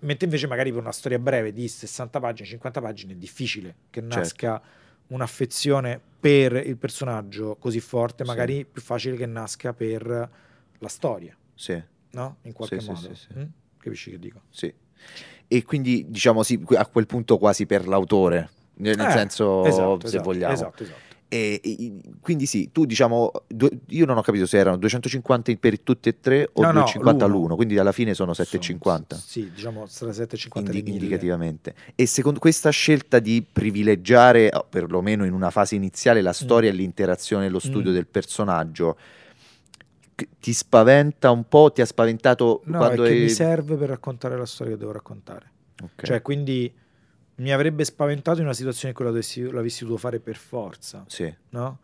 Mentre 0.00 0.26
invece 0.26 0.46
magari 0.46 0.70
per 0.70 0.80
una 0.80 0.92
storia 0.92 1.18
breve 1.18 1.52
di 1.52 1.66
60 1.68 2.20
pagine, 2.20 2.46
50 2.48 2.80
pagine 2.80 3.12
è 3.12 3.16
difficile 3.16 3.74
che 3.90 4.00
Certo. 4.00 4.16
nasca 4.16 4.62
un'affezione 5.08 6.00
per 6.20 6.54
il 6.54 6.76
personaggio 6.76 7.56
così 7.56 7.80
forte, 7.80 8.24
Sì. 8.24 8.30
magari 8.30 8.60
è 8.60 8.64
più 8.64 8.80
facile 8.80 9.16
che 9.16 9.26
nasca 9.26 9.72
per 9.72 10.30
la 10.78 10.88
storia, 10.88 11.36
sì, 11.54 11.80
no? 12.12 12.38
In 12.42 12.52
qualche 12.52 12.80
Sì, 12.80 12.86
sì, 12.86 12.92
modo. 12.92 13.14
sì, 13.14 13.26
sì. 13.32 13.38
Mm? 13.38 13.44
Capisci 13.78 14.10
che 14.10 14.18
dico? 14.18 14.42
sì. 14.50 14.72
E 15.48 15.62
quindi, 15.62 16.06
diciamo, 16.08 16.42
sì, 16.42 16.60
a 16.76 16.86
quel 16.86 17.06
punto 17.06 17.38
quasi 17.38 17.66
per 17.66 17.86
l'autore, 17.86 18.50
nel 18.76 18.98
Eh, 18.98 19.10
senso, 19.10 19.64
esatto, 19.64 20.00
se 20.00 20.06
esatto, 20.06 20.22
vogliamo. 20.24 20.52
Esatto, 20.52 20.82
esatto. 20.82 21.02
E, 21.26 21.60
e- 21.64 21.92
quindi 22.20 22.46
sì, 22.46 22.70
tu 22.70 22.84
diciamo, 22.84 23.32
due- 23.48 23.70
io 23.88 24.04
non 24.06 24.16
ho 24.18 24.22
capito 24.22 24.46
se 24.46 24.56
erano 24.58 24.76
250 24.76 25.52
per 25.56 25.80
tutti 25.80 26.08
e 26.08 26.20
tre 26.20 26.48
o 26.52 26.60
No, 26.62 26.68
no, 26.68 26.72
250 26.80 27.24
l'uno. 27.26 27.36
all'uno, 27.38 27.56
quindi 27.56 27.76
alla 27.78 27.90
fine 27.92 28.14
sono 28.14 28.34
Sono- 28.34 28.46
750 28.46 29.16
Sì, 29.16 29.50
diciamo 29.52 29.80
tra 29.86 30.12
750 30.12 30.70
indi- 30.70 30.80
e 30.80 30.82
1000. 30.92 31.04
indicativamente. 31.04 31.74
E 31.96 32.06
secondo 32.06 32.38
questa 32.38 32.70
scelta 32.70 33.18
di 33.18 33.44
privilegiare, 33.50 34.50
perlomeno 34.68 35.24
in 35.24 35.32
una 35.32 35.50
fase 35.50 35.74
iniziale, 35.74 36.22
la 36.22 36.32
storia 36.32 36.70
e 36.70 36.72
l'interazione 36.72 37.46
e 37.46 37.48
lo 37.48 37.58
studio 37.58 37.90
Mm. 37.90 37.94
del 37.94 38.06
personaggio, 38.06 38.96
ti 40.38 40.52
spaventa 40.52 41.30
un 41.30 41.48
po'? 41.48 41.70
Ti 41.72 41.80
ha 41.80 41.86
spaventato 41.86 42.62
No, 42.66 42.78
quando 42.78 43.02
è 43.04 43.08
che 43.08 43.14
è- 43.18 43.22
mi 43.22 43.28
serve 43.28 43.76
per 43.76 43.88
raccontare 43.88 44.36
la 44.36 44.46
storia 44.46 44.72
che 44.74 44.78
devo 44.78 44.92
raccontare. 44.92 45.50
Ok. 45.82 46.04
Cioè, 46.04 46.22
quindi 46.22 46.72
mi 47.36 47.52
avrebbe 47.52 47.84
spaventato 47.84 48.38
in 48.38 48.44
una 48.44 48.54
situazione 48.54 48.90
in 48.90 48.94
cui 48.94 49.04
l'avessi, 49.04 49.50
l'avessi 49.50 49.80
dovuto 49.84 49.98
fare 50.00 50.20
per 50.20 50.36
forza, 50.36 51.04
Sì, 51.08 51.32
no? 51.50 51.78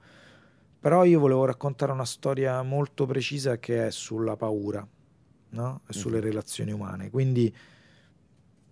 Però 0.81 1.05
io 1.05 1.18
volevo 1.20 1.45
raccontare 1.45 1.93
una 1.93 2.05
storia 2.07 2.62
molto 2.62 3.05
precisa 3.05 3.59
che 3.59 3.89
è 3.89 3.91
sulla 3.91 4.37
paura, 4.37 4.87
no? 5.51 5.81
E 5.87 5.93
sulle 5.93 6.18
Mhm. 6.18 6.22
relazioni 6.22 6.72
umane. 6.72 7.11
Quindi 7.11 7.53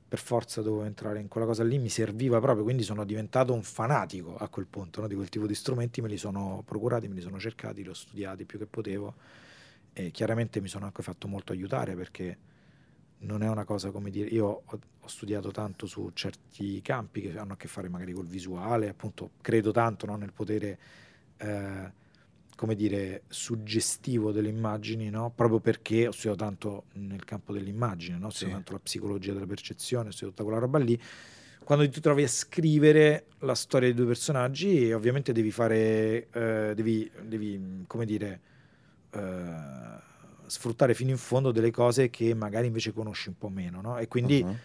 per 0.08 0.18
forza 0.20 0.62
dovevo 0.62 0.84
entrare 0.84 1.20
in 1.20 1.28
quella 1.28 1.46
cosa 1.46 1.62
lì, 1.64 1.78
mi 1.78 1.90
serviva 1.90 2.40
proprio, 2.40 2.64
quindi 2.64 2.82
sono 2.82 3.04
diventato 3.04 3.52
un 3.52 3.62
fanatico 3.62 4.36
a 4.38 4.48
quel 4.48 4.66
punto, 4.66 5.02
no? 5.02 5.06
Di 5.06 5.14
quel 5.14 5.28
tipo 5.28 5.46
di 5.46 5.54
strumenti, 5.54 6.00
me 6.00 6.08
li 6.08 6.16
sono 6.16 6.62
procurati, 6.64 7.08
me 7.08 7.14
li 7.14 7.20
sono 7.20 7.38
cercati, 7.38 7.82
li 7.82 7.90
ho 7.90 7.94
studiati 7.94 8.46
più 8.46 8.58
che 8.58 8.64
potevo 8.64 9.14
e 9.98 10.12
chiaramente 10.12 10.60
mi 10.60 10.68
sono 10.68 10.84
anche 10.84 11.02
fatto 11.02 11.26
molto 11.26 11.50
aiutare 11.50 11.96
perché 11.96 12.38
non 13.20 13.42
è 13.42 13.48
una 13.48 13.64
cosa 13.64 13.90
come 13.90 14.10
dire, 14.10 14.28
io 14.28 14.62
ho, 14.64 14.80
ho 15.00 15.08
studiato 15.08 15.50
tanto 15.50 15.86
su 15.86 16.08
certi 16.14 16.80
campi 16.82 17.20
che 17.20 17.36
hanno 17.36 17.54
a 17.54 17.56
che 17.56 17.66
fare 17.66 17.88
magari 17.88 18.12
col 18.12 18.26
visuale, 18.28 18.88
appunto 18.88 19.32
credo 19.40 19.72
tanto 19.72 20.06
no, 20.06 20.14
nel 20.14 20.32
potere, 20.32 20.78
eh, 21.38 21.92
come 22.54 22.74
dire, 22.76 23.22
suggestivo 23.26 24.30
delle 24.30 24.48
immagini, 24.50 25.10
no? 25.10 25.32
proprio 25.34 25.58
perché 25.58 26.06
ho 26.06 26.12
studiato 26.12 26.44
tanto 26.44 26.84
nel 26.92 27.24
campo 27.24 27.52
dell'immagine, 27.52 28.18
no? 28.18 28.26
ho 28.26 28.30
studiato 28.30 28.52
Sì. 28.52 28.62
tanto 28.62 28.72
la 28.74 28.78
psicologia 28.80 29.32
della 29.32 29.46
percezione, 29.46 30.08
ho 30.10 30.12
studiato 30.12 30.36
tutta 30.36 30.44
quella 30.44 30.60
roba 30.64 30.78
lì. 30.78 31.00
Quando 31.64 31.88
ti 31.88 32.00
trovi 32.00 32.22
a 32.22 32.28
scrivere 32.28 33.26
la 33.40 33.54
storia 33.56 33.88
di 33.88 33.94
due 33.94 34.06
personaggi, 34.06 34.92
ovviamente 34.92 35.32
devi 35.32 35.50
fare, 35.50 36.28
eh, 36.30 36.72
devi, 36.76 37.10
devi, 37.26 37.82
come 37.88 38.06
dire, 38.06 38.40
eh, 39.10 40.00
sfruttare 40.46 40.94
fino 40.94 41.10
in 41.10 41.18
fondo 41.18 41.52
delle 41.52 41.70
cose 41.70 42.10
che 42.10 42.34
magari 42.34 42.66
invece 42.66 42.92
conosci 42.92 43.28
un 43.28 43.38
po' 43.38 43.48
meno, 43.48 43.80
no? 43.80 43.98
E 43.98 44.08
quindi 44.08 44.40
uh-huh. 44.40 44.56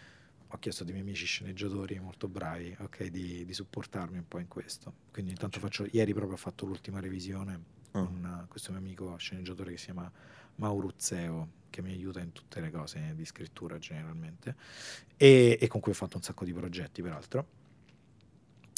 ho 0.48 0.58
chiesto 0.60 0.84
ai 0.84 0.90
miei 0.92 1.02
amici 1.02 1.26
sceneggiatori 1.26 2.00
molto 2.00 2.28
bravi, 2.28 2.76
ok, 2.80 3.06
di, 3.08 3.46
di 3.46 3.54
supportarmi 3.54 4.18
un 4.18 4.28
po' 4.28 4.40
in 4.40 4.48
questo. 4.48 4.94
Quindi 5.12 5.32
intanto 5.32 5.60
faccio, 5.60 5.86
ieri 5.92 6.14
proprio 6.14 6.36
ho 6.36 6.40
fatto 6.40 6.66
l'ultima 6.66 7.00
revisione 7.00 7.82
Ah. 7.94 8.04
con 8.04 8.42
eh, 8.44 8.48
questo 8.48 8.72
mio 8.72 8.80
amico 8.80 9.16
sceneggiatore 9.18 9.72
che 9.72 9.78
si 9.78 9.86
chiama 9.86 10.12
Mauruzzeo, 10.56 11.50
che 11.70 11.82
mi 11.82 11.92
aiuta 11.92 12.20
in 12.20 12.32
tutte 12.32 12.60
le 12.60 12.72
cose 12.72 13.14
di 13.16 13.26
scrittura 13.26 13.78
generalmente, 13.78 14.56
e, 15.16 15.58
e 15.60 15.68
con 15.68 15.80
cui 15.80 15.92
ho 15.92 15.96
fatto 15.96 16.18
un 16.18 16.24
sacco 16.24 16.46
di 16.46 16.54
progetti 16.54 17.02
peraltro. 17.02 17.62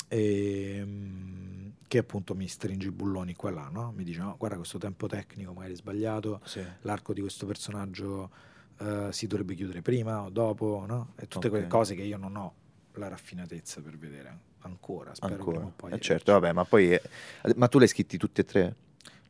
E, 0.08 0.82
mm, 0.84 1.45
che 1.88 1.98
appunto 2.00 2.34
mi 2.36 2.48
stringe 2.48 2.88
i 2.88 2.92
bulloni 2.92 3.34
qua 3.36 3.50
e 3.50 3.54
là, 3.54 3.70
no? 3.72 3.92
Mi 3.96 4.04
dice: 4.04 4.20
no, 4.20 4.36
guarda, 4.38 4.58
questo 4.58 4.78
tempo 4.78 5.08
tecnico 5.08 5.54
magari 5.54 5.74
è 5.74 5.76
sbagliato, 5.78 6.42
Sì. 6.46 6.64
l'arco 6.82 7.14
di 7.14 7.22
questo 7.22 7.46
personaggio 7.46 8.30
eh, 8.80 9.08
si 9.12 9.28
dovrebbe 9.28 9.56
chiudere 9.56 9.82
prima 9.82 10.24
o 10.24 10.30
dopo, 10.30 10.84
no? 10.88 11.14
E 11.18 11.28
tutte 11.28 11.50
quelle 11.50 11.66
Ok. 11.66 11.70
cose 11.72 11.96
che 11.96 12.02
io 12.04 12.18
non 12.18 12.36
ho 12.36 12.54
la 12.94 13.08
raffinatezza 13.08 13.82
per 13.82 13.98
vedere 13.98 14.38
ancora. 14.60 15.14
Spero 15.14 15.34
Ancora. 15.34 15.58
prima 15.58 15.70
o 15.72 15.74
poi. 15.76 15.92
Eh, 15.94 16.00
certo, 16.00 16.32
vabbè, 16.32 16.52
ma 16.54 16.66
poi... 16.66 16.92
eh, 16.92 17.02
ma 17.56 17.68
tu 17.68 17.78
l'hai 17.78 17.88
scritti 17.88 18.18
tutti 18.18 18.42
e 18.42 18.46
tre? 18.46 18.76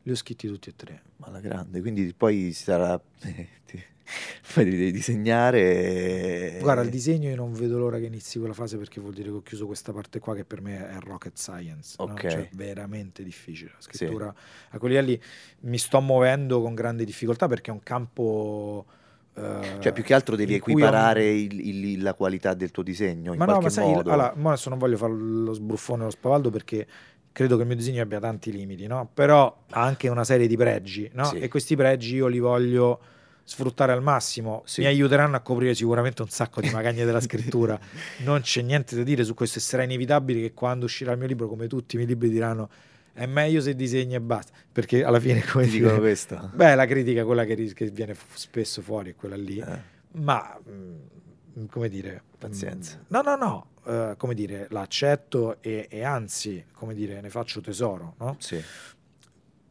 Li 0.02 0.12
ho 0.12 0.14
scritti 0.14 0.46
tutti 0.46 0.68
e 0.70 0.76
tre. 0.76 1.02
Ma 1.16 1.26
alla 1.26 1.40
grande, 1.40 1.80
quindi 1.80 2.14
poi 2.14 2.52
sarà... 2.52 2.98
poi 4.54 4.64
li 4.64 4.70
devi 4.76 4.92
disegnare... 4.92 6.56
e- 6.58 6.58
Guarda, 6.60 6.82
il 6.82 6.90
disegno 6.90 7.28
io 7.28 7.36
non 7.36 7.52
vedo 7.52 7.78
l'ora 7.78 7.98
che 7.98 8.06
inizi 8.06 8.38
quella 8.38 8.54
fase 8.54 8.76
perché 8.78 9.00
vuol 9.00 9.12
dire 9.14 9.28
che 9.28 9.34
ho 9.36 9.42
chiuso 9.42 9.66
questa 9.66 9.92
parte 9.92 10.18
qua 10.18 10.34
che 10.34 10.44
per 10.44 10.60
me 10.60 10.88
è 10.88 10.98
rocket 11.00 11.36
science. 11.36 11.96
no? 11.98 12.12
Ok. 12.12 12.20
Cioè, 12.26 12.48
veramente 12.52 13.22
difficile. 13.22 13.72
La 13.74 13.80
scrittura 13.80 14.34
a 14.70 14.78
quei 14.78 14.90
livelli 14.92 15.20
mi 15.60 15.78
sto 15.78 16.00
muovendo 16.00 16.60
con 16.62 16.74
grande 16.74 17.04
difficoltà 17.04 17.46
perché 17.48 17.70
è 17.70 17.74
un 17.74 17.82
campo... 17.82 18.86
eh, 19.34 19.40
Cioè, 19.78 19.92
più 19.92 20.02
che 20.02 20.14
altro 20.14 20.34
devi 20.36 20.54
in 20.54 20.60
ho 20.60 20.64
un- 20.66 20.70
equiparare 20.72 21.30
il- 21.30 21.60
il- 21.68 22.02
la 22.02 22.14
qualità 22.14 22.54
del 22.54 22.70
tuo 22.70 22.82
disegno 22.82 23.32
in 23.32 23.38
Ma 23.38 23.44
no, 23.44 23.52
qualche 23.52 23.64
ma 23.64 23.70
sai, 23.70 23.92
modo. 23.92 24.10
allora, 24.10 24.32
adesso 24.32 24.70
non 24.70 24.78
voglio 24.78 24.96
fare 24.96 25.12
lo 25.12 25.52
sbruffone 25.52 26.02
o 26.02 26.04
lo 26.06 26.10
spavaldo 26.10 26.50
perché 26.50 26.86
credo 27.32 27.56
che 27.56 27.62
il 27.62 27.66
mio 27.68 27.76
disegno 27.76 28.00
abbia 28.02 28.18
tanti 28.18 28.50
limiti, 28.50 28.86
no? 28.86 29.10
Però 29.12 29.64
ha 29.70 29.82
anche 29.82 30.08
una 30.08 30.24
serie 30.24 30.46
di 30.46 30.56
pregi, 30.56 31.10
no? 31.12 31.24
Sì. 31.24 31.38
E 31.38 31.48
questi 31.48 31.76
pregi 31.76 32.16
io 32.16 32.28
li 32.28 32.38
voglio 32.38 33.00
sfruttare 33.48 33.92
al 33.92 34.02
massimo. 34.02 34.62
Sì. 34.66 34.80
Mi 34.80 34.88
aiuteranno 34.88 35.36
a 35.36 35.40
coprire 35.40 35.72
sicuramente 35.74 36.20
un 36.20 36.28
sacco 36.28 36.60
di 36.60 36.68
magagne 36.70 37.04
della 37.04 37.20
scrittura. 37.22 37.78
Non 38.24 38.40
c'è 38.40 38.60
niente 38.60 38.96
da 38.96 39.04
dire 39.04 39.22
su 39.24 39.34
questo 39.34 39.58
e 39.58 39.62
sarà 39.62 39.84
inevitabile 39.84 40.40
che 40.40 40.52
quando 40.52 40.84
uscirà 40.86 41.12
il 41.12 41.18
mio 41.18 41.28
libro, 41.28 41.48
come 41.48 41.68
tutti 41.68 41.94
i 41.94 41.98
miei 41.98 42.10
libri 42.10 42.28
diranno 42.28 42.68
è 43.12 43.24
meglio 43.24 43.62
se 43.62 43.74
disegni 43.74 44.14
e 44.14 44.20
basta, 44.20 44.52
perché 44.70 45.02
alla 45.02 45.18
fine 45.20 45.42
come 45.46 45.64
Ti 45.64 45.70
dicono 45.70 45.92
dire, 45.92 46.00
questo? 46.02 46.50
Beh, 46.52 46.74
la 46.74 46.84
critica, 46.84 47.24
quella 47.24 47.44
che, 47.46 47.72
che 47.72 47.86
viene 47.86 48.12
f- 48.14 48.24
spesso 48.34 48.82
fuori, 48.82 49.12
è 49.12 49.14
quella 49.14 49.36
lì. 49.36 49.56
Eh, 49.58 49.78
Ma, 50.18 50.58
mm, 50.68 51.64
come 51.70 51.88
dire... 51.88 52.22
Pazienza. 52.36 52.98
mm, 52.98 53.02
No, 53.08 53.22
no, 53.22 53.36
no, 53.36 53.66
eh, 53.86 54.14
come 54.18 54.34
dire, 54.34 54.66
l'accetto 54.68 55.62
e, 55.62 55.86
e 55.88 56.04
anzi, 56.04 56.62
come 56.74 56.92
dire, 56.92 57.22
ne 57.22 57.30
faccio 57.30 57.62
tesoro, 57.62 58.16
no? 58.18 58.36
sì. 58.38 58.62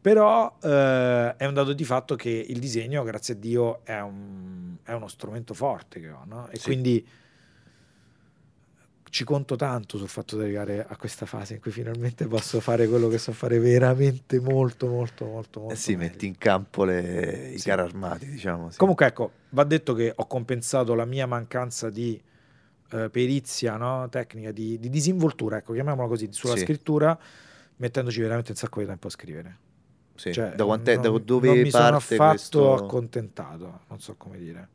Però 0.06 0.56
eh, 0.62 1.36
è 1.36 1.46
un 1.48 1.54
dato 1.56 1.74
di 1.74 1.84
fatto 1.84 2.16
che 2.16 2.30
il 2.30 2.60
disegno, 2.60 3.02
grazie 3.02 3.34
a 3.34 3.38
Dio, 3.38 3.84
è, 3.84 4.00
un- 4.02 4.76
è 4.84 4.92
uno 4.92 5.08
strumento 5.08 5.56
forte 5.56 6.00
che 6.00 6.12
ho, 6.12 6.22
no? 6.26 6.48
E 6.50 6.58
Sì. 6.60 6.64
quindi 6.66 7.08
ci 9.10 9.24
conto 9.24 9.56
tanto 9.56 9.98
sul 9.98 10.08
fatto 10.08 10.38
di 10.38 10.44
arrivare 10.44 10.86
a 10.88 10.96
questa 10.96 11.26
fase 11.26 11.56
in 11.56 11.60
cui 11.60 11.72
finalmente 11.72 12.28
posso 12.28 12.60
fare 12.60 12.88
quello 12.88 13.08
che 13.08 13.18
so 13.18 13.32
fare 13.32 13.58
veramente 13.58 14.40
molto, 14.40 14.86
molto, 14.86 15.26
molto, 15.26 15.60
molto 15.62 15.74
Eh 15.74 15.76
sì, 15.76 15.96
meglio. 15.96 16.12
metti 16.12 16.28
in 16.28 16.38
campo 16.38 16.84
le- 16.84 17.50
i 17.56 17.58
Sì. 17.58 17.70
carri 17.70 17.82
armati, 17.82 18.28
diciamo. 18.28 18.70
sì. 18.70 18.78
Comunque, 18.78 19.08
ecco, 19.08 19.32
va 19.50 19.64
detto 19.64 19.96
che 19.96 20.14
ho 20.16 20.28
compensato 20.28 20.94
la 20.94 21.06
mia 21.06 21.26
mancanza 21.26 21.90
di 21.90 22.22
eh, 22.92 23.10
perizia 23.10 23.76
no? 23.76 24.08
tecnica, 24.10 24.52
di, 24.52 24.78
di 24.78 24.90
disinvoltura, 24.92 25.58
ecco, 25.58 25.74
chiamiamola 25.74 26.08
così, 26.08 26.28
sulla 26.32 26.56
Sì. 26.56 26.62
scrittura, 26.62 27.18
mettendoci 27.78 28.22
veramente 28.22 28.52
un 28.52 28.58
sacco 28.58 28.82
di 28.82 28.86
tempo 28.86 29.08
a 29.08 29.10
scrivere. 29.10 29.58
Sì. 30.16 30.32
Cioè, 30.34 30.56
da, 30.56 30.64
quant'è- 30.66 31.00
da 31.00 31.10
non- 31.10 31.22
dove 31.26 31.48
non 31.48 31.60
mi 31.60 31.70
sono 31.70 31.96
affatto 31.98 32.28
questo... 32.30 32.74
accontentato, 32.74 33.82
non 33.88 34.00
so 34.00 34.16
come 34.16 34.38
dire. 34.38 34.70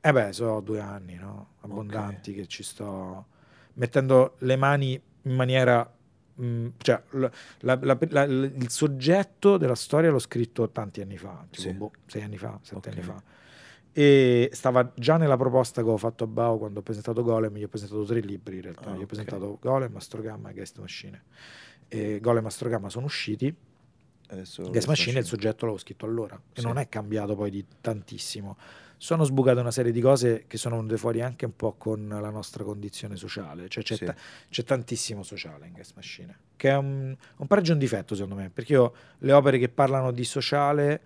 Eh 0.00 0.12
beh, 0.12 0.32
so 0.32 0.60
due 0.60 0.80
anni, 0.80 1.14
no? 1.16 1.48
Abbondanti 1.60 2.32
che 2.34 2.46
ci 2.46 2.62
sto 2.62 3.26
mettendo 3.74 4.36
le 4.38 4.56
mani 4.56 5.00
in 5.22 5.34
maniera... 5.34 5.90
mh, 6.34 6.66
cioè, 6.78 7.02
l- 7.10 7.24
la- 7.60 7.78
la- 7.82 7.98
la- 8.10 8.22
il 8.22 8.68
soggetto 8.70 9.56
della 9.56 9.74
storia 9.74 10.10
l'ho 10.10 10.18
scritto 10.20 10.70
tanti 10.70 11.00
anni 11.00 11.16
fa, 11.18 11.44
tipo 11.50 11.62
Sì. 11.68 11.72
boh, 11.74 11.90
sei 12.06 12.22
anni 12.22 12.38
fa, 12.38 12.58
sette 12.62 12.88
Ok. 12.90 12.94
anni 12.94 13.02
fa. 13.04 13.22
E 13.92 14.50
stava 14.52 14.92
già 14.94 15.16
nella 15.16 15.38
proposta 15.38 15.82
che 15.82 15.88
ho 15.88 15.96
fatto 15.96 16.24
a 16.24 16.26
Bao 16.26 16.58
quando 16.58 16.80
ho 16.80 16.82
presentato 16.82 17.22
Golem, 17.22 17.54
gli 17.56 17.62
ho 17.64 17.68
presentato 17.68 18.04
tre 18.04 18.20
libri 18.20 18.56
in 18.56 18.62
realtà, 18.62 18.90
Ah, 18.90 18.94
gli 18.94 18.98
ho 18.98 19.00
ok. 19.00 19.06
presentato 19.06 19.58
Golem, 19.60 19.96
Astrogamma 19.96 20.50
e 20.50 20.52
Guest 20.52 20.78
Machine. 20.78 21.22
E 21.88 22.20
Golem 22.20 22.44
e 22.44 22.46
Astrogamma 22.48 22.90
sono 22.90 23.06
usciti, 23.06 23.52
Adesso 24.28 24.70
Gas 24.70 24.86
Machine 24.86 25.18
il 25.20 25.24
soggetto 25.24 25.64
l'avevo 25.66 25.78
scritto 25.82 26.04
allora 26.06 26.34
e 26.52 26.60
Sì. 26.60 26.66
non 26.66 26.78
è 26.78 26.88
cambiato 26.88 27.34
poi 27.36 27.50
di 27.50 27.64
tantissimo. 27.80 28.56
Sono 28.98 29.24
sbucate 29.24 29.60
una 29.60 29.70
serie 29.70 29.92
di 29.92 30.00
cose 30.00 30.44
che 30.46 30.56
sono 30.56 30.76
venute 30.76 30.96
fuori 30.96 31.20
anche 31.20 31.44
un 31.44 31.54
po' 31.54 31.74
con 31.74 32.08
la 32.08 32.30
nostra 32.30 32.64
condizione 32.64 33.16
sociale, 33.16 33.68
cioè 33.68 33.84
c'è, 33.84 33.94
Sì. 33.96 34.04
ta- 34.06 34.14
c'è 34.48 34.62
tantissimo 34.64 35.22
sociale 35.22 35.66
in 35.66 35.74
Gas 35.74 35.92
Machine, 35.94 36.38
che 36.56 36.70
è 36.70 36.76
un, 36.76 37.14
un 37.36 37.46
pareggio 37.46 37.70
e 37.70 37.74
un 37.74 37.78
difetto 37.78 38.14
secondo 38.14 38.34
me, 38.36 38.48
perché 38.50 38.72
io 38.72 38.94
le 39.18 39.32
opere 39.32 39.58
che 39.58 39.68
parlano 39.68 40.12
di 40.12 40.24
sociale, 40.24 41.00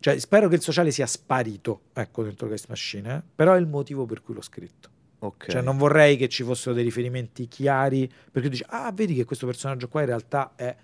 cioè 0.00 0.18
spero 0.18 0.48
che 0.48 0.56
il 0.56 0.60
sociale 0.60 0.90
sia 0.90 1.06
sparito, 1.06 1.84
ecco, 1.94 2.22
dentro 2.22 2.48
Gas 2.48 2.66
Machine, 2.66 3.14
eh, 3.16 3.22
però 3.34 3.54
è 3.54 3.58
il 3.58 3.66
motivo 3.66 4.04
per 4.04 4.20
cui 4.22 4.34
l'ho 4.34 4.42
scritto. 4.42 4.90
Ok. 5.20 5.50
Cioè 5.52 5.62
non 5.62 5.78
vorrei 5.78 6.16
che 6.18 6.28
ci 6.28 6.42
fossero 6.42 6.74
dei 6.74 6.84
riferimenti 6.84 7.48
chiari, 7.48 8.06
perché 8.08 8.42
tu 8.42 8.48
dici, 8.50 8.64
ah, 8.68 8.92
vedi 8.92 9.14
che 9.14 9.24
questo 9.24 9.46
personaggio 9.46 9.88
qua 9.88 10.00
in 10.00 10.06
realtà 10.08 10.52
è 10.54 10.76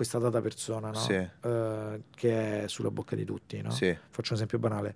questa 0.00 0.18
data 0.18 0.40
persona, 0.40 0.88
no? 0.88 0.94
Sì. 0.94 1.12
Eh, 1.12 2.02
che 2.16 2.62
è 2.62 2.68
sulla 2.68 2.90
bocca 2.90 3.14
di 3.14 3.26
tutti, 3.26 3.60
no? 3.60 3.70
Sì. 3.70 3.94
Faccio 4.08 4.30
un 4.30 4.36
esempio 4.36 4.58
banale. 4.58 4.94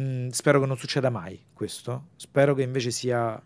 Mm, 0.00 0.30
spero 0.30 0.58
che 0.58 0.66
non 0.66 0.76
succeda 0.76 1.10
mai 1.10 1.40
questo. 1.52 2.06
Spero 2.16 2.52
che 2.52 2.62
invece 2.62 2.90
sia 2.90 3.40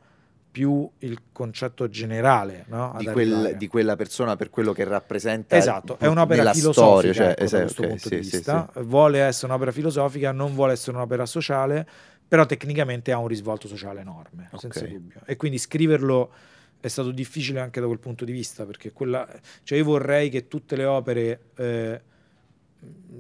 più 0.50 0.90
il 1.00 1.20
concetto 1.32 1.90
generale, 1.90 2.64
no? 2.68 2.94
Di, 2.96 3.04
quel- 3.08 3.56
di 3.58 3.68
quella 3.68 3.94
persona 3.94 4.36
per 4.36 4.48
quello 4.48 4.72
che 4.72 4.84
rappresenta 4.84 5.54
Esatto, 5.54 5.98
è 5.98 6.06
un'opera 6.06 6.50
filosofica 6.54 6.72
storia, 6.72 7.12
cioè, 7.12 7.26
ecco, 7.26 7.38
da 7.38 7.44
esatto, 7.44 7.62
questo 7.62 7.82
ok, 7.82 7.88
punto 7.88 8.08
sì, 8.08 8.16
di 8.16 8.22
sì, 8.24 8.36
vista. 8.36 8.70
sì. 8.72 8.82
Vuole 8.82 9.18
essere 9.20 9.46
un'opera 9.52 9.72
filosofica, 9.72 10.32
non 10.32 10.54
vuole 10.54 10.72
essere 10.72 10.96
un'opera 10.96 11.26
sociale, 11.26 11.86
però 12.26 12.46
tecnicamente 12.46 13.12
ha 13.12 13.18
un 13.18 13.28
risvolto 13.28 13.68
sociale 13.68 14.00
enorme, 14.00 14.48
senza 14.56 14.80
Ok. 14.80 14.88
dubbio. 14.88 15.20
E 15.26 15.36
quindi 15.36 15.58
scriverlo 15.58 16.32
è 16.80 16.88
stato 16.88 17.10
difficile 17.10 17.60
anche 17.60 17.80
da 17.80 17.86
quel 17.86 17.98
punto 17.98 18.24
di 18.24 18.32
vista, 18.32 18.64
perché 18.64 18.92
quella, 18.92 19.28
cioè 19.62 19.78
io 19.78 19.84
vorrei 19.84 20.30
che 20.30 20.48
tutte 20.48 20.76
le 20.76 20.84
opere, 20.84 21.40
eh, 21.56 22.00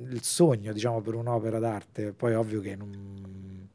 il 0.08 0.22
sogno, 0.22 0.72
diciamo, 0.72 1.00
per 1.00 1.14
un'opera 1.14 1.58
d'arte, 1.58 2.12
poi 2.12 2.34
ovvio 2.34 2.60
che 2.60 2.76
non... 2.76 3.68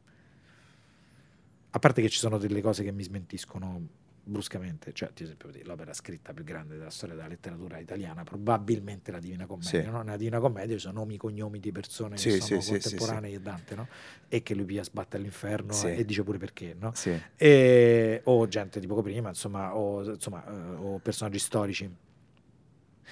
A 1.70 1.80
parte 1.80 2.02
che 2.02 2.10
ci 2.10 2.20
sono 2.20 2.38
delle 2.38 2.62
cose 2.62 2.84
che 2.84 2.92
mi 2.92 3.04
smentiscono 3.04 3.88
bruscamente, 4.28 4.92
cioè 4.92 5.10
ad 5.10 5.20
esempio 5.20 5.50
l'opera 5.64 5.94
scritta 5.94 6.34
più 6.34 6.44
grande 6.44 6.78
della 6.78 6.90
storia 6.90 7.16
della 7.16 7.28
letteratura 7.28 7.78
italiana, 7.78 8.24
probabilmente 8.24 9.12
la 9.12 9.20
Divina 9.20 9.46
Commedia, 9.46 9.82
Sì. 9.84 9.90
no? 9.90 10.02
Nella 10.02 10.18
Divina 10.18 10.40
Commedia 10.40 10.76
ci 10.76 10.82
sono 10.82 11.00
nomi, 11.00 11.18
cognomi 11.18 11.60
di 11.60 11.72
persone 11.72 12.18
Sì, 12.18 12.30
che 12.30 12.36
sì, 12.36 12.42
sono 12.42 12.60
sì, 12.62 12.80
sì, 12.80 12.80
contemporanei 12.80 13.36
a 13.36 13.40
Dante, 13.40 13.76
no? 13.76 13.88
E 14.28 14.42
che 14.42 14.56
lui 14.56 14.66
via 14.66 14.84
sbatte 14.84 15.18
all'inferno 15.18 15.74
Sì. 15.74 15.88
e 15.94 16.04
dice 16.04 16.24
pure 16.24 16.38
perché, 16.40 16.76
no? 16.78 16.92
Sì. 16.94 17.18
E- 17.36 18.22
o 18.26 18.48
gente 18.48 18.80
di 18.80 18.88
poco 18.88 19.02
prima, 19.04 19.30
insomma, 19.30 19.76
o, 19.76 20.04
insomma, 20.04 20.44
eh, 20.46 20.76
o 20.76 21.00
personaggi 21.00 21.40
storici. 21.40 21.96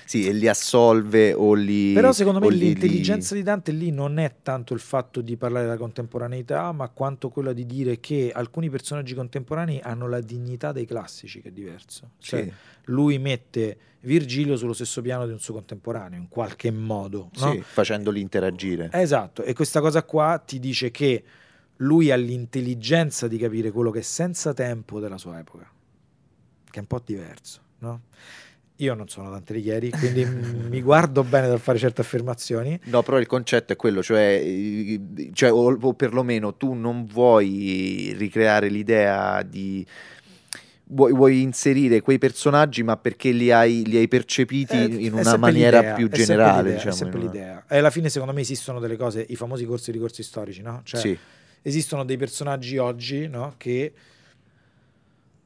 Sì, 0.06 0.28
e 0.28 0.34
li 0.34 0.48
assolve 0.48 1.34
o 1.34 1.54
li... 1.54 1.94
Però 1.94 2.12
secondo 2.12 2.40
me 2.40 2.50
l'intelligenza 2.50 3.34
li- 3.34 3.42
di 3.42 3.46
Dante 3.46 3.72
lì 3.72 3.92
non 3.92 4.18
è 4.20 4.36
tanto 4.42 4.74
il 4.74 4.80
fatto 4.80 5.22
di 5.22 5.38
parlare 5.38 5.66
della 5.66 5.78
contemporaneità, 5.78 6.72
ma 6.72 6.90
quanto 6.90 7.30
quella 7.30 7.54
di 7.54 7.66
dire 7.66 8.00
che 8.00 8.32
alcuni 8.34 8.70
personaggi 8.70 9.14
contemporanei 9.14 9.80
hanno 9.82 10.08
la 10.08 10.20
dignità 10.20 10.72
dei 10.72 10.86
classici, 10.86 11.42
che 11.42 11.50
è 11.50 11.52
diverso. 11.52 12.12
Cioè, 12.20 12.44
Sì, 12.44 12.52
lui 12.86 13.18
mette 13.20 13.78
Virgilio 14.02 14.58
sullo 14.58 14.74
stesso 14.74 15.02
piano 15.02 15.26
di 15.26 15.32
un 15.32 15.40
suo 15.40 15.54
contemporaneo, 15.54 16.20
in 16.20 16.28
qualche 16.28 16.72
modo. 16.72 17.30
no? 17.38 17.52
sì, 17.52 17.62
facendoli 17.62 18.20
interagire. 18.20 18.90
Esatto, 18.92 19.44
e 19.44 19.54
questa 19.54 19.80
cosa 19.80 20.04
qua 20.04 20.42
ti 20.46 20.60
dice 20.60 20.92
che 20.92 21.24
lui 21.78 22.12
ha 22.12 22.16
l'intelligenza 22.16 23.28
di 23.28 23.38
capire 23.38 23.72
quello 23.72 23.92
che 23.92 24.00
è 24.00 24.04
senza 24.04 24.54
tempo 24.54 25.00
della 25.00 25.18
sua 25.18 25.40
epoca, 25.40 25.70
che 26.70 26.78
è 26.78 26.80
un 26.80 26.88
po' 26.88 27.02
diverso, 27.04 27.62
no? 27.80 28.02
Io 28.84 28.94
non 28.94 29.08
sono 29.08 29.30
Dante 29.30 29.54
Alighieri, 29.54 29.90
quindi 29.92 30.26
mi 30.70 30.82
guardo 30.82 31.24
bene 31.24 31.48
dal 31.48 31.60
fare 31.60 31.78
certe 31.78 32.02
affermazioni. 32.02 32.78
No, 32.86 33.02
però 33.02 33.18
il 33.18 33.28
concetto 33.28 33.72
è 33.74 33.76
quello, 33.78 34.04
cioè, 34.04 34.44
cioè, 35.32 35.52
o, 35.52 35.78
o 35.80 35.94
perlomeno 35.94 36.56
tu 36.56 36.74
non 36.74 37.06
vuoi 37.06 38.14
ricreare 38.18 38.68
l'idea 38.68 39.42
di... 39.44 39.86
Vuoi, 40.86 41.14
vuoi 41.14 41.42
inserire 41.42 42.02
quei 42.02 42.18
personaggi, 42.20 42.84
ma 42.84 42.98
perché 42.98 43.32
li 43.32 43.52
hai, 43.52 43.84
li 43.86 43.96
hai 43.98 44.08
percepiti 44.10 44.76
Eh, 44.76 44.84
in 44.84 45.08
è 45.08 45.12
una 45.14 45.24
sempre 45.24 45.40
maniera 45.40 45.80
l'idea, 45.80 45.96
più 45.96 46.10
è 46.10 46.16
sempre 46.16 46.26
generale, 46.36 46.58
l'idea, 46.62 46.74
diciamo. 46.76 46.94
È 46.94 46.98
sempre 46.98 47.20
in 47.20 47.24
una- 47.26 47.34
l'idea. 47.34 47.66
E 47.70 47.78
alla 47.78 47.90
fine, 47.90 48.10
secondo 48.10 48.34
me, 48.34 48.42
esistono 48.42 48.80
delle 48.80 48.98
cose, 48.98 49.26
i 49.30 49.36
famosi 49.36 49.66
corsi 49.66 49.90
e 49.90 49.94
ricorsi 49.94 50.22
storici, 50.24 50.62
no? 50.62 50.82
Cioè, 50.84 51.00
Sì, 51.00 51.18
esistono 51.62 52.04
dei 52.04 52.18
personaggi 52.18 52.78
oggi 52.78 53.28
no, 53.28 53.56
che 53.58 53.94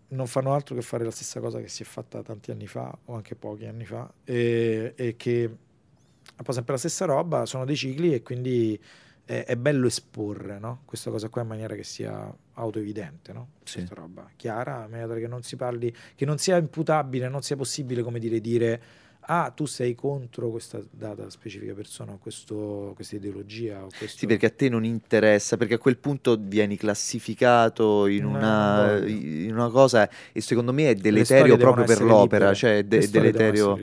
non 0.09 0.27
fanno 0.27 0.53
altro 0.53 0.75
che 0.75 0.81
fare 0.81 1.03
la 1.03 1.11
stessa 1.11 1.39
cosa 1.39 1.59
che 1.59 1.67
si 1.67 1.83
è 1.83 1.85
fatta 1.85 2.21
tanti 2.21 2.51
anni 2.51 2.67
fa 2.67 2.95
o 3.05 3.15
anche 3.15 3.35
pochi 3.35 3.65
anni 3.65 3.85
fa 3.85 4.09
e, 4.23 4.93
e 4.95 5.15
che 5.17 5.43
è 5.43 5.47
un 5.47 6.43
po' 6.43 6.51
sempre 6.51 6.73
la 6.73 6.79
stessa 6.79 7.05
roba, 7.05 7.45
sono 7.45 7.65
dei 7.65 7.75
cicli 7.75 8.13
e 8.13 8.21
quindi 8.21 8.79
è, 9.25 9.43
è 9.45 9.55
bello 9.57 9.87
esporre 9.87 10.59
no? 10.59 10.81
questa 10.85 11.09
cosa 11.11 11.29
qua 11.29 11.41
in 11.41 11.47
maniera 11.47 11.75
che 11.75 11.83
sia 11.83 12.33
autoevidente, 12.53 13.33
no? 13.33 13.49
Sì. 13.63 13.77
questa 13.77 13.95
roba 13.95 14.29
chiara, 14.35 14.85
in 14.85 14.91
maniera 14.91 15.13
che 15.15 15.27
non 15.27 15.43
si 15.43 15.55
parli, 15.55 15.93
che 16.15 16.25
non 16.25 16.37
sia 16.37 16.57
imputabile, 16.57 17.27
non 17.27 17.41
sia 17.41 17.55
possibile 17.55 18.01
come 18.01 18.19
dire, 18.19 18.39
dire 18.39 18.81
ah 19.29 19.51
tu 19.55 19.65
sei 19.65 19.93
contro 19.95 20.49
questa 20.49 20.79
data 20.89 21.29
specifica 21.29 21.73
persona 21.73 22.13
o 22.13 22.17
questo- 22.17 22.91
questa 22.95 23.15
ideologia 23.17 23.83
o 23.83 23.87
questo... 23.97 24.17
Sì, 24.19 24.25
perché 24.25 24.45
a 24.47 24.49
te 24.49 24.69
non 24.69 24.83
interessa, 24.85 25.57
perché 25.57 25.75
a 25.75 25.77
quel 25.77 25.97
punto 25.97 26.37
vieni 26.39 26.77
classificato 26.77 28.07
in 28.07 28.23
No, 28.23 28.29
una, 28.29 28.97
voglio. 28.99 29.07
in 29.07 29.53
una 29.53 29.69
cosa 29.69 30.09
e 30.31 30.41
secondo 30.41 30.71
me 30.73 30.89
è 30.89 30.93
Le 30.93 31.01
deleterio 31.01 31.57
proprio 31.57 31.85
per 31.85 32.01
l'opera, 32.01 32.21
libere. 32.45 32.55
cioè 32.55 32.77
è 32.79 32.83
de- 32.83 33.09
deleterio. 33.09 33.79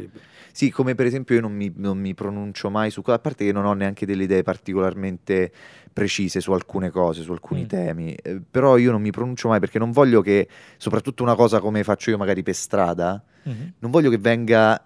Sì, 0.53 0.71
come 0.71 0.95
per 0.95 1.07
esempio 1.07 1.35
io 1.35 1.41
non 1.41 1.53
mi, 1.53 1.73
non 1.77 1.99
mi 1.99 2.15
pronuncio 2.15 2.71
mai 2.71 2.91
su 2.91 3.03
a 3.05 3.19
parte 3.19 3.45
che 3.45 3.51
non 3.51 3.65
ho 3.65 3.73
neanche 3.73 4.07
delle 4.07 4.23
idee 4.23 4.43
particolarmente 4.45 5.51
precise 5.93 6.41
su 6.41 6.53
alcune 6.53 6.91
cose, 6.91 7.23
su 7.23 7.33
alcuni 7.33 7.63
Mm. 7.63 7.67
temi, 7.67 8.15
eh, 8.15 8.41
però 8.49 8.77
io 8.77 8.93
non 8.93 9.03
mi 9.03 9.11
pronuncio 9.11 9.49
mai 9.49 9.59
perché 9.59 9.79
non 9.81 9.91
voglio 9.91 10.21
che, 10.23 10.49
soprattutto 10.77 11.23
una 11.25 11.35
cosa 11.35 11.59
come 11.61 11.83
faccio 11.83 12.11
io 12.11 12.19
magari 12.19 12.43
per 12.45 12.55
strada, 12.55 13.21
Mhm. 13.43 13.73
non 13.81 13.91
voglio 13.91 14.11
che 14.11 14.19
venga 14.19 14.81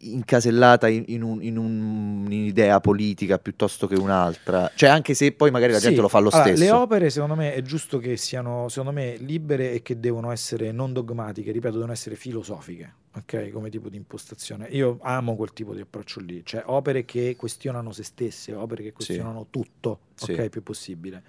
incasellata 0.00 0.88
in, 0.88 1.02
in 1.08 1.22
un- 1.22 1.42
in 1.42 1.56
un- 1.58 2.24
un'idea 2.26 2.78
politica 2.80 3.38
piuttosto 3.38 3.86
che 3.88 3.96
un'altra, 3.96 4.70
cioè 4.74 4.88
anche 4.88 5.14
se 5.14 5.32
poi 5.32 5.50
magari 5.50 5.72
la 5.72 5.78
Sì, 5.78 5.86
gente 5.86 6.00
lo 6.00 6.08
fa 6.08 6.18
lo 6.20 6.28
allora, 6.28 6.44
stesso. 6.54 6.62
Le 6.62 6.70
opere, 6.70 7.10
secondo 7.10 7.34
me, 7.34 7.52
è 7.54 7.62
giusto 7.62 7.98
che 7.98 8.16
siano, 8.16 8.68
secondo 8.68 8.92
me, 8.92 9.16
libere 9.16 9.72
e 9.72 9.82
che 9.82 9.98
devono 9.98 10.30
essere 10.30 10.70
non 10.70 10.92
dogmatiche, 10.92 11.50
ripeto, 11.50 11.74
devono 11.74 11.92
essere 11.92 12.14
filosofiche, 12.14 12.92
ok? 13.16 13.50
Come 13.50 13.70
tipo 13.70 13.88
di 13.88 13.96
impostazione. 13.96 14.68
Io 14.70 14.98
amo 15.02 15.34
quel 15.34 15.52
tipo 15.52 15.74
di 15.74 15.80
approccio 15.80 16.20
lì, 16.20 16.42
cioè 16.44 16.62
opere 16.66 17.04
che 17.04 17.34
questionano 17.36 17.90
se 17.92 18.04
stesse, 18.04 18.54
opere 18.54 18.84
che 18.84 18.92
questionano 18.92 19.48
tutto, 19.50 19.98
Sì. 20.14 20.32
ok? 20.32 20.48
Più 20.48 20.62
possibile. 20.62 21.22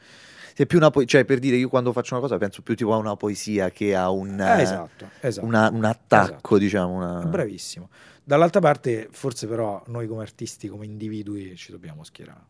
È 0.56 0.66
più 0.66 0.78
una 0.78 0.89
po- 0.89 1.06
cioè 1.06 1.26
per 1.26 1.39
dire 1.39 1.56
io 1.56 1.70
quando 1.70 1.91
faccio 1.91 2.14
una 2.14 2.22
cosa 2.24 2.38
penso 2.38 2.62
più 2.62 2.76
tipo 2.76 2.93
a 2.93 2.97
una 2.97 3.16
poesia 3.16 3.70
che 3.72 3.95
a 3.95 4.10
un, 4.10 4.39
Eh, 4.39 4.62
esatto, 4.62 5.10
esatto. 5.22 5.45
una- 5.47 5.70
un 5.72 5.84
attacco, 5.86 6.32
Esatto. 6.32 6.58
diciamo. 6.58 6.93
Una... 6.95 7.26
Bravissimo. 7.26 7.89
Dall'altra 8.24 8.60
parte, 8.62 9.08
forse 9.12 9.47
però, 9.47 9.82
noi 9.88 10.08
come 10.08 10.22
artisti, 10.22 10.68
come 10.68 10.86
individui, 10.86 11.56
ci 11.56 11.72
dobbiamo 11.72 12.04
schierare. 12.04 12.41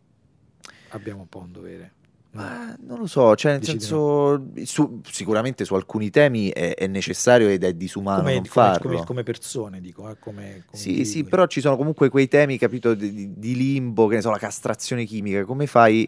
Abbiamo 0.90 1.22
un 1.22 1.30
po' 1.30 1.40
un 1.40 1.52
dovere. 1.52 1.94
no? 2.32 2.42
Ma 2.42 2.76
non 2.82 3.00
lo 3.00 3.08
so, 3.08 3.36
cioè 3.36 3.52
nel 3.54 3.60
Dici 3.62 3.74
di 3.74 3.80
senso, 3.80 4.50
su- 4.66 5.02
sicuramente 5.10 5.66
su 5.66 5.74
alcuni 5.76 6.10
temi 6.10 6.50
è, 6.50 6.76
è 6.76 6.86
necessario 6.88 7.48
ed 7.48 7.64
è 7.64 7.74
disumano 7.74 8.20
come, 8.20 8.34
non 8.34 8.42
come- 8.42 8.50
farlo. 8.50 8.90
come- 8.90 9.04
come 9.06 9.24
persone, 9.24 9.80
dico, 9.82 10.10
eh, 10.10 10.18
come, 10.20 10.64
Sì, 10.74 11.06
sì, 11.06 11.24
però 11.24 11.48
ci 11.48 11.60
sono 11.62 11.76
comunque 11.78 12.10
quei 12.10 12.28
temi, 12.28 12.58
capito, 12.58 12.94
di, 12.94 13.12
di- 13.14 13.34
di 13.40 13.56
limbo, 13.56 14.08
che 14.08 14.16
ne 14.16 14.22
so, 14.22 14.30
la 14.32 14.38
castrazione 14.38 15.06
chimica, 15.06 15.44
come 15.46 15.66
fai? 15.66 16.08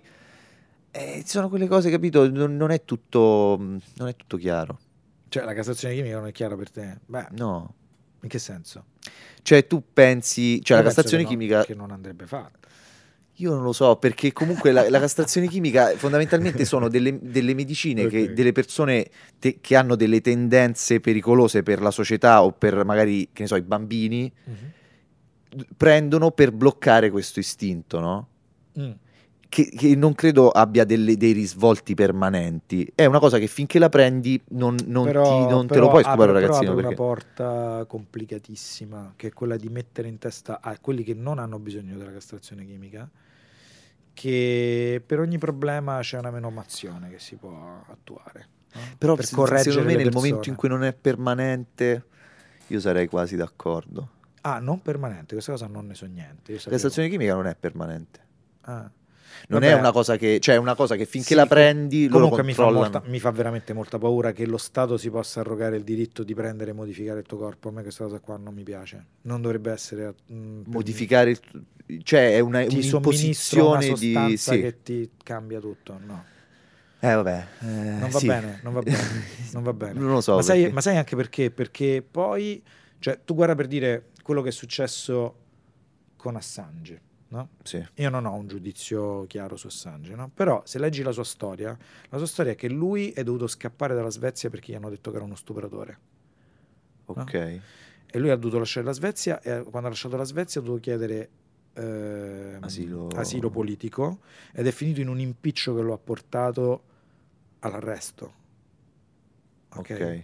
Eh, 0.92 1.24
sono 1.26 1.48
quelle 1.50 1.68
cose, 1.68 1.89
capito, 1.89 2.30
non, 2.30 2.58
non 2.58 2.72
è 2.72 2.84
tutto, 2.84 3.56
non 3.60 4.08
è 4.08 4.16
tutto 4.16 4.38
chiaro. 4.38 4.80
Cioè, 5.30 5.44
la 5.46 5.54
castrazione 5.54 5.94
chimica 5.96 6.18
non 6.18 6.28
è 6.28 6.32
chiara 6.34 6.56
per 6.58 6.70
te? 6.70 6.98
Beh, 7.06 7.28
No. 7.32 7.74
in 8.22 8.28
che 8.30 8.39
senso? 8.39 8.86
Cioè 9.42 9.66
tu 9.68 9.82
pensi, 9.94 10.62
cioè 10.62 10.78
Io 10.78 10.84
la 10.84 10.89
castrazione 10.89 11.24
che 11.24 11.30
no- 11.30 11.38
chimica, 11.38 11.64
che 11.64 11.74
non 11.76 11.92
andrebbe 11.92 12.28
fatta. 12.28 12.68
Io 13.36 13.54
non 13.56 13.64
lo 13.64 13.72
so, 13.74 13.96
perché 13.96 14.34
comunque 14.34 14.72
la, 14.72 14.88
la 14.89 15.00
castrazione 15.00 15.48
chimica 15.48 15.96
fondamentalmente 15.96 16.64
sono 16.66 16.89
delle, 16.89 17.18
delle 17.22 17.54
medicine 17.56 18.06
che 18.08 18.24
Ok. 18.24 18.30
delle 18.34 18.52
persone 18.52 19.10
te- 19.39 19.58
che 19.62 19.76
hanno 19.76 19.96
delle 19.96 20.22
tendenze 20.22 21.00
pericolose 21.00 21.64
per 21.64 21.82
la 21.82 21.89
società 21.89 22.44
o 22.44 22.52
per 22.52 22.84
magari, 22.86 23.30
che 23.34 23.44
ne 23.44 23.48
so, 23.48 23.56
i 23.56 23.62
bambini, 23.62 24.32
d- 25.50 25.66
prendono 25.76 26.32
per 26.32 26.52
bloccare 26.52 27.10
questo 27.10 27.39
istinto, 27.39 28.00
no? 28.00 28.28
Mm. 28.78 28.92
Che, 29.52 29.66
che 29.66 29.95
non 29.97 30.16
credo 30.16 30.49
abbia 30.49 30.86
delle- 30.86 31.18
dei 31.18 31.34
risvolti 31.34 31.93
permanenti. 31.93 32.89
È 32.95 33.04
una 33.04 33.20
cosa 33.20 33.38
che 33.38 33.47
finché 33.47 33.80
la 33.80 33.89
prendi 33.89 34.41
non, 34.52 34.78
non 34.86 35.04
Però- 35.04 35.24
ti- 35.45 35.52
non 35.52 35.68
te 35.68 35.78
lo 35.78 35.89
puoi 35.89 36.04
scopare, 36.04 36.32
ragazzino. 36.32 36.72
apre 36.72 36.84
Perché... 36.84 36.88
una 36.88 36.95
porta 36.95 37.86
complicatissima, 37.86 39.12
che 39.18 39.28
è 39.28 39.34
quella 39.34 39.58
di 39.58 39.68
mettere 39.68 40.08
in 40.08 40.18
testa 40.20 40.62
a 40.62 40.78
quelli 40.80 41.04
che 41.04 41.14
non 41.16 41.38
hanno 41.38 41.60
bisogno 41.60 41.97
della 41.97 42.14
castrazione 42.14 42.66
chimica, 42.66 43.10
che 44.14 45.02
per 45.06 45.20
ogni 45.20 45.38
problema 45.38 45.99
c'è 45.99 46.18
una 46.18 46.32
menomazione 46.32 47.10
che 47.10 47.20
si 47.20 47.36
può 47.36 47.84
attuare. 47.89 48.47
no? 48.74 48.80
Però 48.97 49.16
per 49.16 49.26
se- 49.26 49.36
correggere 49.36 49.72
secondo 49.72 49.89
me 49.89 49.95
nel 49.95 50.04
persone. 50.06 50.28
momento 50.28 50.49
in 50.49 50.56
cui 50.56 50.70
non 50.70 50.84
è 50.86 50.93
permanente, 50.93 52.06
io 52.68 52.80
sarei 52.80 53.08
quasi 53.08 53.36
d'accordo. 53.36 54.10
Ah, 54.43 54.60
non 54.60 54.82
permanente, 54.82 55.34
questa 55.34 55.52
cosa 55.52 55.68
non 55.68 55.88
ne 55.88 55.93
so 55.93 56.06
niente. 56.06 56.58
La 56.66 56.78
stazione 56.78 57.10
chimica 57.10 57.34
non 57.34 57.47
è 57.47 57.56
permanente. 57.60 58.20
Ah. 58.62 58.89
Non 59.47 59.59
Vabbè. 59.59 59.73
è 59.73 59.77
una 59.77 59.91
cosa 59.91 60.17
che, 60.17 60.39
cioè 60.39 60.55
è 60.55 60.57
una 60.57 60.75
cosa 60.75 60.95
che 60.95 61.05
finché 61.05 61.27
Sì, 61.29 61.34
la 61.36 61.45
prendi, 61.45 62.07
Comunque 62.07 62.43
mi 62.43 62.53
fa, 62.53 62.69
molta- 62.71 63.01
mi 63.05 63.19
fa 63.19 63.32
veramente 63.32 63.73
molta 63.73 63.97
paura 63.97 64.32
che 64.32 64.45
lo 64.45 64.57
Stato 64.57 64.97
si 64.97 65.09
possa 65.09 65.39
arrogare 65.41 65.75
il 65.77 65.84
diritto 65.84 66.23
di 66.23 66.34
prendere 66.34 66.71
e 66.71 66.73
modificare 66.73 67.19
il 67.19 67.25
tuo 67.25 67.38
corpo. 67.38 67.69
A 67.69 67.71
me 67.71 67.82
questa 67.82 68.03
cosa 68.05 68.19
qua 68.19 68.38
non 68.38 68.53
mi 68.53 68.63
piace. 68.63 69.05
Non 69.23 69.41
dovrebbe 69.41 69.71
essere... 69.71 70.15
mm, 70.32 70.61
per- 70.61 70.73
Modificare, 70.73 71.29
il- 71.32 72.03
cioè 72.03 72.36
è 72.36 72.39
una, 72.39 72.63
ti 72.65 72.82
somministro 72.84 73.67
una 73.69 73.77
un'imposizione 73.79 74.27
di... 74.29 74.38
Sì. 74.38 74.61
che 74.61 74.82
ti 74.84 75.09
cambia 75.23 75.59
tutto. 75.59 75.99
No, 76.05 76.23
Eh 76.99 77.13
vabbè. 77.13 77.45
eh, 77.61 77.65
non 77.65 78.09
va 78.09 78.19
sì. 78.19 78.27
bene, 78.27 78.59
non 78.63 78.73
va 78.73 78.82
bene, 78.82 78.97
non 79.51 79.63
va 79.63 79.73
bene. 79.73 79.99
Non 79.99 80.11
lo 80.11 80.21
so. 80.21 80.36
ma, 80.36 80.41
sai, 80.41 80.71
ma 80.71 80.79
sai 80.82 80.95
anche 80.97 81.15
perché? 81.17 81.51
Perché 81.51 82.01
poi, 82.09 82.63
cioè, 82.99 83.19
tu 83.25 83.34
guarda 83.36 83.55
per 83.55 83.67
dire 83.67 84.09
quello 84.23 84.41
che 84.41 84.49
è 84.49 84.53
successo 84.53 85.36
con 86.15 86.36
Assange, 86.36 87.01
no? 87.32 87.49
Sì. 87.63 87.86
Io 87.95 88.09
non 88.09 88.25
ho 88.25 88.34
un 88.34 88.47
giudizio 88.47 89.25
chiaro 89.27 89.55
su 89.55 89.67
Assange, 89.67 90.15
no? 90.15 90.29
Però 90.34 90.61
se 90.65 90.79
leggi 90.79 91.01
la 91.01 91.11
sua 91.11 91.23
storia, 91.23 91.77
la 92.09 92.17
sua 92.17 92.27
storia 92.27 92.51
è 92.53 92.55
che 92.55 92.69
lui 92.69 93.11
è 93.11 93.23
dovuto 93.23 93.47
scappare 93.47 93.95
dalla 93.95 94.09
Svezia 94.09 94.49
perché 94.49 94.71
gli 94.71 94.75
hanno 94.75 94.89
detto 94.89 95.11
che 95.11 95.17
era 95.17 95.25
uno 95.25 95.36
stupratore. 95.36 95.99
Ok. 97.05 97.34
E 98.13 98.19
lui 98.19 98.29
ha 98.29 98.36
dovuto 98.36 98.59
lasciare 98.59 98.86
la 98.86 98.91
Svezia 98.91 99.41
e 99.41 99.63
quando 99.63 99.88
ha 99.88 99.91
lasciato 99.91 100.17
la 100.17 100.23
Svezia 100.23 100.59
ha 100.59 100.63
dovuto 100.63 100.82
chiedere 100.82 101.29
ehm, 101.73 102.57
Asilo- 102.61 103.07
asilo 103.15 103.49
politico 103.49 104.19
ed 104.51 104.67
è 104.67 104.71
finito 104.71 104.99
in 104.99 105.07
un 105.07 105.19
impiccio 105.19 105.73
che 105.75 105.82
lo 105.82 105.93
ha 105.93 105.97
portato 105.97 106.84
all'arresto. 107.59 108.34
Ok? 109.75 109.89
Ok. 109.89 110.23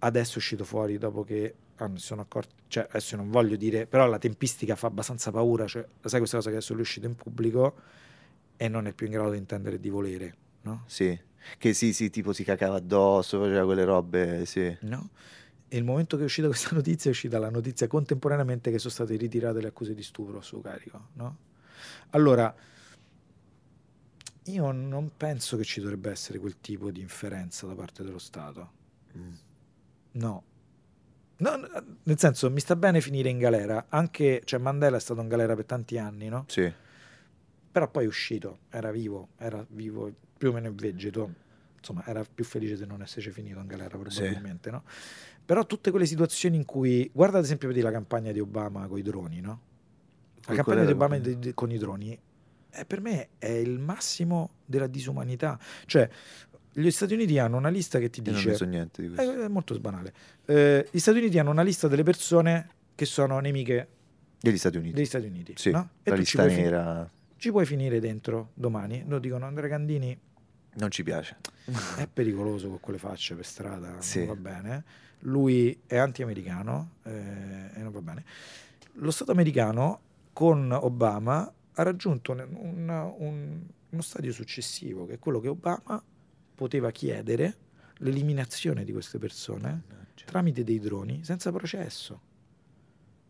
Adesso 0.00 0.34
è 0.34 0.36
uscito 0.38 0.64
fuori 0.64 0.98
dopo 0.98 1.22
che 1.22 1.54
ah, 1.78 1.88
mi 1.88 1.98
sono 1.98 2.22
accorto, 2.22 2.54
cioè 2.68 2.86
adesso 2.88 3.16
non 3.16 3.30
voglio 3.30 3.56
dire, 3.56 3.86
però 3.86 4.06
la 4.06 4.18
tempistica 4.18 4.76
fa 4.76 4.86
abbastanza 4.86 5.30
paura, 5.30 5.66
cioè 5.66 5.86
sai 6.04 6.18
questa 6.18 6.36
cosa 6.36 6.50
che 6.50 6.56
adesso 6.56 6.72
lui 6.72 6.82
è 6.82 6.84
uscito 6.84 7.06
in 7.06 7.14
pubblico 7.14 7.74
e 8.56 8.68
non 8.68 8.86
è 8.86 8.92
più 8.92 9.06
in 9.06 9.12
grado 9.12 9.30
di 9.30 9.38
intendere 9.38 9.76
e 9.76 9.80
di 9.80 9.88
volere, 9.88 10.34
no? 10.62 10.84
Sì. 10.86 11.26
Che 11.56 11.72
sì, 11.72 11.92
sì, 11.92 12.10
tipo 12.10 12.32
si 12.32 12.44
cacava 12.44 12.76
addosso, 12.76 13.40
faceva 13.40 13.64
quelle 13.64 13.84
robe, 13.84 14.44
sì. 14.44 14.76
No? 14.80 15.10
E 15.68 15.76
il 15.76 15.84
momento 15.84 16.16
che 16.16 16.22
è 16.22 16.24
uscita 16.26 16.46
questa 16.48 16.74
notizia 16.74 17.10
è 17.10 17.12
uscita 17.12 17.38
la 17.38 17.50
notizia 17.50 17.86
contemporaneamente 17.86 18.70
che 18.70 18.78
sono 18.78 18.92
state 18.92 19.16
ritirate 19.16 19.60
le 19.60 19.68
accuse 19.68 19.94
di 19.94 20.02
stupro 20.02 20.38
a 20.38 20.42
suo 20.42 20.60
carico. 20.60 21.08
No? 21.14 21.36
Allora, 22.10 22.54
io 24.44 24.72
non 24.72 25.10
penso 25.16 25.56
che 25.56 25.64
ci 25.64 25.80
dovrebbe 25.80 26.10
essere 26.10 26.38
quel 26.38 26.60
tipo 26.60 26.90
di 26.90 27.00
inferenza 27.00 27.66
da 27.66 27.74
parte 27.74 28.02
dello 28.02 28.18
Stato. 28.18 28.70
Mm. 29.16 29.32
No. 30.12 30.42
No, 31.38 31.56
nel 32.02 32.18
senso, 32.18 32.50
mi 32.50 32.60
sta 32.60 32.74
bene 32.74 33.00
finire 33.00 33.28
in 33.28 33.38
galera, 33.38 33.86
anche, 33.88 34.42
cioè 34.44 34.58
Mandela 34.58 34.96
è 34.96 35.00
stato 35.00 35.20
in 35.20 35.28
galera 35.28 35.54
per 35.54 35.64
tanti 35.66 35.96
anni, 35.96 36.28
no? 36.28 36.44
Sì. 36.48 36.72
Però 37.70 37.88
poi 37.90 38.04
è 38.04 38.06
uscito, 38.08 38.60
era 38.70 38.90
vivo, 38.90 39.28
era 39.38 39.64
vivo 39.70 40.12
più 40.36 40.48
o 40.48 40.52
meno 40.52 40.66
in 40.68 40.74
vegeto, 40.74 41.32
insomma 41.78 42.04
era 42.06 42.24
più 42.24 42.44
felice 42.44 42.76
di 42.76 42.86
non 42.86 43.02
esserci 43.02 43.30
finito 43.30 43.60
in 43.60 43.66
galera 43.66 43.96
probabilmente, 43.96 44.70
no? 44.70 44.82
Però 45.44 45.64
tutte 45.64 45.90
quelle 45.90 46.06
situazioni 46.06 46.56
in 46.56 46.64
cui, 46.64 47.08
guarda 47.12 47.38
ad 47.38 47.44
esempio 47.44 47.68
vedi 47.68 47.80
la 47.82 47.92
campagna 47.92 48.32
di 48.32 48.40
Obama 48.40 48.86
con 48.88 48.98
i 48.98 49.02
droni, 49.02 49.40
no? 49.40 49.60
La 50.40 50.54
Qual- 50.54 50.56
campagna 50.56 50.84
di 50.84 50.92
Obama 50.92 51.18
di- 51.18 51.54
con 51.54 51.70
i 51.70 51.78
droni 51.78 52.18
eh, 52.70 52.84
per 52.84 53.00
me 53.00 53.28
è 53.38 53.48
il 53.48 53.78
massimo 53.78 54.50
della 54.64 54.86
disumanità. 54.86 55.58
Cioè, 55.86 56.08
gli 56.72 56.90
Stati 56.90 57.14
Uniti 57.14 57.38
hanno 57.38 57.56
una 57.56 57.68
lista 57.70 57.98
che 57.98 58.10
ti 58.10 58.20
Io 58.20 58.26
non 58.32 58.34
dice... 58.36 58.50
ne 58.50 58.56
so 58.56 58.64
niente 58.64 59.02
di 59.02 59.08
questo. 59.08 59.32
Eh, 59.40 59.44
È 59.44 59.48
molto 59.48 59.78
banale. 59.80 60.12
Eh, 60.44 60.88
gli 60.90 60.98
Stati 60.98 61.18
Uniti 61.18 61.38
hanno 61.38 61.50
una 61.50 61.62
lista 61.62 61.88
delle 61.88 62.02
persone 62.02 62.68
che 62.94 63.04
sono 63.04 63.38
nemiche 63.40 63.88
Degli 64.40 64.58
Stati 64.58 64.76
Uniti. 64.76 64.94
degli 64.94 65.04
Stati 65.06 65.26
Uniti. 65.26 65.54
Sì, 65.56 65.70
no? 65.70 65.88
E 66.02 66.10
la 66.10 66.16
tu 66.16 66.22
ci 66.22 66.36
lista 66.36 66.44
puoi, 66.44 66.54
nera 66.62 67.10
ci 67.36 67.50
puoi 67.50 67.66
finire 67.66 68.00
dentro 68.00 68.50
domani. 68.54 69.04
Lo 69.06 69.18
dicono 69.18 69.46
Andrea 69.46 69.68
Candini, 69.68 70.16
non 70.74 70.90
ci 70.90 71.02
piace. 71.02 71.36
è 71.96 72.06
pericoloso 72.12 72.68
con 72.68 72.80
quelle 72.80 72.98
facce 72.98 73.34
per 73.34 73.44
strada, 73.44 74.00
Sì. 74.00 74.18
non 74.24 74.28
va 74.28 74.36
bene. 74.36 74.84
Lui 75.20 75.80
è 75.86 75.96
anti-americano 75.96 76.90
eh, 77.04 77.10
e 77.74 77.80
non 77.82 77.90
va 77.92 78.00
bene. 78.00 78.24
Lo 78.94 79.10
Stato 79.10 79.32
americano 79.32 80.00
con 80.32 80.70
Obama 80.72 81.52
ha 81.74 81.82
raggiunto 81.82 82.32
un- 82.32 82.46
un- 82.52 83.12
un- 83.18 83.60
uno 83.90 84.02
stadio 84.02 84.32
successivo, 84.32 85.06
che 85.06 85.14
è 85.14 85.18
quello 85.18 85.40
che 85.40 85.48
Obama 85.48 86.02
poteva 86.58 86.90
chiedere 86.90 87.56
l'eliminazione 87.98 88.82
di 88.82 88.90
queste 88.90 89.18
persone 89.18 89.82
tramite 90.24 90.64
dei 90.64 90.80
droni 90.80 91.22
senza 91.22 91.52
processo. 91.52 92.20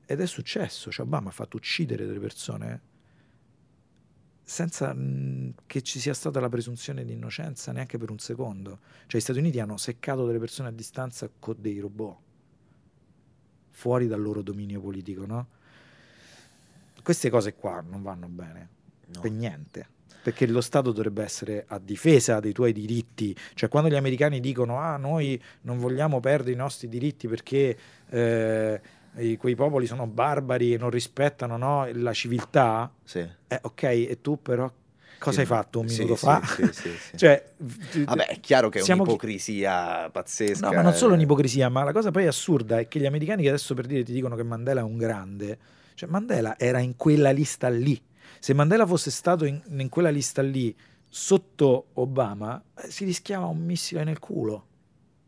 Ed 0.07 0.19
è 0.23 0.27
successo, 0.27 0.91
cioè 0.91 1.05
Obama 1.05 1.29
ha 1.29 1.33
fatto 1.33 1.59
uccidere 1.59 2.07
delle 2.07 2.19
persone 2.19 2.81
senza 4.43 4.95
mh, 4.95 5.53
che 5.67 5.83
ci 5.83 6.01
sia 6.01 6.15
stata 6.15 6.41
la 6.41 6.49
presunzione 6.49 7.05
di 7.05 7.13
innocenza 7.13 7.71
neanche 7.71 7.99
per 7.99 8.11
un 8.11 8.19
secondo. 8.19 8.79
Cioè 9.07 9.21
gli 9.21 9.23
Stati 9.23 9.39
Uniti 9.39 9.61
hanno 9.61 9.77
seccato 9.77 10.25
delle 10.25 10.39
persone 10.39 10.69
a 10.69 10.73
distanza 10.73 11.29
con 11.39 11.57
dei 11.59 11.79
robot, 11.81 12.17
fuori 13.71 14.07
dal 14.07 14.23
loro 14.23 14.41
dominio 14.41 14.81
politico, 14.81 15.27
no? 15.27 15.47
Queste 17.03 17.29
cose 17.29 17.53
qua 17.53 17.83
non 17.83 18.01
vanno 18.03 18.27
bene, 18.29 18.69
No. 19.09 19.21
per 19.21 19.31
niente. 19.31 19.89
Perché 20.29 20.47
lo 20.47 20.61
Stato 20.61 20.93
dovrebbe 20.93 21.23
essere 21.25 21.65
a 21.69 21.79
difesa 21.79 22.39
dei 22.39 22.53
tuoi 22.53 22.73
diritti. 22.73 23.35
Cioè, 23.55 23.69
quando 23.71 23.89
gli 23.89 23.95
americani 23.97 24.41
dicono: 24.41 24.79
Ah, 24.79 24.97
noi 24.99 25.41
non 25.63 25.79
vogliamo 25.79 26.21
perdere 26.21 26.53
i 26.53 26.57
nostri 26.57 26.89
diritti 26.89 27.29
perché 27.29 27.77
eh, 28.11 28.81
quei 29.39 29.55
popoli 29.55 29.87
sono 29.87 30.07
barbari 30.07 30.75
e 30.75 30.79
non 30.79 30.91
rispettano 30.91 31.57
no, 31.57 31.89
la 31.93 32.13
civiltà, 32.13 32.93
Sì. 33.05 33.21
eh, 33.21 33.59
ok, 33.63 33.83
e 33.83 34.19
tu 34.21 34.41
però 34.43 34.71
cosa 35.19 35.35
Sì, 35.37 35.41
hai 35.41 35.47
fatto 35.47 35.81
un 35.81 35.89
sì, 35.89 36.03
minuto 36.03 36.17
sì, 36.17 36.25
fa? 36.27 36.41
cioè, 37.17 37.53
Vabbè, 37.57 38.27
è 38.27 38.41
chiaro 38.41 38.69
che 38.69 38.81
è 38.81 38.83
siamo 38.83 39.03
chi- 39.03 39.09
un'ipocrisia 39.09 40.11
pazzesca. 40.11 40.67
No, 40.69 40.75
ma 40.75 40.83
non 40.83 40.93
solo 40.93 41.13
eh. 41.13 41.17
un'ipocrisia, 41.17 41.69
ma 41.71 41.85
la 41.85 41.93
cosa 41.93 42.11
poi 42.11 42.27
assurda 42.27 42.79
è 42.79 42.87
che 42.87 43.01
gli 43.01 43.07
americani 43.07 43.43
che 43.43 43.49
adesso 43.49 43.75
per 43.75 43.87
dire 43.87 44.03
ti 44.05 44.13
dicono 44.13 44.37
che 44.37 44.43
Mandela 44.43 44.81
è 44.81 44.85
un 44.85 44.97
grande, 44.99 45.59
cioè 45.95 46.09
Mandela 46.09 46.59
era 46.59 46.79
in 46.81 46.97
quella 46.97 47.31
lista 47.31 47.69
lì. 47.69 48.01
Se 48.41 48.55
Mandela 48.55 48.87
fosse 48.87 49.11
stato 49.11 49.45
in, 49.45 49.61
in 49.69 49.89
quella 49.89 50.11
lista 50.11 50.43
lì 50.43 50.75
sotto 51.09 51.89
Obama, 51.95 52.63
eh, 52.77 52.91
si 52.91 53.05
rischiava 53.05 53.47
un 53.47 53.59
missile 53.65 54.05
nel 54.05 54.19
culo. 54.19 54.67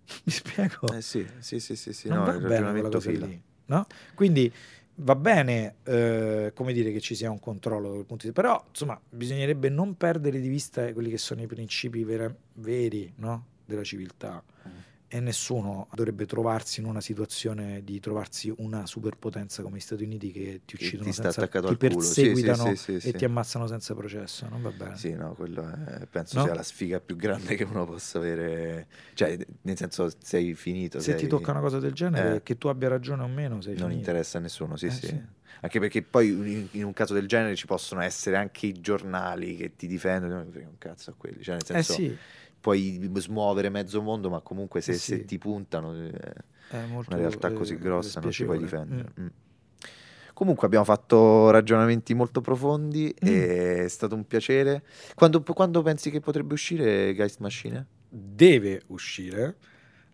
Mi 0.24 0.32
spiego? 0.32 0.92
Eh 0.92 1.02
sì, 1.02 1.26
sì, 1.38 1.61
sì, 1.61 1.76
sì, 1.76 1.92
sì, 1.92 2.08
non 2.08 2.18
no, 2.18 2.24
va 2.24 2.32
il 2.32 2.40
ragionamento 2.40 2.90
cosa 2.90 3.11
fila. 3.11 3.26
lì, 3.26 3.40
no? 3.66 3.86
Quindi 4.14 4.52
va 4.96 5.14
bene, 5.16 5.76
eh, 5.84 6.52
come 6.54 6.72
dire, 6.72 6.92
che 6.92 7.00
ci 7.00 7.14
sia 7.14 7.30
un 7.30 7.38
controllo 7.40 7.88
da 7.88 7.94
quel 7.94 8.04
punto 8.06 8.26
di 8.26 8.32
vista, 8.32 8.42
però 8.42 8.64
insomma 8.68 9.00
bisognerebbe 9.08 9.68
non 9.68 9.96
perdere 9.96 10.40
di 10.40 10.48
vista 10.48 10.92
quelli 10.92 11.11
che 11.11 11.18
sono 11.18 11.42
i 11.42 11.46
principi 11.46 12.04
vera- 12.04 12.34
veri 12.54 13.12
no? 13.16 13.46
della 13.64 13.84
civiltà 13.84 14.42
Mm. 14.68 14.70
E 15.12 15.18
nessuno 15.18 15.88
dovrebbe 15.92 16.24
trovarsi 16.24 16.78
in 16.78 16.86
una 16.86 17.00
situazione 17.00 17.82
di 17.82 17.98
trovarsi 17.98 18.54
una 18.58 18.86
superpotenza 18.86 19.61
come 19.61 19.78
gli 19.78 19.80
Stati 19.80 20.04
Uniti 20.04 20.30
che 20.30 20.61
ti 20.64 20.76
uccidono 20.76 21.11
ti 21.11 21.12
senza, 21.12 21.48
ti 21.48 21.76
culo. 21.76 22.00
Sì, 22.00 22.12
sì, 22.12 22.22
perseguitano 22.32 22.74
sì, 22.76 23.08
e 23.08 23.12
ti 23.14 23.24
ammazzano 23.24 23.66
senza 23.66 23.92
processo, 23.96 24.46
non 24.48 24.62
va 24.62 24.70
bene. 24.70 24.96
Sì, 24.96 25.12
no, 25.12 25.34
quello 25.34 25.68
è- 25.68 26.06
penso 26.06 26.36
No? 26.38 26.44
sia 26.44 26.54
la 26.54 26.62
sfiga 26.62 27.00
più 27.00 27.16
grande 27.16 27.56
che 27.56 27.64
uno 27.64 27.84
possa 27.86 28.18
avere. 28.18 28.86
Cioè, 29.14 29.36
nel 29.62 29.76
senso, 29.76 30.08
sei 30.22 30.54
finito. 30.54 31.00
Se 31.00 31.11
sei- 31.11 31.20
ti 31.22 31.26
tocca 31.26 31.50
una 31.50 31.61
cosa 31.61 31.80
del 31.80 31.92
genere, 31.92 32.36
Eh. 32.36 32.42
che 32.44 32.56
tu 32.56 32.68
abbia 32.68 32.88
ragione 32.88 33.24
o 33.24 33.28
meno, 33.28 33.61
sei 33.61 33.74
Non 33.74 33.88
finito. 33.88 34.08
interessa 34.08 34.38
a 34.38 34.40
nessuno, 34.42 34.76
sì, 34.76 34.86
Eh, 34.86 34.90
sì. 34.92 35.20
Anche 35.62 35.80
perché 35.80 36.02
poi 36.02 36.68
in, 36.72 36.84
un 36.84 36.92
caso 36.92 37.14
del 37.14 37.26
genere 37.26 37.56
ci 37.56 37.66
possono 37.66 38.00
essere 38.00 38.36
anche 38.36 38.66
i 38.66 38.80
giornali 38.80 39.56
che 39.56 39.74
ti 39.74 39.88
difendono. 39.88 40.36
Non 40.36 40.46
mi 40.46 40.52
frega 40.52 40.68
un 40.68 40.78
cazzo 40.78 41.11
a 41.11 41.14
quelli. 41.16 41.42
Cioè, 41.42 41.54
nel 41.56 41.62
Eh 41.64 41.82
senso, 41.82 41.92
sì, 41.94 42.16
puoi 42.61 43.11
smuovere 43.14 43.68
mezzo 43.70 44.02
mondo, 44.02 44.28
ma 44.30 44.40
comunque 44.40 44.80
se, 44.80 44.92
Eh 44.92 44.94
se 44.94 45.16
sì. 45.16 45.24
ti 45.24 45.38
puntano. 45.38 45.94
eh, 45.94 46.86
molto 46.86 47.11
una 47.14 47.20
realtà 47.20 47.48
eh, 47.48 47.52
così 47.54 47.76
grossa 47.78 48.20
non 48.20 48.30
ti 48.30 48.44
puoi 48.44 48.58
difendere. 48.58 49.08
Mm. 49.18 49.24
Mm. 49.24 49.28
Comunque 50.34 50.66
abbiamo 50.66 50.84
fatto 50.86 51.50
ragionamenti 51.50 52.14
molto 52.14 52.40
profondi, 52.40 53.14
Mm. 53.24 53.28
è 53.28 53.88
stato 53.88 54.14
un 54.14 54.26
piacere. 54.26 54.82
Quando, 55.14 55.42
quando 55.42 55.82
pensi 55.82 56.11
che 56.11 56.20
potrebbe 56.20 56.54
uscire 56.54 57.12
Geist 57.14 57.40
Machine? 57.40 57.84
Deve 58.08 58.82
uscire 58.88 59.56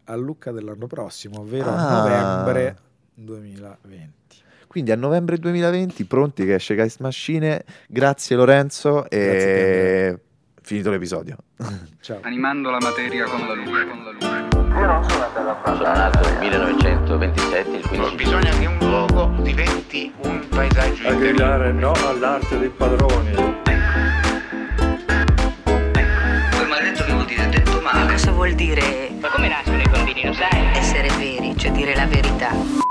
a 0.05 0.15
Lucca 0.17 0.51
dell'anno 0.51 0.87
prossimo, 0.87 1.41
ovvero 1.41 1.71
a 1.71 1.77
Ah. 1.77 2.01
novembre 2.03 2.77
2020. 3.15 4.15
Quindi 4.67 4.91
a 4.91 4.97
novembre 4.97 5.39
2020, 5.39 6.05
pronti 6.05 6.45
che 6.45 6.55
esce 6.55 6.75
Geist 6.75 7.01
Machine. 7.01 7.65
Grazie 7.89 8.37
Lorenzo 8.37 9.09
e 9.09 9.19
Grazie 9.19 10.21
finito 10.67 10.91
l'episodio. 10.91 11.37
Ciao. 12.03 12.19
Animando 12.23 12.71
la 12.71 12.81
materia 12.81 13.25
con 13.25 13.47
la 13.47 13.55
luce. 13.55 13.87
Con 13.87 14.05
la 14.05 14.11
luce. 14.11 14.45
Sono 15.65 15.93
nato 15.93 16.29
nel 16.29 16.39
1927, 16.39 17.77
il 17.77 17.87
15 17.87 18.15
Bisogna 18.17 18.51
che 18.51 18.67
un 18.67 18.79
luogo 18.81 19.33
diventi 19.43 20.13
un 20.23 20.47
paesaggio 20.49 21.09
A 21.09 21.13
gridare 21.13 21.73
no 21.73 21.93
all'arte 21.93 22.59
dei 22.59 22.69
padroni. 22.69 23.33
Quel 25.63 26.69
maledetto 26.69 27.05
che 27.05 27.13
vuol 27.13 27.25
dire 27.27 27.49
detto 27.49 27.81
male. 27.81 28.13
Cosa 28.13 28.33
vuol 28.33 28.53
dire 28.55 29.11
Ma 29.21 29.29
come 29.29 29.49
nascono 29.49 29.81
i 29.81 29.89
bambini, 29.89 30.25
lo 30.27 30.33
sai? 30.35 30.77
essere 30.77 31.09
veri, 31.17 31.57
cioè 31.57 31.71
dire 31.71 31.95
la 31.95 32.07
verità? 32.07 32.86